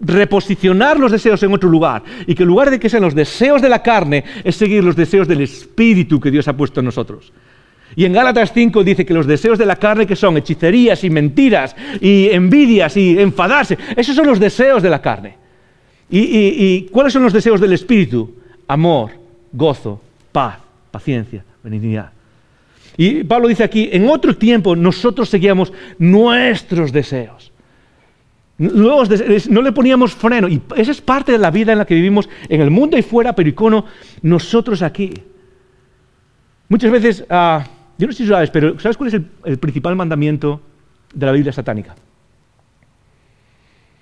reposicionar 0.00 0.98
los 0.98 1.12
deseos 1.12 1.40
en 1.44 1.52
otro 1.52 1.68
lugar. 1.68 2.02
Y 2.26 2.34
que 2.34 2.42
en 2.42 2.48
lugar 2.48 2.70
de 2.70 2.80
que 2.80 2.88
sean 2.88 3.02
los 3.02 3.14
deseos 3.14 3.62
de 3.62 3.68
la 3.68 3.84
carne, 3.84 4.24
es 4.42 4.56
seguir 4.56 4.82
los 4.82 4.96
deseos 4.96 5.28
del 5.28 5.42
Espíritu 5.42 6.18
que 6.18 6.32
Dios 6.32 6.48
ha 6.48 6.56
puesto 6.56 6.80
en 6.80 6.86
nosotros. 6.86 7.32
Y 7.94 8.04
en 8.04 8.12
Gálatas 8.12 8.52
5 8.52 8.82
dice 8.82 9.06
que 9.06 9.14
los 9.14 9.28
deseos 9.28 9.58
de 9.58 9.66
la 9.66 9.76
carne, 9.76 10.08
que 10.08 10.16
son 10.16 10.36
hechicerías 10.36 11.04
y 11.04 11.10
mentiras 11.10 11.76
y 12.00 12.28
envidias 12.32 12.96
y 12.96 13.16
enfadarse, 13.16 13.78
esos 13.94 14.16
son 14.16 14.26
los 14.26 14.40
deseos 14.40 14.82
de 14.82 14.90
la 14.90 15.00
carne. 15.00 15.36
¿Y, 16.10 16.18
y 16.18 16.88
cuáles 16.90 17.12
son 17.12 17.22
los 17.22 17.32
deseos 17.32 17.60
del 17.60 17.74
Espíritu? 17.74 18.34
Amor, 18.66 19.12
gozo, 19.52 20.00
paz, 20.32 20.58
paciencia, 20.90 21.44
benignidad. 21.62 22.10
Y 22.96 23.22
Pablo 23.22 23.46
dice 23.46 23.62
aquí, 23.62 23.88
en 23.92 24.08
otro 24.08 24.36
tiempo 24.36 24.74
nosotros 24.74 25.28
seguíamos 25.28 25.72
nuestros 25.98 26.90
deseos 26.90 27.52
no 28.58 29.62
le 29.62 29.72
poníamos 29.72 30.14
freno. 30.14 30.48
Y 30.48 30.62
esa 30.76 30.90
es 30.90 31.00
parte 31.00 31.32
de 31.32 31.38
la 31.38 31.50
vida 31.50 31.72
en 31.72 31.78
la 31.78 31.84
que 31.84 31.94
vivimos 31.94 32.28
en 32.48 32.60
el 32.60 32.70
mundo 32.70 32.96
y 32.96 33.02
fuera, 33.02 33.34
pero 33.34 33.48
icono, 33.48 33.84
nosotros 34.22 34.82
aquí. 34.82 35.12
Muchas 36.68 36.90
veces, 36.90 37.24
ah, 37.28 37.64
yo 37.98 38.06
no 38.06 38.12
sé 38.12 38.24
si 38.24 38.28
sabes, 38.28 38.50
pero 38.50 38.78
¿sabes 38.80 38.96
cuál 38.96 39.08
es 39.08 39.20
el, 39.44 39.58
principal 39.58 39.94
mandamiento 39.94 40.60
de 41.14 41.26
la 41.26 41.32
Biblia 41.32 41.52
satánica? 41.52 41.94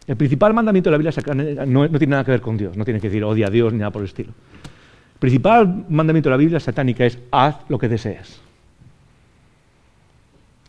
El 0.06 0.16
principal 0.16 0.54
mandamiento 0.54 0.88
de 0.88 0.92
la 0.92 0.98
Biblia 0.98 1.12
satánica 1.12 1.66
no, 1.66 1.88
no, 1.88 1.98
tiene 1.98 2.12
nada 2.12 2.24
que 2.24 2.30
ver 2.30 2.40
con 2.40 2.56
Dios, 2.56 2.76
no 2.76 2.84
tiene 2.84 3.00
que 3.00 3.08
decir 3.08 3.24
odia 3.24 3.48
a 3.48 3.50
Dios 3.50 3.72
ni 3.72 3.80
nada 3.80 3.90
por 3.90 4.02
el 4.02 4.08
estilo. 4.08 4.30
El 5.14 5.18
principal 5.18 5.86
mandamiento 5.88 6.28
de 6.28 6.32
la 6.32 6.38
Biblia 6.38 6.60
satánica 6.60 7.04
es 7.04 7.18
haz 7.30 7.56
lo 7.68 7.78
que 7.78 7.88
desees. 7.88 8.40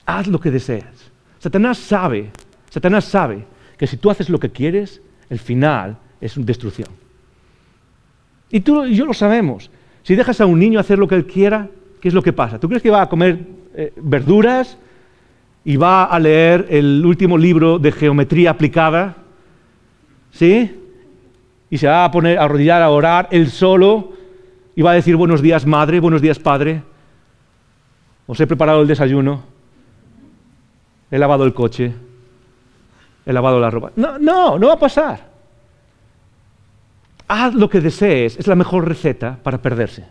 Haz 0.05 0.27
lo 0.27 0.39
que 0.39 0.51
desees. 0.51 1.11
Satanás 1.39 1.77
sabe, 1.77 2.31
Satanás 2.69 3.05
sabe 3.05 3.45
que 3.77 3.87
si 3.87 3.97
tú 3.97 4.09
haces 4.09 4.29
lo 4.29 4.39
que 4.39 4.51
quieres, 4.51 5.01
el 5.29 5.39
final 5.39 5.97
es 6.21 6.33
destrucción. 6.45 6.89
Y 8.49 8.61
tú 8.61 8.85
y 8.85 8.95
yo 8.95 9.05
lo 9.05 9.13
sabemos. 9.13 9.69
Si 10.03 10.15
dejas 10.15 10.39
a 10.41 10.45
un 10.45 10.59
niño 10.59 10.79
hacer 10.79 10.99
lo 10.99 11.07
que 11.07 11.15
él 11.15 11.25
quiera, 11.25 11.69
¿qué 11.99 12.07
es 12.07 12.13
lo 12.13 12.21
que 12.21 12.33
pasa? 12.33 12.59
¿Tú 12.59 12.67
crees 12.67 12.83
que 12.83 12.91
va 12.91 13.01
a 13.01 13.09
comer 13.09 13.39
eh, 13.73 13.93
verduras 13.97 14.77
y 15.63 15.77
va 15.77 16.05
a 16.05 16.19
leer 16.19 16.67
el 16.69 17.03
último 17.05 17.37
libro 17.37 17.79
de 17.79 17.91
geometría 17.91 18.51
aplicada? 18.51 19.17
¿Sí? 20.31 20.79
Y 21.69 21.77
se 21.77 21.87
va 21.87 22.05
a 22.05 22.11
poner 22.11 22.37
a 22.37 22.43
arrodillar 22.43 22.81
a 22.81 22.89
orar 22.89 23.27
él 23.31 23.49
solo 23.49 24.13
y 24.75 24.81
va 24.81 24.91
a 24.91 24.95
decir 24.95 25.15
buenos 25.15 25.41
días 25.41 25.65
madre, 25.65 25.99
buenos 25.99 26.21
días 26.21 26.37
padre. 26.37 26.83
Os 28.27 28.39
he 28.39 28.47
preparado 28.47 28.81
el 28.81 28.87
desayuno, 28.87 29.43
he 31.09 31.17
lavado 31.17 31.45
el 31.45 31.53
coche, 31.53 31.93
he 33.25 33.33
lavado 33.33 33.59
la 33.59 33.71
ropa. 33.71 33.91
No, 33.95 34.19
no, 34.19 34.59
no 34.59 34.67
va 34.67 34.73
a 34.73 34.79
pasar. 34.79 35.35
Haz 37.27 37.55
lo 37.55 37.69
que 37.69 37.81
desees, 37.81 38.37
es 38.37 38.47
la 38.47 38.55
mejor 38.55 38.87
receta 38.87 39.37
para 39.41 39.61
perderse. 39.61 40.05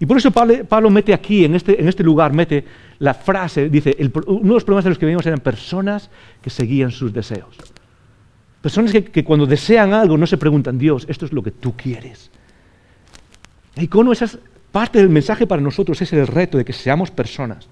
Y 0.00 0.06
por 0.06 0.16
eso 0.16 0.30
Pablo, 0.30 0.90
mete 0.90 1.12
aquí, 1.12 1.44
en 1.44 1.54
este, 1.54 1.78
en 1.78 1.86
este, 1.86 2.02
lugar, 2.02 2.32
mete 2.32 2.64
la 2.98 3.12
frase, 3.12 3.68
dice, 3.68 3.94
uno 4.26 4.40
de 4.40 4.54
los 4.54 4.64
problemas 4.64 4.84
de 4.84 4.90
los 4.90 4.98
que 4.98 5.04
vivimos 5.04 5.26
eran 5.26 5.40
personas 5.40 6.10
que 6.40 6.48
seguían 6.48 6.90
sus 6.90 7.12
deseos. 7.12 7.56
Personas 8.62 8.92
que, 8.92 9.24
cuando 9.24 9.46
desean 9.46 9.92
algo 9.92 10.16
no 10.16 10.26
se 10.26 10.38
preguntan, 10.38 10.78
Dios, 10.78 11.06
esto 11.08 11.26
es 11.26 11.32
lo 11.32 11.42
que 11.42 11.50
tú 11.50 11.76
quieres. 11.76 12.30
Y 13.76 13.88
como 13.88 14.12
esa 14.12 14.24
es 14.24 14.38
parte 14.72 14.98
del 14.98 15.10
mensaje 15.10 15.46
para 15.46 15.62
nosotros, 15.62 16.00
es 16.00 16.12
el 16.14 16.26
reto 16.26 16.56
de 16.56 16.64
que 16.64 16.72
seamos 16.72 17.10
personas 17.10 17.68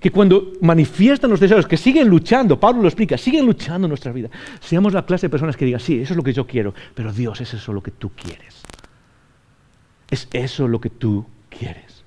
que 0.00 0.10
cuando 0.10 0.52
manifiestan 0.60 1.30
los 1.30 1.40
deseos, 1.40 1.66
que 1.66 1.76
siguen 1.76 2.08
luchando, 2.08 2.58
Pablo 2.58 2.82
lo 2.82 2.88
explica, 2.88 3.16
siguen 3.16 3.46
luchando 3.46 3.86
en 3.86 3.90
nuestra 3.90 4.12
vida, 4.12 4.28
seamos 4.60 4.92
la 4.92 5.04
clase 5.04 5.26
de 5.26 5.30
personas 5.30 5.56
que 5.56 5.64
digan, 5.64 5.80
sí, 5.80 6.00
eso 6.00 6.12
es 6.12 6.16
lo 6.16 6.22
que 6.22 6.32
yo 6.32 6.46
quiero, 6.46 6.74
pero 6.94 7.12
Dios, 7.12 7.40
es 7.40 7.54
eso 7.54 7.72
lo 7.72 7.82
que 7.82 7.90
tú 7.90 8.10
quieres. 8.10 8.62
Es 10.10 10.28
eso 10.32 10.68
lo 10.68 10.80
que 10.80 10.90
tú 10.90 11.26
quieres. 11.48 12.04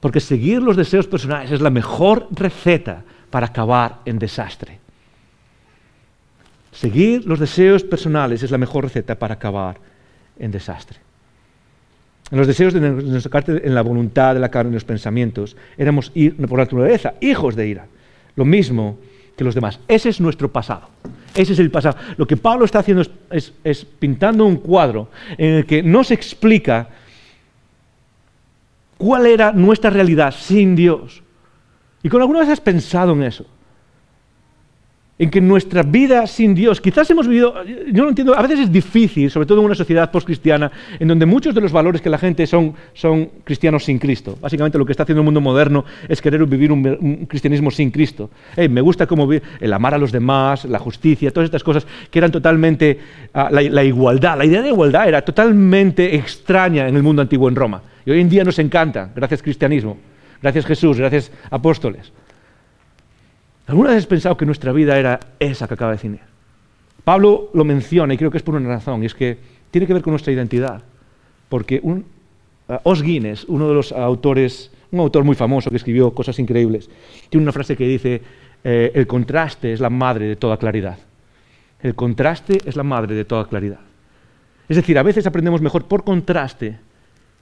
Porque 0.00 0.20
seguir 0.20 0.62
los 0.62 0.76
deseos 0.76 1.06
personales 1.06 1.50
es 1.50 1.60
la 1.60 1.70
mejor 1.70 2.28
receta 2.30 3.02
para 3.30 3.46
acabar 3.46 4.00
en 4.04 4.18
desastre. 4.18 4.78
Seguir 6.72 7.26
los 7.26 7.40
deseos 7.40 7.84
personales 7.84 8.42
es 8.42 8.50
la 8.50 8.58
mejor 8.58 8.84
receta 8.84 9.18
para 9.18 9.34
acabar 9.34 9.78
en 10.38 10.50
desastre. 10.50 11.05
En 12.30 12.38
los 12.38 12.46
deseos 12.46 12.74
de 12.74 12.80
nuestra 12.80 13.30
carne, 13.30 13.60
en 13.62 13.74
la 13.74 13.82
voluntad 13.82 14.34
de 14.34 14.40
la 14.40 14.50
carne, 14.50 14.70
en 14.70 14.74
los 14.74 14.84
pensamientos, 14.84 15.56
éramos 15.78 16.10
por 16.48 16.58
naturaleza 16.58 17.14
hijos 17.20 17.54
de 17.54 17.68
ira. 17.68 17.86
Lo 18.34 18.44
mismo 18.44 18.98
que 19.36 19.44
los 19.44 19.54
demás. 19.54 19.78
Ese 19.86 20.08
es 20.08 20.20
nuestro 20.20 20.50
pasado. 20.50 20.88
Ese 21.34 21.52
es 21.52 21.58
el 21.58 21.70
pasado. 21.70 21.96
Lo 22.16 22.26
que 22.26 22.36
Pablo 22.36 22.64
está 22.64 22.80
haciendo 22.80 23.04
es, 23.30 23.52
es 23.62 23.84
pintando 23.84 24.44
un 24.44 24.56
cuadro 24.56 25.08
en 25.38 25.54
el 25.54 25.66
que 25.66 25.82
no 25.82 26.02
se 26.02 26.14
explica 26.14 26.88
cuál 28.98 29.26
era 29.26 29.52
nuestra 29.52 29.90
realidad 29.90 30.34
sin 30.36 30.74
Dios. 30.74 31.22
Y 32.02 32.08
con 32.08 32.20
alguna 32.20 32.40
vez 32.40 32.48
has 32.48 32.60
pensado 32.60 33.12
en 33.12 33.22
eso 33.22 33.46
en 35.18 35.30
que 35.30 35.40
nuestra 35.40 35.82
vida 35.82 36.26
sin 36.26 36.54
Dios, 36.54 36.80
quizás 36.80 37.10
hemos 37.10 37.26
vivido, 37.26 37.54
yo 37.90 38.02
no 38.02 38.10
entiendo, 38.10 38.36
a 38.36 38.42
veces 38.42 38.60
es 38.60 38.72
difícil, 38.72 39.30
sobre 39.30 39.46
todo 39.46 39.60
en 39.60 39.64
una 39.64 39.74
sociedad 39.74 40.10
postcristiana, 40.10 40.70
en 40.98 41.08
donde 41.08 41.24
muchos 41.24 41.54
de 41.54 41.60
los 41.62 41.72
valores 41.72 42.02
que 42.02 42.10
la 42.10 42.18
gente 42.18 42.46
son, 42.46 42.74
son 42.92 43.30
cristianos 43.44 43.84
sin 43.84 43.98
Cristo. 43.98 44.36
Básicamente 44.40 44.76
lo 44.76 44.84
que 44.84 44.92
está 44.92 45.04
haciendo 45.04 45.22
el 45.22 45.24
mundo 45.24 45.40
moderno 45.40 45.84
es 46.06 46.20
querer 46.20 46.44
vivir 46.44 46.70
un, 46.70 47.26
cristianismo 47.26 47.70
sin 47.70 47.90
Cristo. 47.90 48.30
me 48.56 48.80
gusta 48.82 49.06
cómo 49.06 49.26
el 49.32 49.72
amar 49.72 49.94
a 49.94 49.98
los 49.98 50.12
demás, 50.12 50.66
la 50.66 50.78
justicia, 50.78 51.30
todas 51.30 51.46
estas 51.46 51.64
cosas 51.64 51.86
que 52.10 52.18
eran 52.18 52.30
totalmente, 52.30 52.98
ah, 53.32 53.48
la, 53.50 53.62
la 53.62 53.84
igualdad, 53.84 54.36
la 54.36 54.44
idea 54.44 54.60
de 54.60 54.68
igualdad 54.68 55.08
era 55.08 55.22
totalmente 55.22 56.14
extraña 56.14 56.88
en 56.88 56.94
el 56.94 57.02
mundo 57.02 57.22
antiguo 57.22 57.48
en 57.48 57.56
Roma. 57.56 57.82
Y 58.04 58.10
hoy 58.10 58.20
en 58.20 58.28
día 58.28 58.44
nos 58.44 58.58
encanta, 58.58 59.10
gracias 59.16 59.42
cristianismo, 59.42 59.96
gracias 60.42 60.66
Jesús, 60.66 60.98
gracias 60.98 61.32
apóstoles. 61.50 62.12
¿Alguna 63.66 63.90
vez 63.90 63.98
has 63.98 64.06
pensado 64.06 64.36
que 64.36 64.46
nuestra 64.46 64.72
vida 64.72 64.98
era 64.98 65.18
esa 65.40 65.66
que 65.66 65.74
acaba 65.74 65.90
de 65.90 65.96
decir? 65.96 66.20
Pablo 67.02 67.50
lo 67.52 67.64
menciona 67.64 68.14
y 68.14 68.16
creo 68.16 68.30
que 68.30 68.38
es 68.38 68.42
por 68.42 68.54
una 68.54 68.68
razón, 68.68 69.02
y 69.02 69.06
es 69.06 69.14
que 69.14 69.38
tiene 69.70 69.86
que 69.86 69.92
ver 69.92 70.02
con 70.02 70.12
nuestra 70.12 70.32
identidad. 70.32 70.82
Porque 71.48 71.80
un, 71.82 72.04
uh, 72.68 72.74
Os 72.84 73.02
Guinness, 73.02 73.44
uno 73.48 73.68
de 73.68 73.74
los 73.74 73.92
autores, 73.92 74.70
un 74.90 75.00
autor 75.00 75.24
muy 75.24 75.34
famoso 75.34 75.70
que 75.70 75.76
escribió 75.76 76.12
cosas 76.12 76.38
increíbles, 76.38 76.88
tiene 77.28 77.42
una 77.42 77.52
frase 77.52 77.76
que 77.76 77.86
dice, 77.86 78.22
eh, 78.62 78.92
el 78.94 79.06
contraste 79.06 79.72
es 79.72 79.80
la 79.80 79.90
madre 79.90 80.26
de 80.26 80.36
toda 80.36 80.56
claridad. 80.56 80.98
El 81.80 81.94
contraste 81.94 82.58
es 82.64 82.76
la 82.76 82.82
madre 82.82 83.14
de 83.14 83.24
toda 83.24 83.46
claridad. 83.46 83.80
Es 84.68 84.76
decir, 84.76 84.98
a 84.98 85.02
veces 85.02 85.26
aprendemos 85.26 85.60
mejor 85.60 85.86
por 85.86 86.04
contraste 86.04 86.78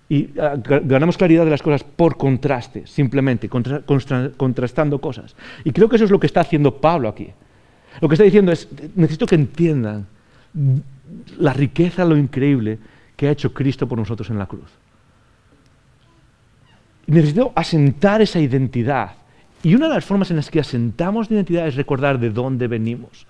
Y 0.08 0.38
ah, 0.38 0.56
ganamos 0.56 1.16
claridad 1.16 1.44
de 1.44 1.50
las 1.50 1.62
cosas 1.62 1.82
por 1.82 2.16
contraste, 2.16 2.86
simplemente, 2.86 3.48
contrastando 3.48 5.00
cosas. 5.00 5.34
Y 5.64 5.72
creo 5.72 5.88
que 5.88 5.96
eso 5.96 6.04
es 6.04 6.10
lo 6.10 6.20
que 6.20 6.26
está 6.26 6.40
haciendo 6.40 6.76
Pablo 6.76 7.08
aquí. 7.08 7.28
Lo 8.00 8.08
que 8.08 8.14
está 8.14 8.24
diciendo 8.24 8.52
es, 8.52 8.68
necesito 8.94 9.26
que 9.26 9.36
entiendan 9.36 10.06
la 11.38 11.52
riqueza, 11.52 12.04
lo 12.04 12.16
increíble 12.16 12.78
que 13.16 13.28
ha 13.28 13.30
hecho 13.30 13.52
Cristo 13.52 13.88
por 13.88 13.98
nosotros 13.98 14.28
en 14.30 14.38
la 14.38 14.46
cruz. 14.46 14.70
Necesito 17.06 17.52
asentar 17.54 18.22
esa 18.22 18.40
identidad. 18.40 19.12
Y 19.62 19.74
una 19.74 19.88
de 19.88 19.94
las 19.94 20.04
formas 20.04 20.30
en 20.30 20.36
las 20.36 20.50
que 20.50 20.60
asentamos 20.60 21.30
la 21.30 21.36
identidad 21.36 21.66
es 21.66 21.76
recordar 21.76 22.18
de 22.18 22.30
dónde 22.30 22.66
venimos. 22.66 23.26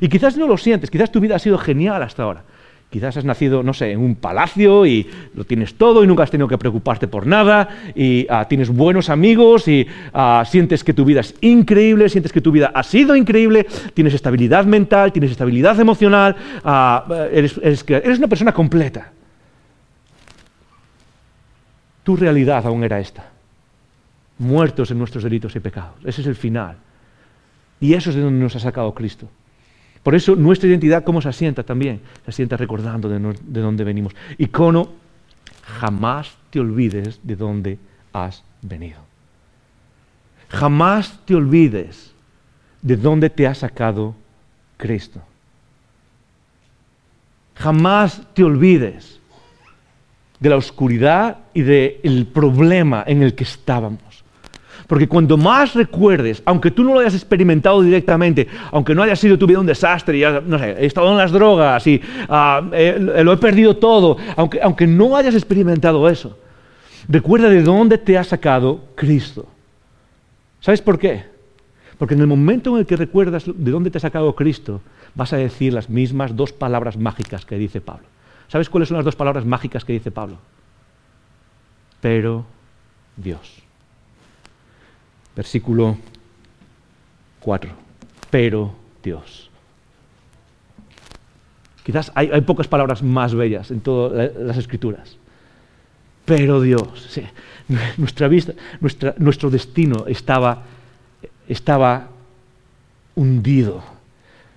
Y 0.00 0.08
quizás 0.08 0.36
no 0.36 0.46
lo 0.46 0.56
sientes, 0.56 0.90
quizás 0.90 1.10
tu 1.10 1.20
vida 1.20 1.36
ha 1.36 1.38
sido 1.38 1.58
genial 1.58 2.02
hasta 2.02 2.22
ahora. 2.22 2.44
Quizás 2.92 3.16
has 3.16 3.24
nacido, 3.24 3.62
no 3.62 3.72
sé, 3.72 3.92
en 3.92 4.00
un 4.00 4.16
palacio 4.16 4.84
y 4.84 5.08
lo 5.34 5.44
tienes 5.44 5.76
todo 5.76 6.04
y 6.04 6.06
nunca 6.06 6.24
has 6.24 6.30
tenido 6.30 6.46
que 6.46 6.58
preocuparte 6.58 7.08
por 7.08 7.26
nada 7.26 7.66
y 7.94 8.26
ah, 8.28 8.46
tienes 8.46 8.68
buenos 8.68 9.08
amigos 9.08 9.66
y 9.66 9.86
ah, 10.12 10.44
sientes 10.46 10.84
que 10.84 10.92
tu 10.92 11.06
vida 11.06 11.20
es 11.20 11.34
increíble, 11.40 12.10
sientes 12.10 12.32
que 12.32 12.42
tu 12.42 12.52
vida 12.52 12.70
ha 12.74 12.82
sido 12.82 13.16
increíble, 13.16 13.66
tienes 13.94 14.12
estabilidad 14.12 14.66
mental, 14.66 15.10
tienes 15.10 15.30
estabilidad 15.30 15.80
emocional, 15.80 16.36
ah, 16.64 17.06
eres, 17.32 17.58
eres 17.62 18.18
una 18.18 18.28
persona 18.28 18.52
completa. 18.52 19.10
Tu 22.02 22.14
realidad 22.14 22.66
aún 22.66 22.84
era 22.84 23.00
esta. 23.00 23.24
Muertos 24.36 24.90
en 24.90 24.98
nuestros 24.98 25.24
delitos 25.24 25.56
y 25.56 25.60
pecados. 25.60 25.96
Ese 26.04 26.20
es 26.20 26.26
el 26.26 26.36
final. 26.36 26.76
Y 27.80 27.94
eso 27.94 28.10
es 28.10 28.16
de 28.16 28.22
donde 28.22 28.38
nos 28.38 28.54
ha 28.54 28.60
sacado 28.60 28.92
Cristo. 28.92 29.30
Por 30.02 30.14
eso 30.14 30.34
nuestra 30.34 30.68
identidad, 30.68 31.04
¿cómo 31.04 31.20
se 31.20 31.28
asienta 31.28 31.62
también? 31.62 32.00
Se 32.24 32.30
asienta 32.30 32.56
recordando 32.56 33.08
de, 33.08 33.18
de 33.18 33.60
dónde 33.60 33.84
venimos. 33.84 34.14
Icono, 34.38 34.88
jamás 35.62 36.36
te 36.50 36.60
olvides 36.60 37.20
de 37.22 37.36
dónde 37.36 37.78
has 38.12 38.42
venido. 38.62 38.98
Jamás 40.48 41.18
te 41.24 41.34
olvides 41.34 42.12
de 42.82 42.96
dónde 42.96 43.30
te 43.30 43.46
ha 43.46 43.54
sacado 43.54 44.14
Cristo. 44.76 45.20
Jamás 47.54 48.22
te 48.34 48.42
olvides 48.42 49.20
de 50.40 50.48
la 50.48 50.56
oscuridad 50.56 51.38
y 51.54 51.62
del 51.62 52.26
problema 52.26 53.04
en 53.06 53.22
el 53.22 53.34
que 53.34 53.44
estábamos. 53.44 54.11
Porque 54.92 55.08
cuando 55.08 55.38
más 55.38 55.72
recuerdes, 55.72 56.42
aunque 56.44 56.70
tú 56.70 56.84
no 56.84 56.92
lo 56.92 57.00
hayas 57.00 57.14
experimentado 57.14 57.80
directamente, 57.80 58.46
aunque 58.70 58.94
no 58.94 59.02
haya 59.02 59.16
sido 59.16 59.38
tu 59.38 59.46
vida 59.46 59.58
un 59.58 59.64
desastre, 59.64 60.18
ya, 60.18 60.42
no 60.42 60.58
sé, 60.58 60.76
he 60.78 60.84
estado 60.84 61.10
en 61.12 61.16
las 61.16 61.32
drogas 61.32 61.86
y 61.86 61.98
ah, 62.28 62.60
lo 62.60 63.32
he 63.32 63.36
perdido 63.38 63.74
todo, 63.78 64.18
aunque, 64.36 64.60
aunque 64.60 64.86
no 64.86 65.16
hayas 65.16 65.34
experimentado 65.34 66.06
eso, 66.10 66.38
recuerda 67.08 67.48
de 67.48 67.62
dónde 67.62 67.96
te 67.96 68.18
ha 68.18 68.22
sacado 68.22 68.84
Cristo. 68.94 69.46
¿Sabes 70.60 70.82
por 70.82 70.98
qué? 70.98 71.24
Porque 71.96 72.12
en 72.12 72.20
el 72.20 72.26
momento 72.26 72.74
en 72.74 72.80
el 72.80 72.86
que 72.86 72.96
recuerdas 72.96 73.44
de 73.46 73.70
dónde 73.70 73.90
te 73.90 73.96
ha 73.96 74.02
sacado 74.02 74.34
Cristo, 74.34 74.82
vas 75.14 75.32
a 75.32 75.38
decir 75.38 75.72
las 75.72 75.88
mismas 75.88 76.36
dos 76.36 76.52
palabras 76.52 76.98
mágicas 76.98 77.46
que 77.46 77.56
dice 77.56 77.80
Pablo. 77.80 78.04
¿Sabes 78.48 78.68
cuáles 78.68 78.90
son 78.90 78.98
las 78.98 79.06
dos 79.06 79.16
palabras 79.16 79.46
mágicas 79.46 79.86
que 79.86 79.94
dice 79.94 80.10
Pablo? 80.10 80.36
Pero 82.02 82.44
Dios. 83.16 83.61
Versículo 85.36 85.96
4. 87.40 87.70
Pero 88.30 88.74
Dios. 89.02 89.50
Quizás 91.82 92.12
hay, 92.14 92.40
pocas 92.42 92.68
palabras 92.68 93.02
más 93.02 93.34
bellas 93.34 93.70
en 93.70 93.80
todas 93.80 94.34
las 94.36 94.56
escrituras. 94.56 95.16
Pero 96.24 96.60
Dios, 96.60 97.20
nuestra 97.96 98.28
vista, 98.28 98.52
nuestro 99.18 99.50
destino 99.50 100.06
estaba, 100.06 100.62
estaba 101.48 102.08
hundido. 103.16 103.82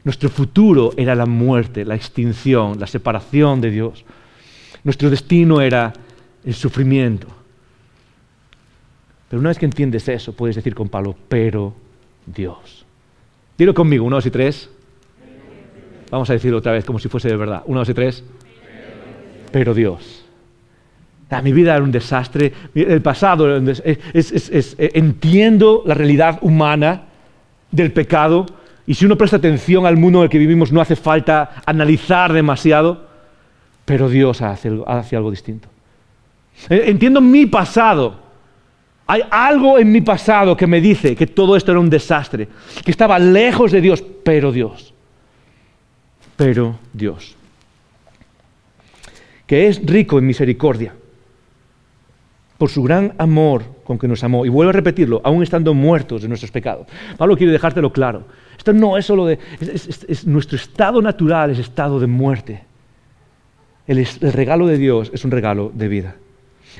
Nuestro 0.03 0.30
futuro 0.30 0.91
era 0.97 1.15
la 1.15 1.26
muerte, 1.26 1.84
la 1.84 1.95
extinción, 1.95 2.80
la 2.80 2.86
separación 2.86 3.59
de 3.59 3.71
Dios. 3.71 4.05
Nuestro 4.84 5.09
destino 5.09 5.61
era 5.61 5.93
el 6.45 6.53
sufrimiento. 6.53 7.28
Pero 9.30 9.39
una 9.39 9.49
vez 9.49 9.57
que 9.57 9.65
entiendes 9.65 10.07
eso, 10.07 10.34
puedes 10.34 10.55
decir 10.55 10.76
con 10.76 10.89
Pablo, 10.89 11.15
pero 11.28 11.73
Dios. 12.26 12.86
Dilo 13.57 13.73
conmigo, 13.73 14.05
uno, 14.05 14.17
dos 14.17 14.26
y 14.26 14.32
tres. 14.32 14.69
Vamos 16.11 16.30
a 16.30 16.34
decirlo 16.34 16.57
otra 16.59 16.71
vez 16.71 16.86
como 16.86 16.99
si 16.99 17.09
fuese 17.09 17.30
de 17.30 17.36
verdad. 17.36 17.63
Uno, 17.65 17.80
dos 17.80 17.89
y 17.89 17.93
tres. 17.93 18.23
Pero 19.51 19.73
Dios. 19.73 20.26
Ah, 21.30 21.41
mi 21.41 21.51
vida 21.51 21.76
era 21.76 21.84
un 21.84 21.91
desastre. 21.91 22.53
El 22.73 23.01
pasado 23.01 23.57
entiendo 24.78 25.84
la 25.86 25.93
realidad 25.93 26.39
humana 26.41 27.03
del 27.71 27.91
pecado. 27.91 28.45
Y 28.88 28.93
si 28.93 29.05
uno 29.05 29.17
presta 29.17 29.36
atención 29.38 29.86
al 29.86 29.97
mundo 29.97 30.19
en 30.19 30.23
el 30.23 30.30
que 30.30 30.38
vivimos, 30.38 30.71
no 30.71 30.80
hace 30.80 30.95
falta 30.95 31.61
analizar 31.65 32.32
demasiado. 32.32 33.07
Pero 33.84 34.07
Dios 34.07 34.41
hace 34.41 35.15
algo 35.17 35.32
distinto. 35.32 35.67
Eh, 36.69 36.84
entiendo 36.88 37.19
mi 37.19 37.47
pasado 37.47 38.24
hay 39.08 39.22
algo 39.30 39.78
en 39.78 39.91
mi 39.91 40.01
pasado 40.01 40.58
que 40.58 40.68
me 40.68 40.82
dice 40.82 41.16
que 41.16 41.28
todo 41.28 41.56
esto 41.56 41.72
era 41.72 41.80
un 41.80 41.89
desastre, 41.89 42.47
que 42.84 42.91
estaba 42.91 43.20
lejos 43.20 43.72
de 43.72 43.82
Dios, 43.82 44.03
pero 44.24 44.51
Dios, 44.51 44.93
pero 46.36 46.80
Dios, 46.91 47.36
que 49.45 49.68
es 49.68 49.86
rico 49.86 50.18
en 50.18 50.26
misericordia, 50.26 50.95
por 52.58 52.70
su 52.70 52.82
gran 52.82 53.14
amor 53.18 53.64
con 53.84 53.99
que 53.99 54.08
nos 54.08 54.24
amó, 54.24 54.45
y 54.45 54.49
vuelvo 54.49 54.70
a 54.70 54.74
repetirlo, 54.74 55.22
aún 55.24 55.43
estando 55.43 55.74
muertos 55.74 56.24
de 56.24 56.28
nuestros 56.28 56.51
pecados. 56.51 56.88
Pablo 57.18 57.38
quiere 57.38 57.51
dejártelo 57.51 57.91
claro. 57.91 58.24
Esto 58.58 58.74
no 58.74 58.97
es 58.97 59.06
solo 59.06 59.26
de... 59.28 59.38
Es, 59.60 60.26
nuestro 60.26 60.56
estado 60.56 61.01
natural, 61.01 61.51
es 61.51 61.60
estado 61.60 61.99
de 61.99 62.08
muerte. 62.08 62.64
el 63.86 64.08
regalo 64.32 64.66
de 64.66 64.78
Dios 64.78 65.12
es 65.14 65.24
un 65.26 65.32
regalo 65.32 65.72
de 65.76 65.88
vida. 65.88 66.16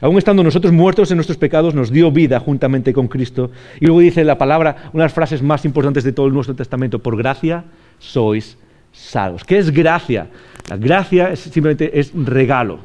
Aún 0.02 0.18
estando 0.18 0.44
nosotros 0.44 0.74
muertos 0.74 1.10
en 1.12 1.18
nuestros 1.18 1.38
pecados, 1.38 1.74
nos 1.74 1.92
dio 1.92 2.12
vida 2.12 2.40
juntamente 2.40 2.94
con 2.94 3.08
Cristo. 3.08 3.52
Y 3.80 3.86
luego 3.86 4.02
dice 4.02 4.24
la 4.24 4.38
palabra, 4.38 4.90
una 4.94 5.04
de 5.04 5.06
las 5.06 5.14
frases 5.14 5.42
más 5.42 5.64
importantes 5.66 6.04
de 6.04 6.12
todo 6.12 6.28
el 6.28 6.56
Testamento, 6.56 7.00
por 7.00 7.18
gracia 7.18 7.64
sois 8.00 8.58
salvos. 8.92 9.44
¿Qué 9.44 9.58
es 9.58 9.72
gracia? 9.72 10.28
La 10.70 10.78
gracia 10.78 11.32
es, 11.32 11.40
simplemente 11.40 11.98
es 11.98 12.12
regalo. 12.14 12.80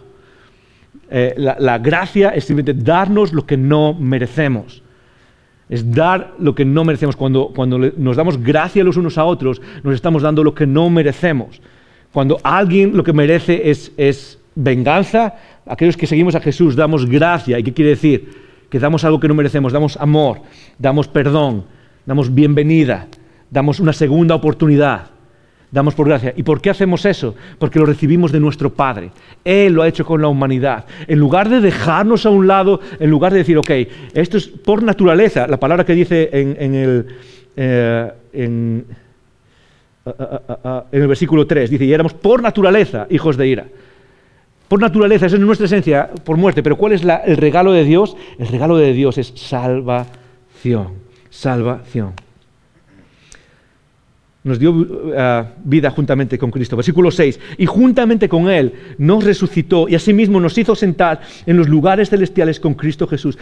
Eh, 1.11 1.35
la, 1.37 1.79
gracia 1.79 2.31
es 2.31 2.45
simplemente 2.45 2.85
darnos 2.85 3.33
lo 3.33 3.45
que 3.45 3.57
no 3.57 3.95
merecemos. 3.95 4.83
Es 5.69 5.91
dar 5.93 6.35
lo 6.39 6.55
que 6.55 6.65
no 6.65 6.85
merecemos. 6.85 7.17
Cuando, 7.17 7.53
nos 7.97 8.17
damos 8.17 8.41
gracia 8.43 8.85
los 8.85 8.97
unos 8.97 9.19
a 9.19 9.25
otros, 9.25 9.61
nos 9.83 9.95
estamos 9.95 10.23
dando 10.23 10.45
lo 10.45 10.55
que 10.55 10.67
no 10.67 10.91
merecemos. 10.91 11.61
Cuando 12.13 12.39
alguien 12.43 12.97
lo 12.97 13.05
que 13.05 13.13
merece 13.13 13.71
es 13.71 14.41
venganza, 14.55 15.35
aquellos 15.71 15.97
que 15.97 16.07
seguimos 16.07 16.35
a 16.35 16.41
Jesús 16.41 16.77
damos 16.77 17.07
gracia. 17.07 17.59
¿Y 17.59 17.63
qué 17.63 17.73
quiere 17.73 17.91
decir? 17.91 18.51
Que 18.69 18.79
damos 18.79 19.05
algo 19.05 19.21
que 19.21 19.29
no 19.29 19.35
merecemos, 19.35 19.73
damos 19.73 19.97
amor, 19.97 20.43
damos 20.79 21.09
perdón, 21.09 21.65
damos 22.05 22.35
bienvenida, 22.35 23.07
damos 23.51 23.81
una 23.81 23.93
segunda 23.93 24.35
oportunidad, 24.35 25.11
damos 25.71 25.95
por 25.95 26.09
gracia. 26.09 26.35
¿Y 26.37 26.43
por 26.43 26.61
qué 26.61 26.71
hacemos 26.71 27.05
eso? 27.05 27.35
Porque 27.59 27.79
lo 27.79 27.87
recibimos 27.87 28.33
de 28.33 28.41
nuestro 28.41 28.73
Padre. 28.75 29.11
Él 29.45 29.73
lo 29.73 29.83
ha 29.83 29.89
hecho 29.89 30.05
con 30.05 30.21
la 30.21 30.29
humanidad. 30.29 30.85
En 31.07 31.19
lugar 31.19 31.49
de 31.49 31.61
dejarnos 31.61 32.27
a 32.27 32.31
un 32.31 32.47
lado, 32.47 32.81
en 32.99 33.11
lugar 33.11 33.33
de 33.33 33.39
decir, 33.39 33.59
ok, 33.59 33.71
esto 34.15 34.37
es 34.37 34.47
por 34.47 34.83
naturaleza, 34.83 35.47
la 35.47 35.59
palabra 35.59 35.85
que 35.85 35.95
dice 35.95 36.31
en, 36.33 36.75
el... 36.75 37.07
Eh, 37.57 38.13
en, 38.33 38.85
en 40.07 41.03
el 41.03 41.09
versículo 41.09 41.47
3, 41.47 41.71
dice, 41.71 41.85
y 41.85 41.93
éramos 41.93 42.15
por 42.15 42.43
naturaleza 42.43 43.07
hijos 43.11 43.37
de 43.37 43.47
ira 43.47 43.67
por 44.71 44.81
naturaleza, 44.81 45.27
esa 45.27 45.35
es 45.35 45.43
nuestra 45.43 45.67
esencia, 45.67 46.09
por 46.23 46.37
muerte. 46.37 46.63
Pero 46.63 46.77
¿cuál 46.77 46.93
es 46.93 47.03
el 47.03 47.37
regalo 47.37 47.73
de 47.73 47.83
Dios? 47.83 48.17
El 48.39 48.47
regalo 48.47 48.77
de 48.77 48.93
Dios 48.93 49.19
es 49.19 49.33
salvación. 49.35 50.93
Salvación. 51.29 52.13
Nos 54.45 54.61
dio 54.61 54.71
uh, 54.71 55.45
vida 55.65 55.91
juntamente 55.91 56.39
con 56.39 56.53
Cristo. 56.53 56.77
Versículo 56.77 57.11
6. 57.11 57.41
Y 57.59 57.67
juntamente 57.67 58.29
con 58.29 58.49
Él 58.49 58.73
nos 58.97 59.25
resucitó 59.25 59.89
y 59.89 59.97
asimismo 59.97 60.39
nos 60.39 60.57
hizo 60.57 60.77
sentar 60.77 61.21
en 61.47 61.57
los 61.57 61.69
lugares 61.69 62.09
celestiales 62.09 62.61
con 62.61 62.75
Cristo 62.75 63.09
Jesús. 63.09 63.37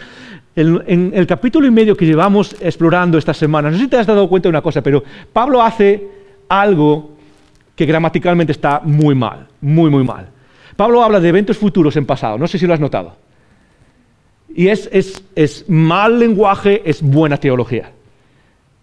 en 0.55 1.11
el 1.13 1.27
capítulo 1.27 1.67
y 1.67 1.71
medio 1.71 1.95
que 1.95 2.07
llevamos 2.07 2.55
explorando 2.59 3.19
esta 3.19 3.35
semana, 3.35 3.69
no 3.69 3.77
sé 3.77 3.83
si 3.83 3.87
te 3.87 3.97
has 3.97 4.07
dado 4.07 4.27
cuenta 4.27 4.47
de 4.47 4.51
una 4.51 4.63
cosa, 4.63 4.81
pero 4.81 5.03
Pablo 5.31 5.61
hace 5.61 6.07
algo 6.47 7.11
que 7.75 7.85
gramaticalmente 7.85 8.51
está 8.51 8.81
muy 8.83 9.13
mal, 9.13 9.47
muy, 9.61 9.91
muy 9.91 10.03
mal. 10.03 10.38
Pablo 10.79 11.03
habla 11.03 11.19
de 11.19 11.27
eventos 11.27 11.57
futuros 11.57 11.97
en 11.97 12.05
pasado, 12.05 12.37
no 12.37 12.47
sé 12.47 12.57
si 12.57 12.65
lo 12.65 12.73
has 12.73 12.79
notado. 12.79 13.17
Y 14.55 14.69
es, 14.69 15.65
mal 15.67 16.17
lenguaje, 16.17 16.81
es 16.85 17.01
buena 17.01 17.35
teología. 17.35 17.91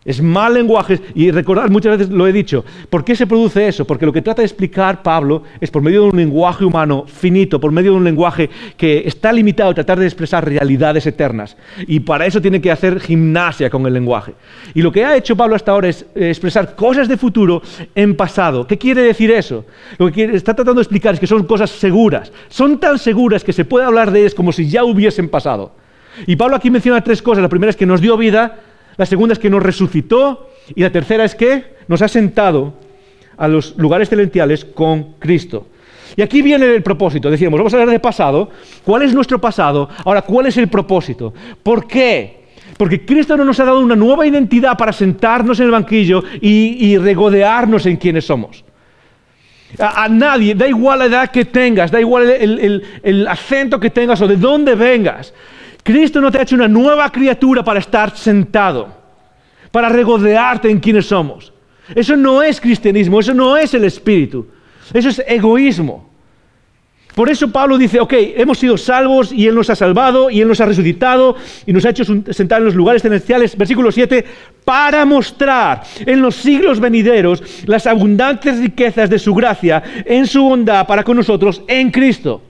Es 0.06 0.22
mal 0.22 0.54
lenguaje. 0.54 1.00
Y 1.16 1.32
recordad, 1.32 1.68
muchas 1.68 1.98
veces 1.98 2.14
lo 2.14 2.28
he 2.28 2.32
dicho. 2.32 2.64
¿Por 2.88 3.04
qué 3.04 3.16
se 3.16 3.26
produce 3.26 3.66
eso? 3.66 3.84
Porque 3.84 4.06
lo 4.06 4.12
que 4.12 4.22
trata 4.22 4.40
de 4.40 4.46
explicar 4.46 5.02
Pablo 5.02 5.42
es 5.60 5.68
por 5.68 5.82
medio 5.82 6.02
de 6.02 6.10
un 6.10 6.16
lenguaje 6.16 6.64
humano 6.64 7.06
finito, 7.08 7.58
por 7.58 7.72
medio 7.72 7.90
de 7.90 7.96
un 7.96 8.04
lenguaje 8.04 8.48
que 8.76 9.02
está 9.04 9.32
limitado 9.32 9.70
a 9.70 9.74
tratar 9.74 9.98
de 9.98 10.06
expresar 10.06 10.48
realidades 10.48 11.08
eternas. 11.08 11.56
Y 11.88 11.98
para 11.98 12.24
eso 12.24 12.40
tiene 12.40 12.60
que 12.60 12.70
hacer 12.70 13.00
gimnasia 13.00 13.68
con 13.68 13.84
el 13.84 13.94
lenguaje. 13.94 14.34
Y 14.74 14.82
lo 14.82 14.92
que 14.92 15.04
ha 15.04 15.16
hecho 15.16 15.36
Pablo 15.36 15.56
hasta 15.56 15.72
ahora 15.72 15.88
es 15.88 16.06
eh, 16.14 16.28
expresar 16.28 16.76
cosas 16.76 17.08
de 17.08 17.16
futuro 17.16 17.60
en 17.96 18.14
pasado. 18.14 18.64
¿Qué 18.64 18.78
quiere 18.78 19.02
decir 19.02 19.32
eso? 19.32 19.64
Lo 19.98 20.12
que 20.12 20.22
está 20.36 20.54
tratando 20.54 20.78
de 20.78 20.82
explicar 20.82 21.14
es 21.14 21.20
que 21.20 21.26
son 21.26 21.42
cosas 21.44 21.70
seguras. 21.70 22.30
Son 22.48 22.78
tan 22.78 23.00
seguras 23.00 23.42
que 23.42 23.52
se 23.52 23.64
puede 23.64 23.86
hablar 23.86 24.12
de 24.12 24.20
ellas 24.20 24.34
como 24.36 24.52
si 24.52 24.68
ya 24.68 24.84
hubiesen 24.84 25.28
pasado. 25.28 25.72
Y 26.28 26.36
Pablo 26.36 26.54
aquí 26.54 26.70
menciona 26.70 27.02
tres 27.02 27.20
cosas. 27.20 27.42
La 27.42 27.48
primera 27.48 27.70
es 27.70 27.76
que 27.76 27.86
nos 27.86 28.00
dio 28.00 28.16
vida 28.16 28.60
la 28.96 29.06
segunda 29.06 29.32
es 29.34 29.38
que 29.38 29.50
nos 29.50 29.62
resucitó 29.62 30.50
y 30.74 30.82
la 30.82 30.90
tercera 30.90 31.24
es 31.24 31.34
que 31.34 31.76
nos 31.88 32.02
ha 32.02 32.08
sentado 32.08 32.74
a 33.36 33.48
los 33.48 33.76
lugares 33.76 34.08
celestiales 34.08 34.64
con 34.64 35.14
Cristo. 35.18 35.66
Y 36.16 36.22
aquí 36.22 36.40
viene 36.40 36.74
el 36.74 36.82
propósito. 36.82 37.30
Decíamos, 37.30 37.58
vamos 37.58 37.74
a 37.74 37.76
hablar 37.76 37.90
de 37.90 38.00
pasado. 38.00 38.50
¿Cuál 38.84 39.02
es 39.02 39.12
nuestro 39.12 39.38
pasado? 39.38 39.88
Ahora, 40.04 40.22
¿cuál 40.22 40.46
es 40.46 40.56
el 40.56 40.68
propósito? 40.68 41.34
¿Por 41.62 41.86
qué? 41.86 42.46
Porque 42.78 43.04
Cristo 43.04 43.36
no 43.36 43.44
nos 43.44 43.60
ha 43.60 43.64
dado 43.64 43.80
una 43.80 43.96
nueva 43.96 44.26
identidad 44.26 44.76
para 44.78 44.92
sentarnos 44.92 45.60
en 45.60 45.66
el 45.66 45.72
banquillo 45.72 46.22
y, 46.40 46.96
regodearnos 46.96 47.84
en 47.86 47.96
quienes 47.96 48.24
somos. 48.24 48.64
A, 49.78 50.08
nadie, 50.08 50.54
da 50.54 50.66
igual 50.66 51.00
la 51.00 51.06
edad 51.06 51.30
que 51.30 51.44
tengas, 51.44 51.90
da 51.90 52.00
igual 52.00 52.30
el 52.30 53.28
acento 53.28 53.78
que 53.78 53.90
tengas 53.90 54.20
o 54.22 54.28
de 54.28 54.36
dónde 54.36 54.74
vengas. 54.74 55.34
Cristo 55.86 56.20
no 56.20 56.32
te 56.32 56.38
ha 56.38 56.42
hecho 56.42 56.56
una 56.56 56.66
nueva 56.66 57.12
criatura 57.12 57.62
para 57.62 57.78
estar 57.78 58.16
sentado, 58.16 58.88
para 59.70 59.88
regodearte 59.88 60.68
en 60.68 60.80
quienes 60.80 61.06
somos. 61.06 61.52
Eso 61.94 62.16
no 62.16 62.42
es 62.42 62.60
cristianismo, 62.60 63.20
eso 63.20 63.32
no 63.32 63.56
es 63.56 63.72
el 63.72 63.84
espíritu, 63.84 64.48
eso 64.92 65.10
es 65.10 65.22
egoísmo. 65.24 66.10
Por 67.14 67.30
eso 67.30 67.52
Pablo 67.52 67.78
dice, 67.78 68.00
ok, 68.00 68.12
hemos 68.34 68.58
sido 68.58 68.76
salvos 68.76 69.30
y 69.30 69.46
Él 69.46 69.54
nos 69.54 69.70
ha 69.70 69.76
salvado 69.76 70.28
y 70.28 70.40
Él 70.40 70.48
nos 70.48 70.60
ha 70.60 70.66
resucitado 70.66 71.36
y 71.66 71.72
nos 71.72 71.84
ha 71.84 71.90
hecho 71.90 72.02
sentar 72.32 72.58
en 72.58 72.64
los 72.64 72.74
lugares 72.74 73.02
celestiales, 73.02 73.56
versículo 73.56 73.92
7, 73.92 74.24
para 74.64 75.04
mostrar 75.04 75.84
en 76.00 76.20
los 76.20 76.34
siglos 76.34 76.80
venideros 76.80 77.64
las 77.64 77.86
abundantes 77.86 78.58
riquezas 78.58 79.08
de 79.08 79.20
su 79.20 79.32
gracia 79.36 79.84
en 80.04 80.26
su 80.26 80.42
bondad 80.42 80.84
para 80.84 81.04
con 81.04 81.16
nosotros 81.16 81.62
en 81.68 81.92
Cristo. 81.92 82.42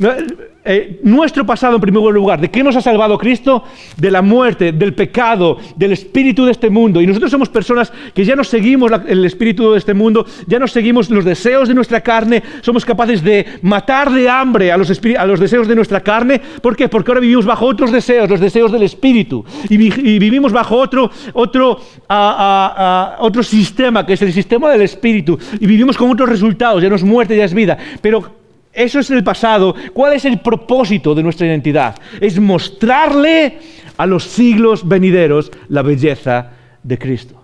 Eh, 0.00 1.00
nuestro 1.02 1.44
pasado 1.44 1.76
en 1.76 1.80
primer 1.80 2.02
lugar, 2.12 2.40
¿de 2.40 2.50
qué 2.50 2.62
nos 2.62 2.76
ha 2.76 2.80
salvado 2.80 3.18
Cristo? 3.18 3.64
De 3.96 4.10
la 4.10 4.22
muerte, 4.22 4.70
del 4.70 4.94
pecado, 4.94 5.58
del 5.74 5.92
espíritu 5.92 6.44
de 6.44 6.52
este 6.52 6.70
mundo. 6.70 7.00
Y 7.00 7.06
nosotros 7.06 7.30
somos 7.30 7.48
personas 7.48 7.92
que 8.14 8.24
ya 8.24 8.36
no 8.36 8.44
seguimos 8.44 8.92
el 9.08 9.24
espíritu 9.24 9.72
de 9.72 9.78
este 9.78 9.94
mundo, 9.94 10.26
ya 10.46 10.58
no 10.58 10.68
seguimos 10.68 11.10
los 11.10 11.24
deseos 11.24 11.68
de 11.68 11.74
nuestra 11.74 12.00
carne, 12.00 12.42
somos 12.60 12.84
capaces 12.84 13.24
de 13.24 13.46
matar 13.62 14.12
de 14.12 14.28
hambre 14.28 14.70
a 14.70 14.76
los, 14.76 14.92
a 15.18 15.26
los 15.26 15.40
deseos 15.40 15.66
de 15.66 15.74
nuestra 15.74 16.00
carne. 16.00 16.40
¿Por 16.62 16.76
qué? 16.76 16.88
Porque 16.88 17.10
ahora 17.10 17.20
vivimos 17.20 17.46
bajo 17.46 17.66
otros 17.66 17.90
deseos, 17.90 18.30
los 18.30 18.40
deseos 18.40 18.70
del 18.70 18.82
espíritu. 18.82 19.44
Y, 19.68 19.78
vivimos 19.78 20.52
bajo 20.52 20.76
otro, 20.76 21.10
otro, 21.32 21.80
otro 22.08 23.42
sistema, 23.42 24.06
que 24.06 24.12
es 24.12 24.22
el 24.22 24.32
sistema 24.32 24.70
del 24.70 24.82
espíritu. 24.82 25.38
Y 25.58 25.66
vivimos 25.66 25.96
con 25.96 26.10
otros 26.10 26.28
resultados, 26.28 26.82
ya 26.82 26.88
no 26.88 26.96
es 26.96 27.04
muerte, 27.04 27.36
ya 27.36 27.44
es 27.44 27.54
vida. 27.54 27.76
Pero 28.00 28.37
eso 28.78 29.00
es 29.00 29.10
el 29.10 29.24
pasado. 29.24 29.74
¿Cuál 29.92 30.12
es 30.12 30.24
el 30.24 30.38
propósito 30.38 31.12
de 31.12 31.24
nuestra 31.24 31.48
identidad? 31.48 31.96
Es 32.20 32.38
mostrarle 32.38 33.58
a 33.96 34.06
los 34.06 34.22
siglos 34.22 34.86
venideros 34.86 35.50
la 35.68 35.82
belleza 35.82 36.52
de 36.84 36.96
Cristo. 36.96 37.42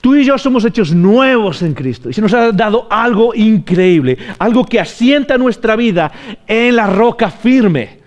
Tú 0.00 0.16
y 0.16 0.24
yo 0.24 0.36
somos 0.36 0.64
hechos 0.64 0.92
nuevos 0.92 1.62
en 1.62 1.74
Cristo 1.74 2.10
y 2.10 2.12
se 2.12 2.20
nos 2.20 2.34
ha 2.34 2.50
dado 2.50 2.88
algo 2.90 3.36
increíble, 3.36 4.18
algo 4.40 4.66
que 4.66 4.80
asienta 4.80 5.38
nuestra 5.38 5.76
vida 5.76 6.10
en 6.44 6.74
la 6.74 6.88
roca 6.88 7.30
firme, 7.30 8.00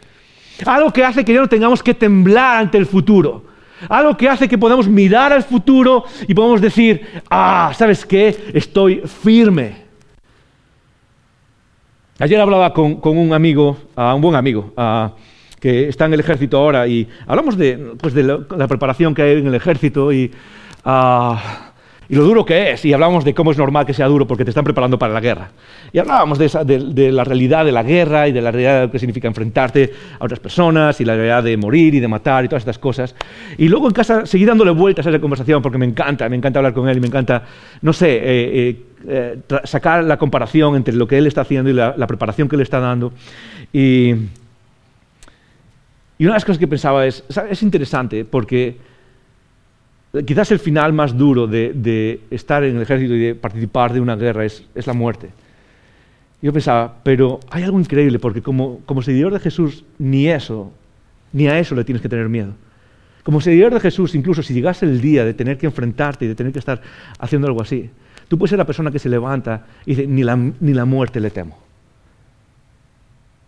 algo 0.66 0.92
que 0.92 1.06
hace 1.06 1.24
que 1.24 1.34
ya 1.34 1.40
no 1.40 1.48
tengamos 1.48 1.82
que 1.82 1.94
temblar 1.94 2.58
ante 2.58 2.78
el 2.78 2.86
futuro, 2.86 3.46
algo 3.88 4.18
que 4.18 4.28
hace 4.28 4.50
que 4.50 4.58
podamos 4.58 4.90
mirar 4.90 5.32
al 5.32 5.44
futuro 5.44 6.04
y 6.28 6.34
podamos 6.34 6.60
decir, 6.60 7.02
ah, 7.30 7.72
¿sabes 7.78 8.06
qué? 8.06 8.52
Estoy 8.54 9.02
firme. 9.06 9.85
Ayer 12.18 12.40
hablaba 12.40 12.74
con, 12.74 13.00
un 13.04 13.34
amigo, 13.34 13.78
un 13.98 14.22
buen 14.22 14.36
amigo, 14.36 14.74
que 15.60 15.90
está 15.90 16.06
en 16.06 16.14
el 16.14 16.22
ejército 16.22 16.58
ahora, 16.58 16.88
y 16.88 17.10
hablamos 17.28 17.58
de, 17.58 17.78
pues, 18.00 18.16
la, 18.16 18.68
preparación 18.68 19.14
que 19.14 19.22
hay 19.22 19.38
en 19.40 19.48
el 19.48 19.56
ejército 19.56 20.14
y, 20.14 20.32
y, 22.10 22.16
lo 22.16 22.24
duro 22.24 22.46
que 22.46 22.72
es, 22.72 22.86
y 22.86 22.94
hablamos 22.94 23.24
de 23.24 23.34
cómo 23.34 23.52
es 23.52 23.58
normal 23.58 23.86
que 23.86 23.94
sea 23.94 24.08
duro 24.08 24.28
porque 24.28 24.44
te 24.44 24.52
están 24.52 24.64
preparando 24.64 24.98
para 25.00 25.14
la 25.14 25.20
guerra. 25.20 25.50
Y 25.92 26.00
hablábamos 26.00 26.38
de, 26.38 27.12
la 27.12 27.24
realidad 27.24 27.66
de 27.66 27.72
la 27.72 27.84
guerra 27.84 28.28
y 28.28 28.32
de 28.32 28.42
la 28.42 28.52
realidad 28.52 28.80
de 28.80 28.86
lo 28.88 28.92
que 28.92 29.00
significa 29.00 29.28
enfrentarte 29.28 29.94
a 30.20 30.26
otras 30.26 30.40
personas 30.40 31.00
y 31.02 31.06
la 31.06 31.16
realidad 31.16 31.44
de 31.44 31.58
morir 31.58 31.96
y 31.96 32.00
de 32.00 32.08
matar 32.08 32.46
y 32.46 32.48
todas 32.48 32.62
estas 32.62 32.80
cosas. 32.80 33.16
Y 33.58 33.68
luego 33.68 33.88
en 33.88 33.94
casa 33.94 34.26
seguí 34.26 34.46
dándole 34.46 34.72
vueltas 34.72 35.06
a 35.08 35.10
esa 35.10 35.20
conversación 35.20 35.62
porque 35.62 35.78
me 35.78 35.86
encanta, 35.86 36.28
me 36.30 36.36
encanta 36.36 36.60
hablar 36.60 36.74
con 36.74 36.90
él 36.90 36.98
y 36.98 37.02
me 37.02 37.08
encanta, 37.08 37.44
no 37.82 37.94
sé, 37.94 38.16
eh, 38.16 38.22
eh, 38.24 38.86
eh, 39.08 39.40
sacar 39.64 40.04
la 40.04 40.18
comparación 40.18 40.76
entre 40.76 40.94
lo 40.96 41.08
que 41.08 41.18
él 41.18 41.28
está 41.28 41.42
haciendo 41.42 41.70
y 41.70 41.74
la, 41.74 42.08
preparación 42.08 42.48
que 42.48 42.58
le 42.58 42.64
está 42.64 42.80
dando. 42.80 43.14
Y, 43.72 44.14
una 46.18 46.30
de 46.30 46.36
las 46.36 46.46
cosas 46.46 46.60
que 46.60 46.68
pensaba 46.68 47.06
es, 47.06 47.24
es 47.50 47.62
interesante 47.62 48.24
porque 48.24 48.78
quizás 50.24 50.52
el 50.52 50.60
final 50.60 50.94
más 50.94 51.18
duro 51.18 51.48
de, 51.48 52.22
estar 52.30 52.64
en 52.64 52.76
el 52.76 52.82
ejército 52.82 53.14
y 53.14 53.20
de 53.20 53.36
participar 53.36 53.94
de 53.94 54.00
una 54.00 54.16
guerra 54.16 54.46
es, 54.46 54.64
la 54.86 54.94
muerte. 54.94 55.30
Yo 56.42 56.54
pensaba, 56.54 56.98
pero 57.04 57.40
hay 57.50 57.64
algo 57.64 57.80
increíble 57.80 58.20
porque 58.20 58.42
como, 58.42 58.82
seguidor 59.02 59.34
de 59.34 59.40
Jesús 59.40 59.84
ni 59.98 60.28
eso, 60.28 60.72
ni 61.34 61.48
a 61.48 61.60
eso 61.60 61.76
le 61.76 61.84
tienes 61.84 62.02
que 62.02 62.10
tener 62.10 62.30
miedo. 62.30 62.54
Como 63.24 63.42
seguidor 63.42 63.74
de 63.74 63.80
Jesús, 63.80 64.14
incluso 64.14 64.44
si 64.44 64.54
llegase 64.54 64.86
el 64.86 65.02
día 65.02 65.26
de 65.26 65.34
tener 65.34 65.58
que 65.58 65.66
enfrentarte 65.66 66.26
y 66.26 66.28
de 66.28 66.36
tener 66.36 66.54
que 66.54 66.60
estar 66.60 66.82
haciendo 67.18 67.48
algo 67.48 67.62
así, 67.62 67.90
Tú 68.28 68.38
puedes 68.38 68.50
ser 68.50 68.60
la 68.60 68.66
persona 68.66 68.92
que 68.92 69.00
se 69.00 69.10
levanta 69.10 69.66
y 69.86 69.92
dice, 69.92 70.08
ni 70.08 70.24
la, 70.24 70.36
ni 70.36 70.74
la 70.74 70.86
muerte 70.86 71.20
le 71.20 71.30
temo. 71.30 71.58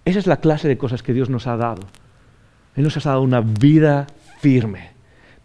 Esa 0.06 0.20
es 0.20 0.28
la 0.28 0.38
clase 0.38 0.68
de 0.68 0.78
cosas 0.78 1.04
que 1.04 1.14
Dios 1.14 1.30
nos 1.30 1.48
ha 1.48 1.58
dado. 1.58 1.82
Él 2.76 2.84
nos 2.84 2.96
ha 2.98 3.10
dado 3.10 3.22
una 3.22 3.42
vida 3.42 4.08
firme. 4.40 4.92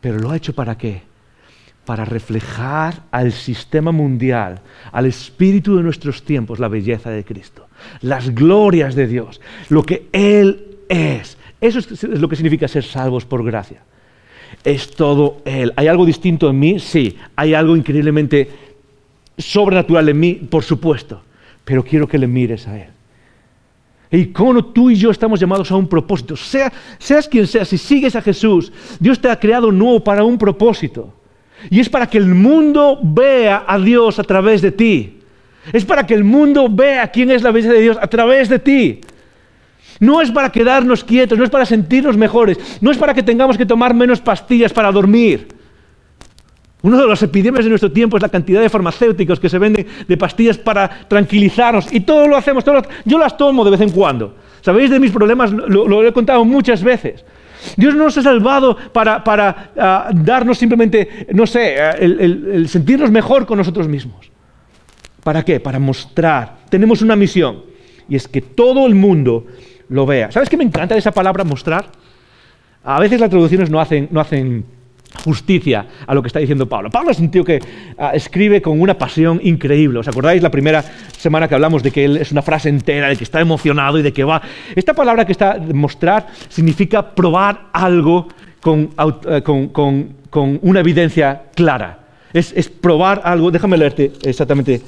Pero 0.00 0.18
lo 0.18 0.30
ha 0.30 0.36
hecho 0.36 0.54
para 0.54 0.76
qué? 0.76 1.02
Para 1.84 2.04
reflejar 2.04 3.02
al 3.10 3.32
sistema 3.32 3.90
mundial, 3.90 4.60
al 4.92 5.06
espíritu 5.06 5.76
de 5.76 5.82
nuestros 5.82 6.22
tiempos, 6.22 6.60
la 6.60 6.68
belleza 6.68 7.10
de 7.10 7.24
Cristo, 7.24 7.66
las 8.02 8.34
glorias 8.34 8.94
de 8.94 9.06
Dios, 9.08 9.40
lo 9.68 9.82
que 9.82 10.08
Él 10.12 10.76
es. 10.88 11.36
Eso 11.60 11.78
es 11.78 12.02
lo 12.04 12.28
que 12.28 12.36
significa 12.36 12.68
ser 12.68 12.84
salvos 12.84 13.24
por 13.24 13.44
gracia. 13.44 13.82
Es 14.64 14.90
todo 14.90 15.42
Él. 15.44 15.72
¿Hay 15.76 15.88
algo 15.88 16.04
distinto 16.04 16.50
en 16.50 16.58
mí? 16.58 16.78
Sí. 16.78 17.16
Hay 17.34 17.54
algo 17.54 17.76
increíblemente 17.76 18.48
sobrenatural 19.38 20.08
en 20.08 20.20
mí, 20.20 20.34
por 20.34 20.62
supuesto, 20.62 21.22
pero 21.64 21.84
quiero 21.84 22.06
que 22.06 22.18
le 22.18 22.26
mires 22.26 22.68
a 22.68 22.78
Él. 22.78 22.90
Y 24.10 24.26
como 24.26 24.62
tú 24.66 24.90
y 24.90 24.94
yo 24.94 25.10
estamos 25.10 25.40
llamados 25.40 25.70
a 25.70 25.76
un 25.76 25.88
propósito, 25.88 26.36
sea, 26.36 26.70
seas 26.98 27.26
quien 27.26 27.46
seas, 27.46 27.68
si 27.68 27.78
sigues 27.78 28.14
a 28.14 28.20
Jesús, 28.20 28.70
Dios 29.00 29.18
te 29.18 29.30
ha 29.30 29.40
creado 29.40 29.72
nuevo 29.72 30.04
para 30.04 30.22
un 30.22 30.36
propósito. 30.36 31.14
Y 31.70 31.80
es 31.80 31.88
para 31.88 32.06
que 32.06 32.18
el 32.18 32.26
mundo 32.26 32.98
vea 33.02 33.64
a 33.66 33.78
Dios 33.78 34.18
a 34.18 34.24
través 34.24 34.62
de 34.62 34.72
ti. 34.72 35.18
Es 35.72 35.84
para 35.84 36.06
que 36.06 36.14
el 36.14 36.24
mundo 36.24 36.68
vea 36.68 37.08
quién 37.08 37.30
es 37.30 37.42
la 37.42 37.50
belleza 37.50 37.74
de 37.74 37.80
Dios 37.80 37.98
a 38.00 38.06
través 38.08 38.48
de 38.48 38.58
ti. 38.58 39.00
No 40.00 40.20
es 40.20 40.30
para 40.30 40.50
quedarnos 40.50 41.04
quietos, 41.04 41.38
no 41.38 41.44
es 41.44 41.50
para 41.50 41.64
sentirnos 41.64 42.16
mejores, 42.16 42.58
no 42.80 42.90
es 42.90 42.98
para 42.98 43.14
que 43.14 43.22
tengamos 43.22 43.56
que 43.56 43.66
tomar 43.66 43.94
menos 43.94 44.20
pastillas 44.20 44.72
para 44.72 44.90
dormir. 44.90 45.46
Uno 46.82 47.00
de 47.00 47.06
las 47.06 47.22
epidemias 47.22 47.64
de 47.64 47.68
nuestro 47.68 47.92
tiempo 47.92 48.16
es 48.16 48.22
la 48.22 48.28
cantidad 48.28 48.60
de 48.60 48.68
farmacéuticos 48.68 49.38
que 49.38 49.48
se 49.48 49.58
venden 49.58 49.86
de 50.08 50.16
pastillas 50.16 50.58
para 50.58 51.06
tranquilizarnos. 51.06 51.92
Y 51.92 52.00
todo 52.00 52.26
lo 52.26 52.36
hacemos. 52.36 52.64
yo 53.04 53.18
las 53.18 53.36
tomo 53.36 53.64
de 53.64 53.70
vez 53.70 53.80
en 53.80 53.90
cuando. 53.90 54.34
¿Sabéis 54.62 54.90
de 54.90 54.98
mis 54.98 55.12
problemas? 55.12 55.52
Lo, 55.52 56.04
he 56.04 56.12
contado 56.12 56.44
muchas 56.44 56.82
veces. 56.82 57.24
Dios 57.76 57.94
no 57.94 58.04
nos 58.04 58.18
ha 58.18 58.22
salvado 58.22 58.76
para, 58.92 59.72
ah, 59.76 60.10
darnos 60.14 60.58
simplemente, 60.58 61.26
no 61.32 61.46
sé, 61.46 61.80
ah, 61.80 61.90
el, 61.92 62.68
sentirnos 62.68 63.10
mejor 63.10 63.46
con 63.46 63.58
nosotros 63.58 63.88
mismos. 63.88 64.30
¿Para 65.22 65.44
qué? 65.44 65.60
Para 65.60 65.78
mostrar. 65.78 66.56
Tenemos 66.68 67.02
una 67.02 67.16
misión. 67.16 67.62
Y 68.08 68.16
es 68.16 68.26
que 68.26 68.40
todo 68.40 68.86
el 68.86 68.94
mundo 68.94 69.46
lo 69.88 70.04
vea. 70.06 70.30
¿Sabes 70.32 70.48
qué 70.48 70.56
me 70.56 70.64
encanta 70.64 70.96
esa 70.96 71.12
palabra 71.12 71.44
mostrar? 71.44 71.86
A 72.84 72.98
veces 72.98 73.20
las 73.20 73.30
traducciones 73.30 73.70
no 73.70 73.80
hacen, 73.80 74.08
no 74.10 74.20
hacen 74.20 74.64
justicia 75.24 75.86
a 76.06 76.14
lo 76.14 76.22
que 76.22 76.28
está 76.28 76.38
diciendo 76.38 76.68
Pablo. 76.68 76.90
Pablo 76.90 77.10
es 77.10 77.18
un 77.18 77.30
tío 77.30 77.44
que 77.44 77.60
ah, 77.98 78.12
escribe 78.14 78.62
con 78.62 78.80
una 78.80 78.96
pasión 78.98 79.40
increíble. 79.42 79.98
¿Os 79.98 80.08
acordáis 80.08 80.42
la 80.42 80.50
primera 80.50 80.82
semana 81.16 81.48
que 81.48 81.54
hablamos 81.54 81.82
de 81.82 81.90
que 81.90 82.04
él 82.04 82.16
es 82.16 82.32
una 82.32 82.42
frase 82.42 82.68
entera, 82.68 83.08
de 83.08 83.16
que 83.16 83.24
está 83.24 83.40
emocionado 83.40 83.98
y 83.98 84.02
de 84.02 84.12
que 84.12 84.24
va... 84.24 84.42
Esta 84.74 84.94
palabra 84.94 85.24
que 85.24 85.32
está 85.32 85.58
mostrar 85.72 86.26
significa 86.48 87.14
probar 87.14 87.68
algo 87.72 88.28
con, 88.60 88.90
eh, 89.28 90.58
una 90.62 90.80
evidencia 90.80 91.42
clara. 91.54 91.98
Es, 92.32 92.68
probar 92.68 93.20
algo, 93.24 93.50
déjame 93.50 93.76
leerte 93.76 94.12
exactamente, 94.22 94.80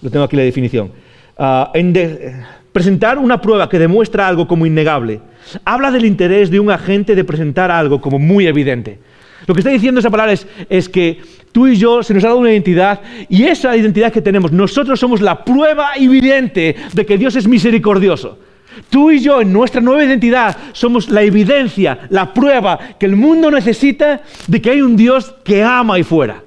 lo 0.00 0.10
tengo 0.10 0.24
aquí 0.24 0.36
la 0.36 0.42
definición. 0.42 0.90
Ah, 1.36 1.70
presentar 2.72 3.18
una 3.18 3.40
prueba 3.40 3.68
que 3.68 3.78
demuestra 3.78 4.26
algo 4.26 4.46
como 4.46 4.64
innegable. 4.64 5.20
Habla 5.64 5.90
del 5.90 6.04
interés 6.04 6.50
de 6.50 6.60
un 6.60 6.70
agente 6.70 7.14
de 7.14 7.24
presentar 7.24 7.70
algo 7.70 8.00
como 8.00 8.18
muy 8.18 8.46
evidente. 8.46 8.98
Lo 9.46 9.54
que 9.54 9.60
está 9.60 9.70
diciendo 9.70 10.00
esa 10.00 10.10
palabra 10.10 10.34
es, 10.68 10.88
que 10.88 11.20
tú 11.52 11.66
y 11.66 11.76
yo 11.76 12.02
se 12.02 12.14
nos 12.14 12.24
ha 12.24 12.28
dado 12.28 12.40
una 12.40 12.52
identidad 12.52 13.00
y 13.28 13.44
esa 13.44 13.76
identidad 13.76 14.12
que 14.12 14.22
tenemos, 14.22 14.52
nosotros 14.52 14.98
somos 14.98 15.20
la 15.20 15.44
prueba 15.44 15.92
evidente 15.96 16.76
de 16.92 17.06
que 17.06 17.18
Dios 17.18 17.36
es 17.36 17.46
misericordioso. 17.46 18.38
Tú 18.90 19.10
y 19.10 19.20
yo 19.20 19.40
en 19.40 19.52
nuestra 19.52 19.80
nueva 19.80 20.04
identidad 20.04 20.56
somos 20.72 21.08
la 21.08 21.22
evidencia, 21.22 22.06
la 22.10 22.32
prueba 22.32 22.78
que 22.98 23.06
el 23.06 23.16
mundo 23.16 23.50
necesita 23.50 24.22
de 24.46 24.60
que 24.60 24.70
hay 24.70 24.82
un 24.82 24.96
Dios 24.96 25.34
que 25.44 25.62
ama 25.62 25.94
ahí 25.94 26.02
fuera. 26.02 26.42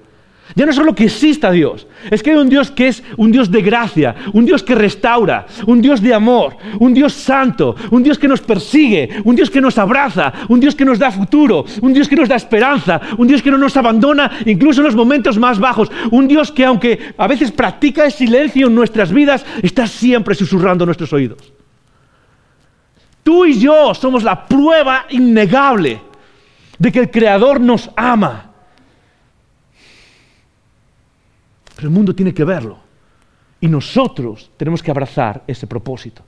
Ya 0.55 0.65
no 0.65 0.73
solo 0.73 0.95
que 0.95 1.05
exista 1.05 1.51
Dios, 1.51 1.85
es 2.09 2.23
que 2.23 2.31
hay 2.31 2.37
un 2.37 2.49
Dios 2.49 2.71
que 2.71 2.87
es 2.87 3.03
un 3.17 3.31
Dios 3.31 3.51
de 3.51 3.61
gracia, 3.61 4.15
un 4.33 4.45
Dios 4.45 4.63
que 4.63 4.73
restaura, 4.73 5.45
un 5.67 5.79
Dios 5.79 6.01
de 6.01 6.13
amor, 6.13 6.57
un 6.79 6.93
Dios 6.93 7.13
santo, 7.13 7.75
un 7.91 8.01
Dios 8.01 8.17
que 8.17 8.27
nos 8.27 8.41
persigue, 8.41 9.21
un 9.25 9.35
Dios 9.35 9.51
que 9.51 9.61
nos 9.61 9.77
abraza, 9.77 10.33
un 10.47 10.59
Dios 10.59 10.73
que 10.73 10.85
nos 10.85 10.97
da 10.97 11.11
futuro, 11.11 11.65
un 11.81 11.93
Dios 11.93 12.07
que 12.07 12.15
nos 12.15 12.27
da 12.27 12.35
esperanza, 12.35 12.99
un 13.17 13.27
Dios 13.27 13.43
que 13.43 13.51
no 13.51 13.59
nos 13.59 13.77
abandona 13.77 14.31
incluso 14.45 14.81
en 14.81 14.87
los 14.87 14.95
momentos 14.95 15.37
más 15.37 15.59
bajos, 15.59 15.91
un 16.09 16.27
Dios 16.27 16.51
que 16.51 16.65
aunque 16.65 17.13
a 17.15 17.27
veces 17.27 17.51
practica 17.51 18.05
el 18.05 18.11
silencio 18.11 18.67
en 18.67 18.75
nuestras 18.75 19.13
vidas, 19.13 19.45
está 19.61 19.85
siempre 19.85 20.33
susurrando 20.33 20.85
nuestros 20.85 21.13
oídos. 21.13 21.53
Tú 23.21 23.45
y 23.45 23.59
yo 23.59 23.93
somos 23.93 24.23
la 24.23 24.47
prueba 24.47 25.05
innegable 25.09 26.01
de 26.79 26.91
que 26.91 26.99
el 26.99 27.11
Creador 27.11 27.61
nos 27.61 27.91
ama 27.95 28.48
Pero 31.79 31.87
el 31.87 31.95
mundo 31.95 32.13
tiene 32.13 32.33
que 32.33 32.43
verlo. 32.43 32.77
Y 33.61 33.69
nosotros 33.69 34.51
tenemos 34.57 34.83
que 34.83 34.91
abrazar 34.91 35.45
ese 35.47 35.65
propósito. 35.65 36.23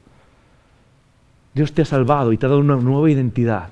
Dios 1.53 1.73
te 1.73 1.81
ha 1.81 1.85
salvado 1.85 2.31
y 2.31 2.37
te 2.37 2.45
ha 2.45 2.49
dado 2.49 2.61
una 2.61 2.77
nueva 2.77 3.11
identidad 3.11 3.71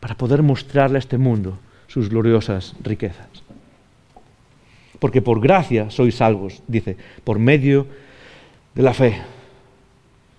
para 0.00 0.18
poder 0.18 0.42
mostrarle 0.42 0.98
a 0.98 1.00
este 1.00 1.16
mundo 1.16 1.58
sus 1.86 2.10
gloriosas 2.10 2.76
riquezas. 2.82 3.26
Porque 4.98 5.22
por 5.22 5.40
gracia 5.40 5.88
sois 5.88 6.14
salvos, 6.14 6.62
dice, 6.68 6.98
por 7.24 7.38
medio 7.38 7.86
de 8.74 8.82
la 8.82 8.92
fe. 8.92 9.16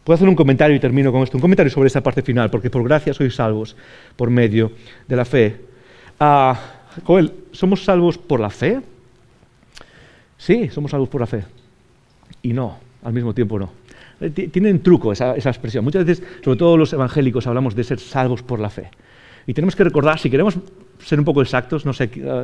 Puedo 0.03 0.13
hacer 0.13 0.29
un 0.29 0.35
comentario 0.35 0.75
y 0.75 0.79
termino 0.79 1.11
con 1.11 1.23
esto, 1.23 1.37
un 1.37 1.41
comentario 1.41 1.71
sobre 1.71 1.87
esa 1.87 2.03
parte 2.03 2.21
final, 2.21 2.51
porque 2.51 2.69
por 2.69 2.83
gracia 2.83 3.15
sois 3.15 3.33
salvos 3.33 3.75
por 4.15 4.29
medio 4.29 4.71
de 5.07 5.15
la 5.15 5.25
fe. 5.25 5.61
Ah, 6.19 6.59
Joel, 7.05 7.33
¿somos 7.53 7.83
salvos 7.83 8.19
por 8.19 8.39
la 8.39 8.51
fe? 8.51 8.92
Sí, 10.43 10.67
somos 10.67 10.91
salvos 10.91 11.07
por 11.07 11.21
la 11.21 11.27
fe. 11.27 11.45
Y 12.41 12.51
no, 12.51 12.77
al 13.01 13.13
mismo 13.13 13.33
tiempo 13.33 13.57
no. 13.57 13.71
Eh, 14.19 14.29
tienen 14.29 14.83
truco 14.83 15.13
esa, 15.13 15.37
expresión. 15.37 15.85
Muchas 15.85 16.03
veces, 16.03 16.21
sobre 16.43 16.57
todo 16.57 16.75
los 16.75 16.91
evangélicos, 16.91 17.47
hablamos 17.47 17.75
de 17.75 17.83
ser 17.85 17.97
salvos 17.97 18.43
por 18.43 18.59
la 18.59 18.69
fe. 18.69 18.91
Y 19.47 19.53
tenemos 19.53 19.73
que 19.73 19.85
recordar, 19.85 20.19
si 20.19 20.29
queremos 20.29 20.57
ser 20.99 21.17
un 21.17 21.23
poco 21.23 21.41
exactos, 21.41 21.85
eh, 21.85 22.43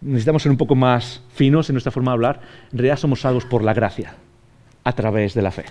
necesitamos 0.00 0.42
ser 0.42 0.50
un 0.50 0.58
poco 0.58 0.74
más 0.74 1.22
finos 1.32 1.70
en 1.70 1.74
nuestra 1.74 1.92
forma 1.92 2.10
de 2.10 2.14
hablar, 2.14 2.40
en 2.72 2.78
realidad 2.78 2.96
somos 2.96 3.20
salvos 3.20 3.44
por 3.44 3.62
la 3.62 3.72
gracia, 3.72 4.16
a 4.82 4.92
través 4.94 5.32
de 5.34 5.42
la 5.42 5.52
fe. 5.52 5.66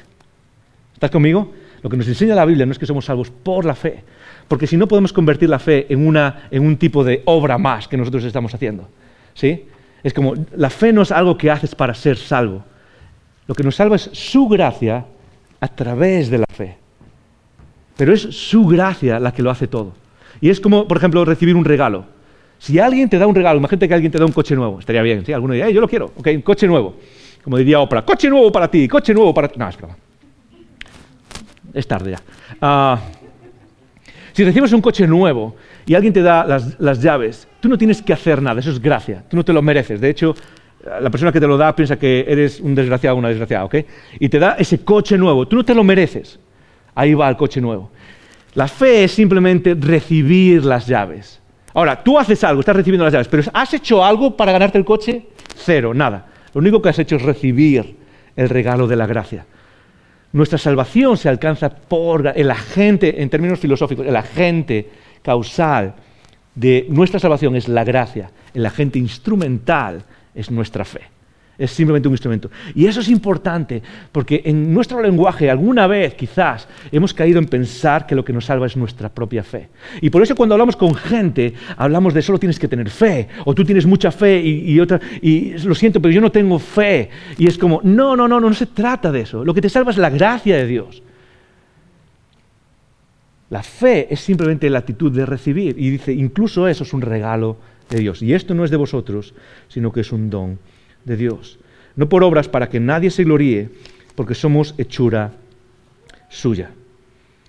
¿Estás 0.94 1.12
conmigo? 1.12 1.54
Lo 1.84 1.90
que 1.90 1.98
nos 1.98 2.08
enseña 2.08 2.34
la 2.34 2.46
Biblia 2.46 2.66
no 2.66 2.72
es 2.72 2.80
que 2.80 2.86
somos 2.86 3.04
salvos 3.04 3.30
por 3.30 3.66
la 3.66 3.76
fe, 3.76 4.06
porque 4.48 4.68
si 4.68 4.78
no 4.78 4.88
podemos 4.88 5.12
convertir 5.12 5.50
la 5.50 5.60
fe 5.60 5.86
en, 5.90 6.08
una, 6.08 6.48
en 6.50 6.66
un 6.66 6.78
tipo 6.78 7.04
de 7.04 7.24
obra 7.26 7.58
más 7.58 7.90
que 7.90 7.98
nosotros 7.98 8.24
estamos 8.24 8.54
haciendo. 8.54 8.88
¿Sí? 9.34 9.66
Es 10.04 10.14
como, 10.14 10.34
la 10.56 10.70
fe 10.70 10.94
no 10.94 11.02
es 11.02 11.12
algo 11.12 11.38
que 11.38 11.52
haces 11.52 11.76
para 11.76 11.94
ser 11.94 12.18
salvo. 12.18 12.64
Lo 13.48 13.56
que 13.56 13.64
nos 13.64 13.76
salva 13.76 13.96
es 13.96 14.10
su 14.14 14.48
gracia 14.48 15.06
a 15.60 15.68
través 15.68 16.30
de 16.30 16.38
la 16.38 16.46
fe. 16.46 16.78
Pero 17.96 18.14
es 18.14 18.22
su 18.22 18.66
gracia 18.66 19.20
la 19.20 19.34
que 19.34 19.42
lo 19.42 19.50
hace 19.50 19.68
todo. 19.68 19.94
Y 20.40 20.50
es 20.50 20.60
como, 20.60 20.88
por 20.88 20.98
ejemplo, 20.98 21.26
recibir 21.26 21.56
un 21.56 21.66
regalo. 21.66 22.06
Si 22.60 22.80
alguien 22.80 23.10
te 23.10 23.18
da 23.18 23.28
un 23.28 23.36
regalo, 23.36 23.60
imagínate 23.60 23.88
que 23.88 23.94
alguien 23.94 24.12
te 24.12 24.18
da 24.18 24.26
un 24.26 24.32
coche 24.32 24.56
nuevo, 24.56 24.80
estaría 24.80 25.02
bien, 25.02 25.26
¿sí? 25.26 25.32
Alguno 25.32 25.54
diría, 25.54 25.70
yo 25.70 25.80
lo 25.80 25.88
quiero, 25.88 26.12
ok, 26.16 26.28
un 26.36 26.42
coche 26.42 26.68
nuevo. 26.68 26.96
Como 27.44 27.58
diría 27.58 27.80
Oprah, 27.80 28.04
coche 28.04 28.30
nuevo 28.30 28.52
para 28.52 28.70
ti, 28.70 28.88
coche 28.88 29.14
nuevo 29.14 29.34
para 29.34 29.48
ti. 29.48 29.60
No, 29.60 29.70
es 29.70 29.78
Es 31.74 31.88
tarde 31.88 32.12
ya. 32.12 32.22
Ah, 32.60 33.00
si 34.34 34.44
recibes 34.44 34.74
un 34.74 34.82
coche 34.82 35.08
nuevo 35.08 35.56
y 35.88 35.96
alguien 35.96 36.14
te 36.14 36.22
da 36.22 36.46
las, 36.46 37.02
llaves, 37.02 37.48
tú 37.62 37.70
no 37.70 37.78
tienes 37.78 38.02
que 38.02 38.12
hacer 38.12 38.42
nada, 38.42 38.60
eso 38.60 38.72
es 38.72 38.82
gracia, 38.82 39.24
tú 39.30 39.38
no 39.38 39.46
te 39.46 39.54
lo 39.54 39.62
mereces. 39.62 40.02
De 40.02 40.10
hecho, 40.10 40.36
la 41.02 41.10
persona 41.10 41.32
que 41.32 41.40
te 41.40 41.48
lo 41.48 41.58
da 41.58 41.74
piensa 41.74 41.98
que 41.98 42.26
eres 42.28 42.60
un 42.60 42.76
desgraciado 42.76 43.16
o 43.16 43.20
una 43.20 43.30
desgraciada, 43.30 43.64
¿ok? 43.64 43.76
Y 44.20 44.28
te 44.28 44.38
da 44.38 44.58
ese 44.60 44.84
coche 44.84 45.18
nuevo, 45.18 45.48
tú 45.48 45.56
no 45.56 45.64
te 45.64 45.74
lo 45.74 45.86
mereces. 45.86 46.40
Ahí 46.94 47.14
va 47.14 47.30
el 47.30 47.38
coche 47.38 47.62
nuevo. 47.62 47.90
La 48.54 48.68
fe 48.68 49.06
es 49.06 49.14
simplemente 49.14 49.76
recibir 49.80 50.66
las 50.66 50.88
llaves. 50.88 51.42
Ahora, 51.74 52.04
tú 52.04 52.20
haces 52.20 52.44
algo, 52.44 52.60
estás 52.60 52.76
recibiendo 52.76 53.06
las 53.06 53.14
llaves, 53.14 53.30
pero 53.30 53.44
¿has 53.54 53.74
hecho 53.74 54.04
algo 54.04 54.36
para 54.36 54.52
ganarte 54.52 54.78
el 54.78 54.84
coche? 54.84 55.28
Cero, 55.56 55.94
nada. 55.94 56.26
Lo 56.54 56.60
único 56.60 56.82
que 56.82 56.90
has 56.90 57.00
hecho 57.00 57.16
es 57.16 57.22
recibir 57.22 57.96
el 58.36 58.50
regalo 58.50 58.88
de 58.88 58.96
la 58.98 59.08
gracia. 59.08 59.46
Nuestra 60.34 60.58
salvación 60.58 61.16
se 61.16 61.30
alcanza 61.30 61.70
por 61.70 62.34
el 62.36 62.52
agente, 62.52 63.22
en 63.22 63.30
términos 63.30 63.60
filosóficos, 63.60 64.06
el 64.06 64.16
agente 64.16 64.90
causal 65.28 65.94
de 66.56 66.88
nuestra 66.90 67.20
salvación 67.20 67.58
es 67.58 67.68
la 67.68 67.84
gracia, 67.84 68.32
el 68.54 68.66
agente 68.66 68.98
instrumental 68.98 70.06
es 70.34 70.50
nuestra 70.50 70.86
fe. 70.86 71.02
Es 71.58 71.72
simplemente 71.72 72.08
un 72.08 72.14
instrumento. 72.14 72.50
Y 72.74 72.86
eso 72.86 73.02
es 73.02 73.10
importante 73.10 73.82
porque 74.14 74.42
en 74.46 74.74
nuestro 74.74 75.02
lenguaje 75.02 75.50
alguna 75.50 75.86
vez 75.86 76.14
quizás 76.14 76.70
hemos 76.94 77.14
caído 77.14 77.40
en 77.40 77.48
pensar 77.48 78.06
que 78.06 78.16
lo 78.16 78.24
que 78.24 78.32
nos 78.32 78.46
salva 78.46 78.68
es 78.68 78.78
nuestra 78.78 79.10
propia 79.10 79.44
fe. 79.44 79.68
Y 80.00 80.10
por 80.10 80.22
eso 80.22 80.34
cuando 80.34 80.56
hablamos 80.56 80.78
con 80.78 80.96
gente 80.96 81.56
hablamos 81.76 82.14
de 82.14 82.22
solo 82.22 82.40
tienes 82.40 82.58
que 82.58 82.70
tener 82.70 82.90
fe 82.90 83.28
o 83.44 83.54
tú 83.54 83.66
tienes 83.66 83.86
mucha 83.86 84.12
fe 84.12 84.40
y, 84.40 84.80
otra 84.80 85.02
y 85.22 85.58
lo 85.58 85.76
siento 85.76 86.02
pero 86.02 86.14
yo 86.14 86.22
no 86.22 86.32
tengo 86.32 86.58
fe. 86.58 87.10
Y 87.38 87.48
es 87.48 87.58
como 87.58 87.82
no, 87.84 88.16
no, 88.16 88.30
no, 88.30 88.40
no, 88.40 88.48
no 88.48 88.54
se 88.54 88.68
trata 88.68 89.12
de 89.12 89.22
eso. 89.22 89.44
Lo 89.44 89.54
que 89.54 89.62
te 89.62 89.68
salva 89.68 89.92
es 89.92 89.98
la 89.98 90.10
gracia 90.10 90.56
de 90.56 90.68
Dios. 90.68 91.04
La 93.50 93.64
fe 93.64 94.14
es 94.14 94.20
simplemente 94.20 94.70
la 94.70 94.80
actitud 94.80 95.12
de 95.12 95.26
recibir. 95.26 95.76
Y 95.80 95.90
dice, 95.90 96.14
incluso 96.14 96.68
eso 96.68 96.84
es 96.84 96.94
un 96.94 97.02
regalo 97.02 97.58
de 97.90 98.00
Dios. 98.00 98.22
Y 98.22 98.34
esto 98.34 98.54
no 98.54 98.66
es 98.66 98.72
de 98.72 98.78
vosotros, 98.78 99.34
sino 99.70 99.92
que 99.92 100.02
es 100.02 100.12
un 100.12 100.30
don 100.30 100.60
de 101.06 101.16
Dios. 101.16 101.60
No 101.96 102.10
por 102.10 102.24
obras 102.24 102.48
para 102.48 102.70
que 102.70 102.80
nadie 102.80 103.10
se 103.10 103.24
gloríe, 103.24 103.70
porque 104.16 104.36
somos 104.36 104.76
hechura 104.78 105.34
suya. 106.30 106.72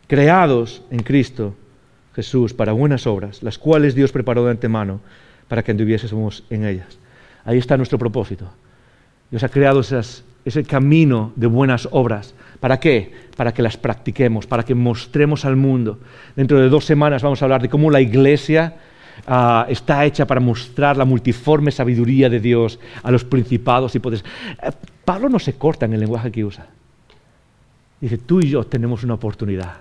Creados 0.06 0.82
en 0.90 1.02
Cristo 1.02 1.54
Jesús 2.14 2.54
para 2.54 2.72
buenas 2.72 3.06
obras, 3.06 3.42
las 3.42 3.58
cuales 3.58 3.94
Dios 3.94 4.10
preparó 4.10 4.44
de 4.44 4.50
antemano 4.50 5.00
para 5.48 5.62
que 5.62 5.70
anduviésemos 5.70 6.44
en 6.50 6.64
ellas. 6.64 6.98
Ahí 7.44 7.58
está 7.58 7.76
nuestro 7.76 7.98
propósito. 7.98 8.50
Dios 9.30 9.44
ha 9.44 9.48
creado 9.48 9.82
ese 10.48 10.64
camino 10.64 11.32
de 11.36 11.46
buenas 11.46 11.88
obras 11.90 12.34
¿Para 12.60 12.80
qué? 12.80 13.12
Para 13.36 13.52
que 13.52 13.62
las 13.62 13.76
practiquemos, 13.76 14.46
para 14.46 14.64
que 14.64 14.74
mostremos 14.74 15.44
al 15.44 15.56
mundo. 15.56 16.00
Dentro 16.34 16.58
de 16.58 16.68
dos 16.68 16.84
semanas 16.84 17.22
vamos 17.22 17.40
a 17.40 17.44
hablar 17.44 17.62
de 17.62 17.68
cómo 17.68 17.90
la 17.90 18.00
iglesia 18.00 18.76
ah, 19.26 19.66
está 19.68 20.04
hecha 20.04 20.26
para 20.26 20.40
mostrar 20.40 20.96
la 20.96 21.04
multiforme 21.04 21.70
sabiduría 21.70 22.28
de 22.28 22.40
Dios 22.40 22.80
a 23.02 23.10
los 23.10 23.24
principados 23.24 23.94
y 23.94 24.00
poderes. 24.00 24.24
Eh, 24.62 24.70
Pablo 25.04 25.28
no 25.28 25.38
se 25.38 25.54
corta 25.54 25.86
en 25.86 25.94
el 25.94 26.00
lenguaje 26.00 26.32
que 26.32 26.44
usa. 26.44 26.66
Dice, 28.00 28.18
tú 28.18 28.40
y 28.40 28.48
yo 28.48 28.64
tenemos 28.64 29.04
una 29.04 29.14
oportunidad. 29.14 29.76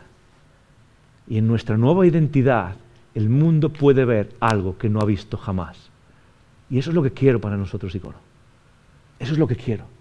Y 1.28 1.40
en 1.40 1.48
nuestra 1.48 1.78
nueva 1.78 2.06
identidad, 2.06 2.76
el 3.16 3.30
mundo 3.30 3.70
puede 3.70 4.06
ver 4.06 4.30
algo 4.40 4.78
que 4.78 4.90
no 4.90 5.02
ha 5.02 5.06
visto 5.06 5.38
jamás. 5.38 5.90
Y 6.70 6.78
eso 6.78 6.92
es 6.92 6.96
lo 6.96 7.04
que 7.04 7.12
quiero 7.12 7.42
para 7.42 7.58
nosotros, 7.58 7.94
Icono. 7.96 8.18
Eso 9.20 9.34
es 9.34 9.40
lo 9.40 9.48
que 9.48 9.56
quiero. 9.56 9.97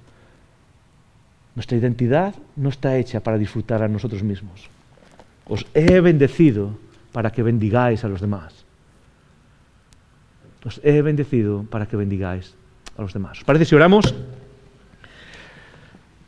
Nuestra 1.56 1.78
identidad 1.78 2.34
no 2.54 2.68
está 2.68 2.96
hecha 2.98 3.20
para 3.20 3.38
disfrutar 3.38 3.82
a 3.82 3.88
nosotros 3.88 4.22
mismos. 4.22 4.68
Os 5.48 5.66
he 5.74 6.00
bendecido 6.00 6.78
para 7.12 7.32
que 7.32 7.42
bendigáis 7.42 8.04
a 8.04 8.08
los 8.08 8.20
demás. 8.20 8.52
Os 10.64 10.80
he 10.84 11.00
bendecido 11.00 11.64
para 11.64 11.86
que 11.86 11.96
bendigáis 11.96 12.54
a 12.98 13.02
los 13.02 13.14
demás. 13.14 13.38
¿Os 13.38 13.44
parece 13.44 13.64
si 13.64 13.74
oramos? 13.74 14.14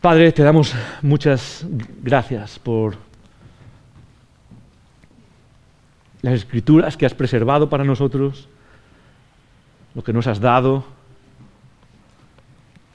Padre, 0.00 0.32
te 0.32 0.42
damos 0.42 0.74
muchas 1.02 1.66
gracias 2.02 2.58
por 2.58 2.96
las 6.22 6.34
escrituras 6.34 6.96
que 6.96 7.04
has 7.04 7.14
preservado 7.14 7.68
para 7.68 7.84
nosotros, 7.84 8.48
lo 9.94 10.02
que 10.02 10.12
nos 10.12 10.26
has 10.26 10.40
dado. 10.40 10.84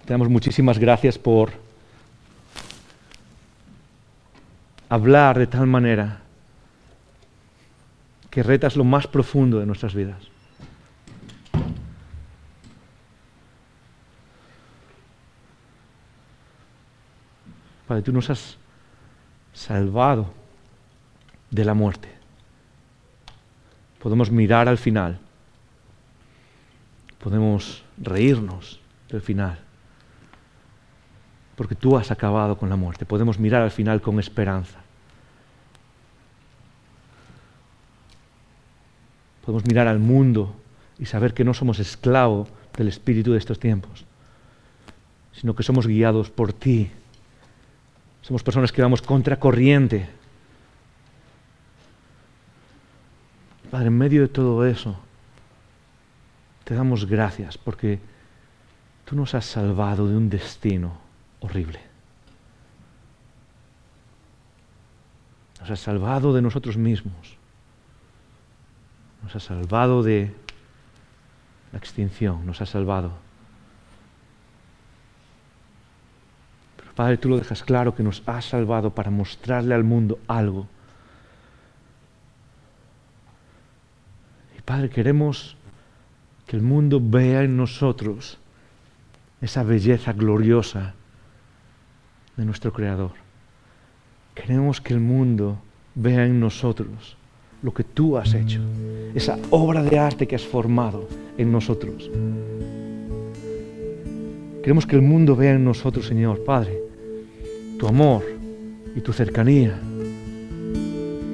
Te 0.05 0.13
damos 0.13 0.29
muchísimas 0.29 0.79
gracias 0.79 1.19
por 1.19 1.62
hablar 4.93 5.39
de 5.39 5.47
tal 5.47 5.65
manera 5.65 6.19
que 8.29 8.43
retas 8.43 8.75
lo 8.75 8.83
más 8.83 9.07
profundo 9.07 9.59
de 9.59 9.65
nuestras 9.65 9.95
vidas. 9.95 10.21
Padre, 17.87 18.03
tú 18.03 18.11
nos 18.11 18.29
has 18.29 18.59
salvado 19.51 20.31
de 21.49 21.65
la 21.65 21.73
muerte. 21.73 22.09
Podemos 23.97 24.29
mirar 24.29 24.69
al 24.69 24.77
final. 24.77 25.17
Podemos 27.17 27.83
reírnos 27.97 28.79
del 29.09 29.21
final. 29.21 29.59
Porque 31.55 31.75
tú 31.75 31.97
has 31.97 32.11
acabado 32.11 32.57
con 32.57 32.69
la 32.69 32.75
muerte. 32.75 33.05
Podemos 33.05 33.39
mirar 33.39 33.61
al 33.61 33.71
final 33.71 34.01
con 34.01 34.19
esperanza. 34.19 34.79
Podemos 39.45 39.65
mirar 39.65 39.87
al 39.87 39.99
mundo 39.99 40.55
y 40.97 41.05
saber 41.05 41.33
que 41.33 41.43
no 41.43 41.53
somos 41.53 41.79
esclavos 41.79 42.47
del 42.77 42.87
espíritu 42.87 43.33
de 43.33 43.37
estos 43.37 43.59
tiempos, 43.59 44.05
sino 45.33 45.55
que 45.55 45.63
somos 45.63 45.85
guiados 45.85 46.29
por 46.29 46.53
ti. 46.53 46.89
Somos 48.21 48.41
personas 48.41 48.71
que 48.71 48.81
vamos 48.81 49.01
contra 49.01 49.39
corriente. 49.39 50.07
Padre, 53.69 53.87
en 53.87 53.97
medio 53.97 54.21
de 54.21 54.27
todo 54.29 54.65
eso, 54.65 54.97
te 56.63 56.73
damos 56.73 57.05
gracias 57.05 57.57
porque 57.57 57.99
tú 59.03 59.15
nos 59.15 59.35
has 59.35 59.45
salvado 59.45 60.07
de 60.07 60.15
un 60.15 60.29
destino 60.29 61.02
horrible. 61.43 61.79
Nos 65.59 65.69
has 65.69 65.79
salvado 65.79 66.33
de 66.33 66.41
nosotros 66.41 66.75
mismos 66.75 67.37
nos 69.23 69.35
ha 69.35 69.39
salvado 69.39 70.03
de 70.03 70.31
la 71.71 71.79
extinción, 71.79 72.45
nos 72.45 72.61
ha 72.61 72.65
salvado. 72.65 73.13
Pero 76.77 76.93
Padre, 76.93 77.17
tú 77.17 77.29
lo 77.29 77.37
dejas 77.37 77.63
claro 77.63 77.95
que 77.95 78.03
nos 78.03 78.21
ha 78.27 78.41
salvado 78.41 78.91
para 78.91 79.09
mostrarle 79.09 79.73
al 79.73 79.83
mundo 79.83 80.19
algo. 80.27 80.67
Y 84.57 84.61
Padre, 84.61 84.89
queremos 84.89 85.55
que 86.45 86.57
el 86.57 86.61
mundo 86.61 86.99
vea 87.01 87.43
en 87.43 87.55
nosotros 87.55 88.37
esa 89.41 89.63
belleza 89.63 90.13
gloriosa 90.13 90.93
de 92.37 92.45
nuestro 92.45 92.73
Creador. 92.73 93.11
Queremos 94.33 94.81
que 94.81 94.93
el 94.93 94.99
mundo 94.99 95.59
vea 95.95 96.25
en 96.25 96.39
nosotros 96.39 97.17
lo 97.61 97.73
que 97.73 97.83
tú 97.83 98.17
has 98.17 98.33
hecho, 98.33 98.59
esa 99.15 99.37
obra 99.51 99.83
de 99.83 99.97
arte 99.97 100.27
que 100.27 100.35
has 100.35 100.45
formado 100.45 101.07
en 101.37 101.51
nosotros. 101.51 102.09
Queremos 104.61 104.85
que 104.85 104.95
el 104.95 105.01
mundo 105.01 105.35
vea 105.35 105.53
en 105.53 105.63
nosotros, 105.63 106.07
Señor, 106.07 106.43
Padre, 106.43 106.79
tu 107.79 107.87
amor 107.87 108.23
y 108.95 109.01
tu 109.01 109.13
cercanía 109.13 109.79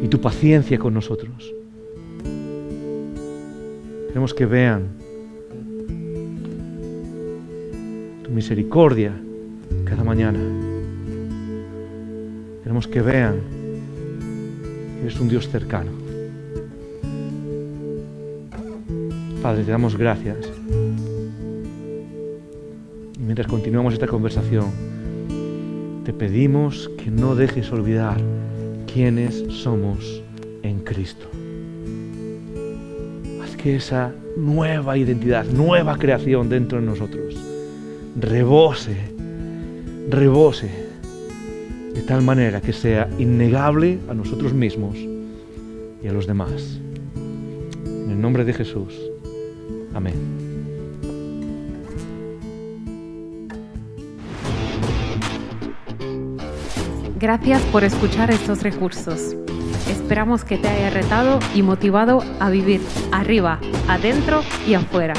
y 0.03 0.07
tu 0.07 0.19
paciencia 0.19 0.77
con 0.77 0.93
nosotros. 0.93 1.53
Queremos 4.07 4.33
que 4.33 4.45
vean 4.45 4.87
tu 8.23 8.31
misericordia 8.31 9.13
cada 9.85 10.03
mañana. 10.03 10.68
Queremos 12.69 12.87
que 12.87 13.01
vean 13.01 13.41
que 14.93 15.01
eres 15.01 15.19
un 15.19 15.27
Dios 15.27 15.49
cercano. 15.49 15.89
Padre, 19.41 19.63
te 19.63 19.71
damos 19.71 19.97
gracias. 19.97 20.37
Y 23.17 23.23
mientras 23.23 23.47
continuamos 23.47 23.93
esta 23.95 24.05
conversación, 24.05 24.67
te 26.05 26.13
pedimos 26.13 26.91
que 26.95 27.09
no 27.09 27.33
dejes 27.33 27.71
olvidar 27.71 28.21
quiénes 28.85 29.45
somos 29.49 30.21
en 30.61 30.81
Cristo. 30.81 31.25
Haz 33.43 33.55
que 33.55 33.77
esa 33.77 34.13
nueva 34.37 34.95
identidad, 34.95 35.43
nueva 35.45 35.97
creación 35.97 36.49
dentro 36.49 36.79
de 36.79 36.85
nosotros, 36.85 37.35
rebose, 38.15 38.95
rebose, 40.11 40.88
de 41.99 42.05
tal 42.05 42.21
manera 42.21 42.61
que 42.61 42.71
sea 42.71 43.09
innegable 43.19 43.99
a 44.09 44.13
nosotros 44.13 44.53
mismos 44.53 44.95
y 44.95 46.07
a 46.07 46.13
los 46.13 46.27
demás. 46.27 46.79
En 47.13 48.11
el 48.11 48.21
nombre 48.21 48.45
de 48.45 48.53
Jesús. 48.53 48.97
Amén. 49.93 50.13
Gracias 57.19 57.61
por 57.63 57.83
escuchar 57.83 58.31
estos 58.31 58.63
recursos. 58.63 59.35
Esperamos 59.89 60.45
que 60.45 60.57
te 60.57 60.69
haya 60.69 60.91
retado 60.91 61.39
y 61.53 61.63
motivado 61.63 62.23
a 62.39 62.49
vivir 62.49 62.79
arriba, 63.11 63.59
adentro 63.89 64.41
y 64.65 64.75
afuera. 64.75 65.15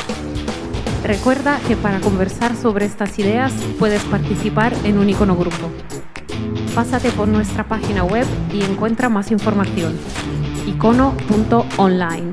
Recuerda 1.05 1.61
que 1.68 1.76
para 1.76 2.01
conversar 2.01 2.57
sobre 2.57 2.87
estas 2.87 3.18
ideas 3.18 3.53
puedes 3.78 4.03
participar 4.05 4.72
en 4.85 4.97
un 4.97 5.11
icono 5.11 5.37
grupo. 5.37 5.70
Pásate 6.74 7.10
por 7.10 7.26
nuestra 7.26 7.64
página 7.64 8.04
web 8.04 8.26
y 8.52 8.62
encuentra 8.62 9.08
más 9.08 9.30
información. 9.30 9.98
icono.online. 10.66 12.32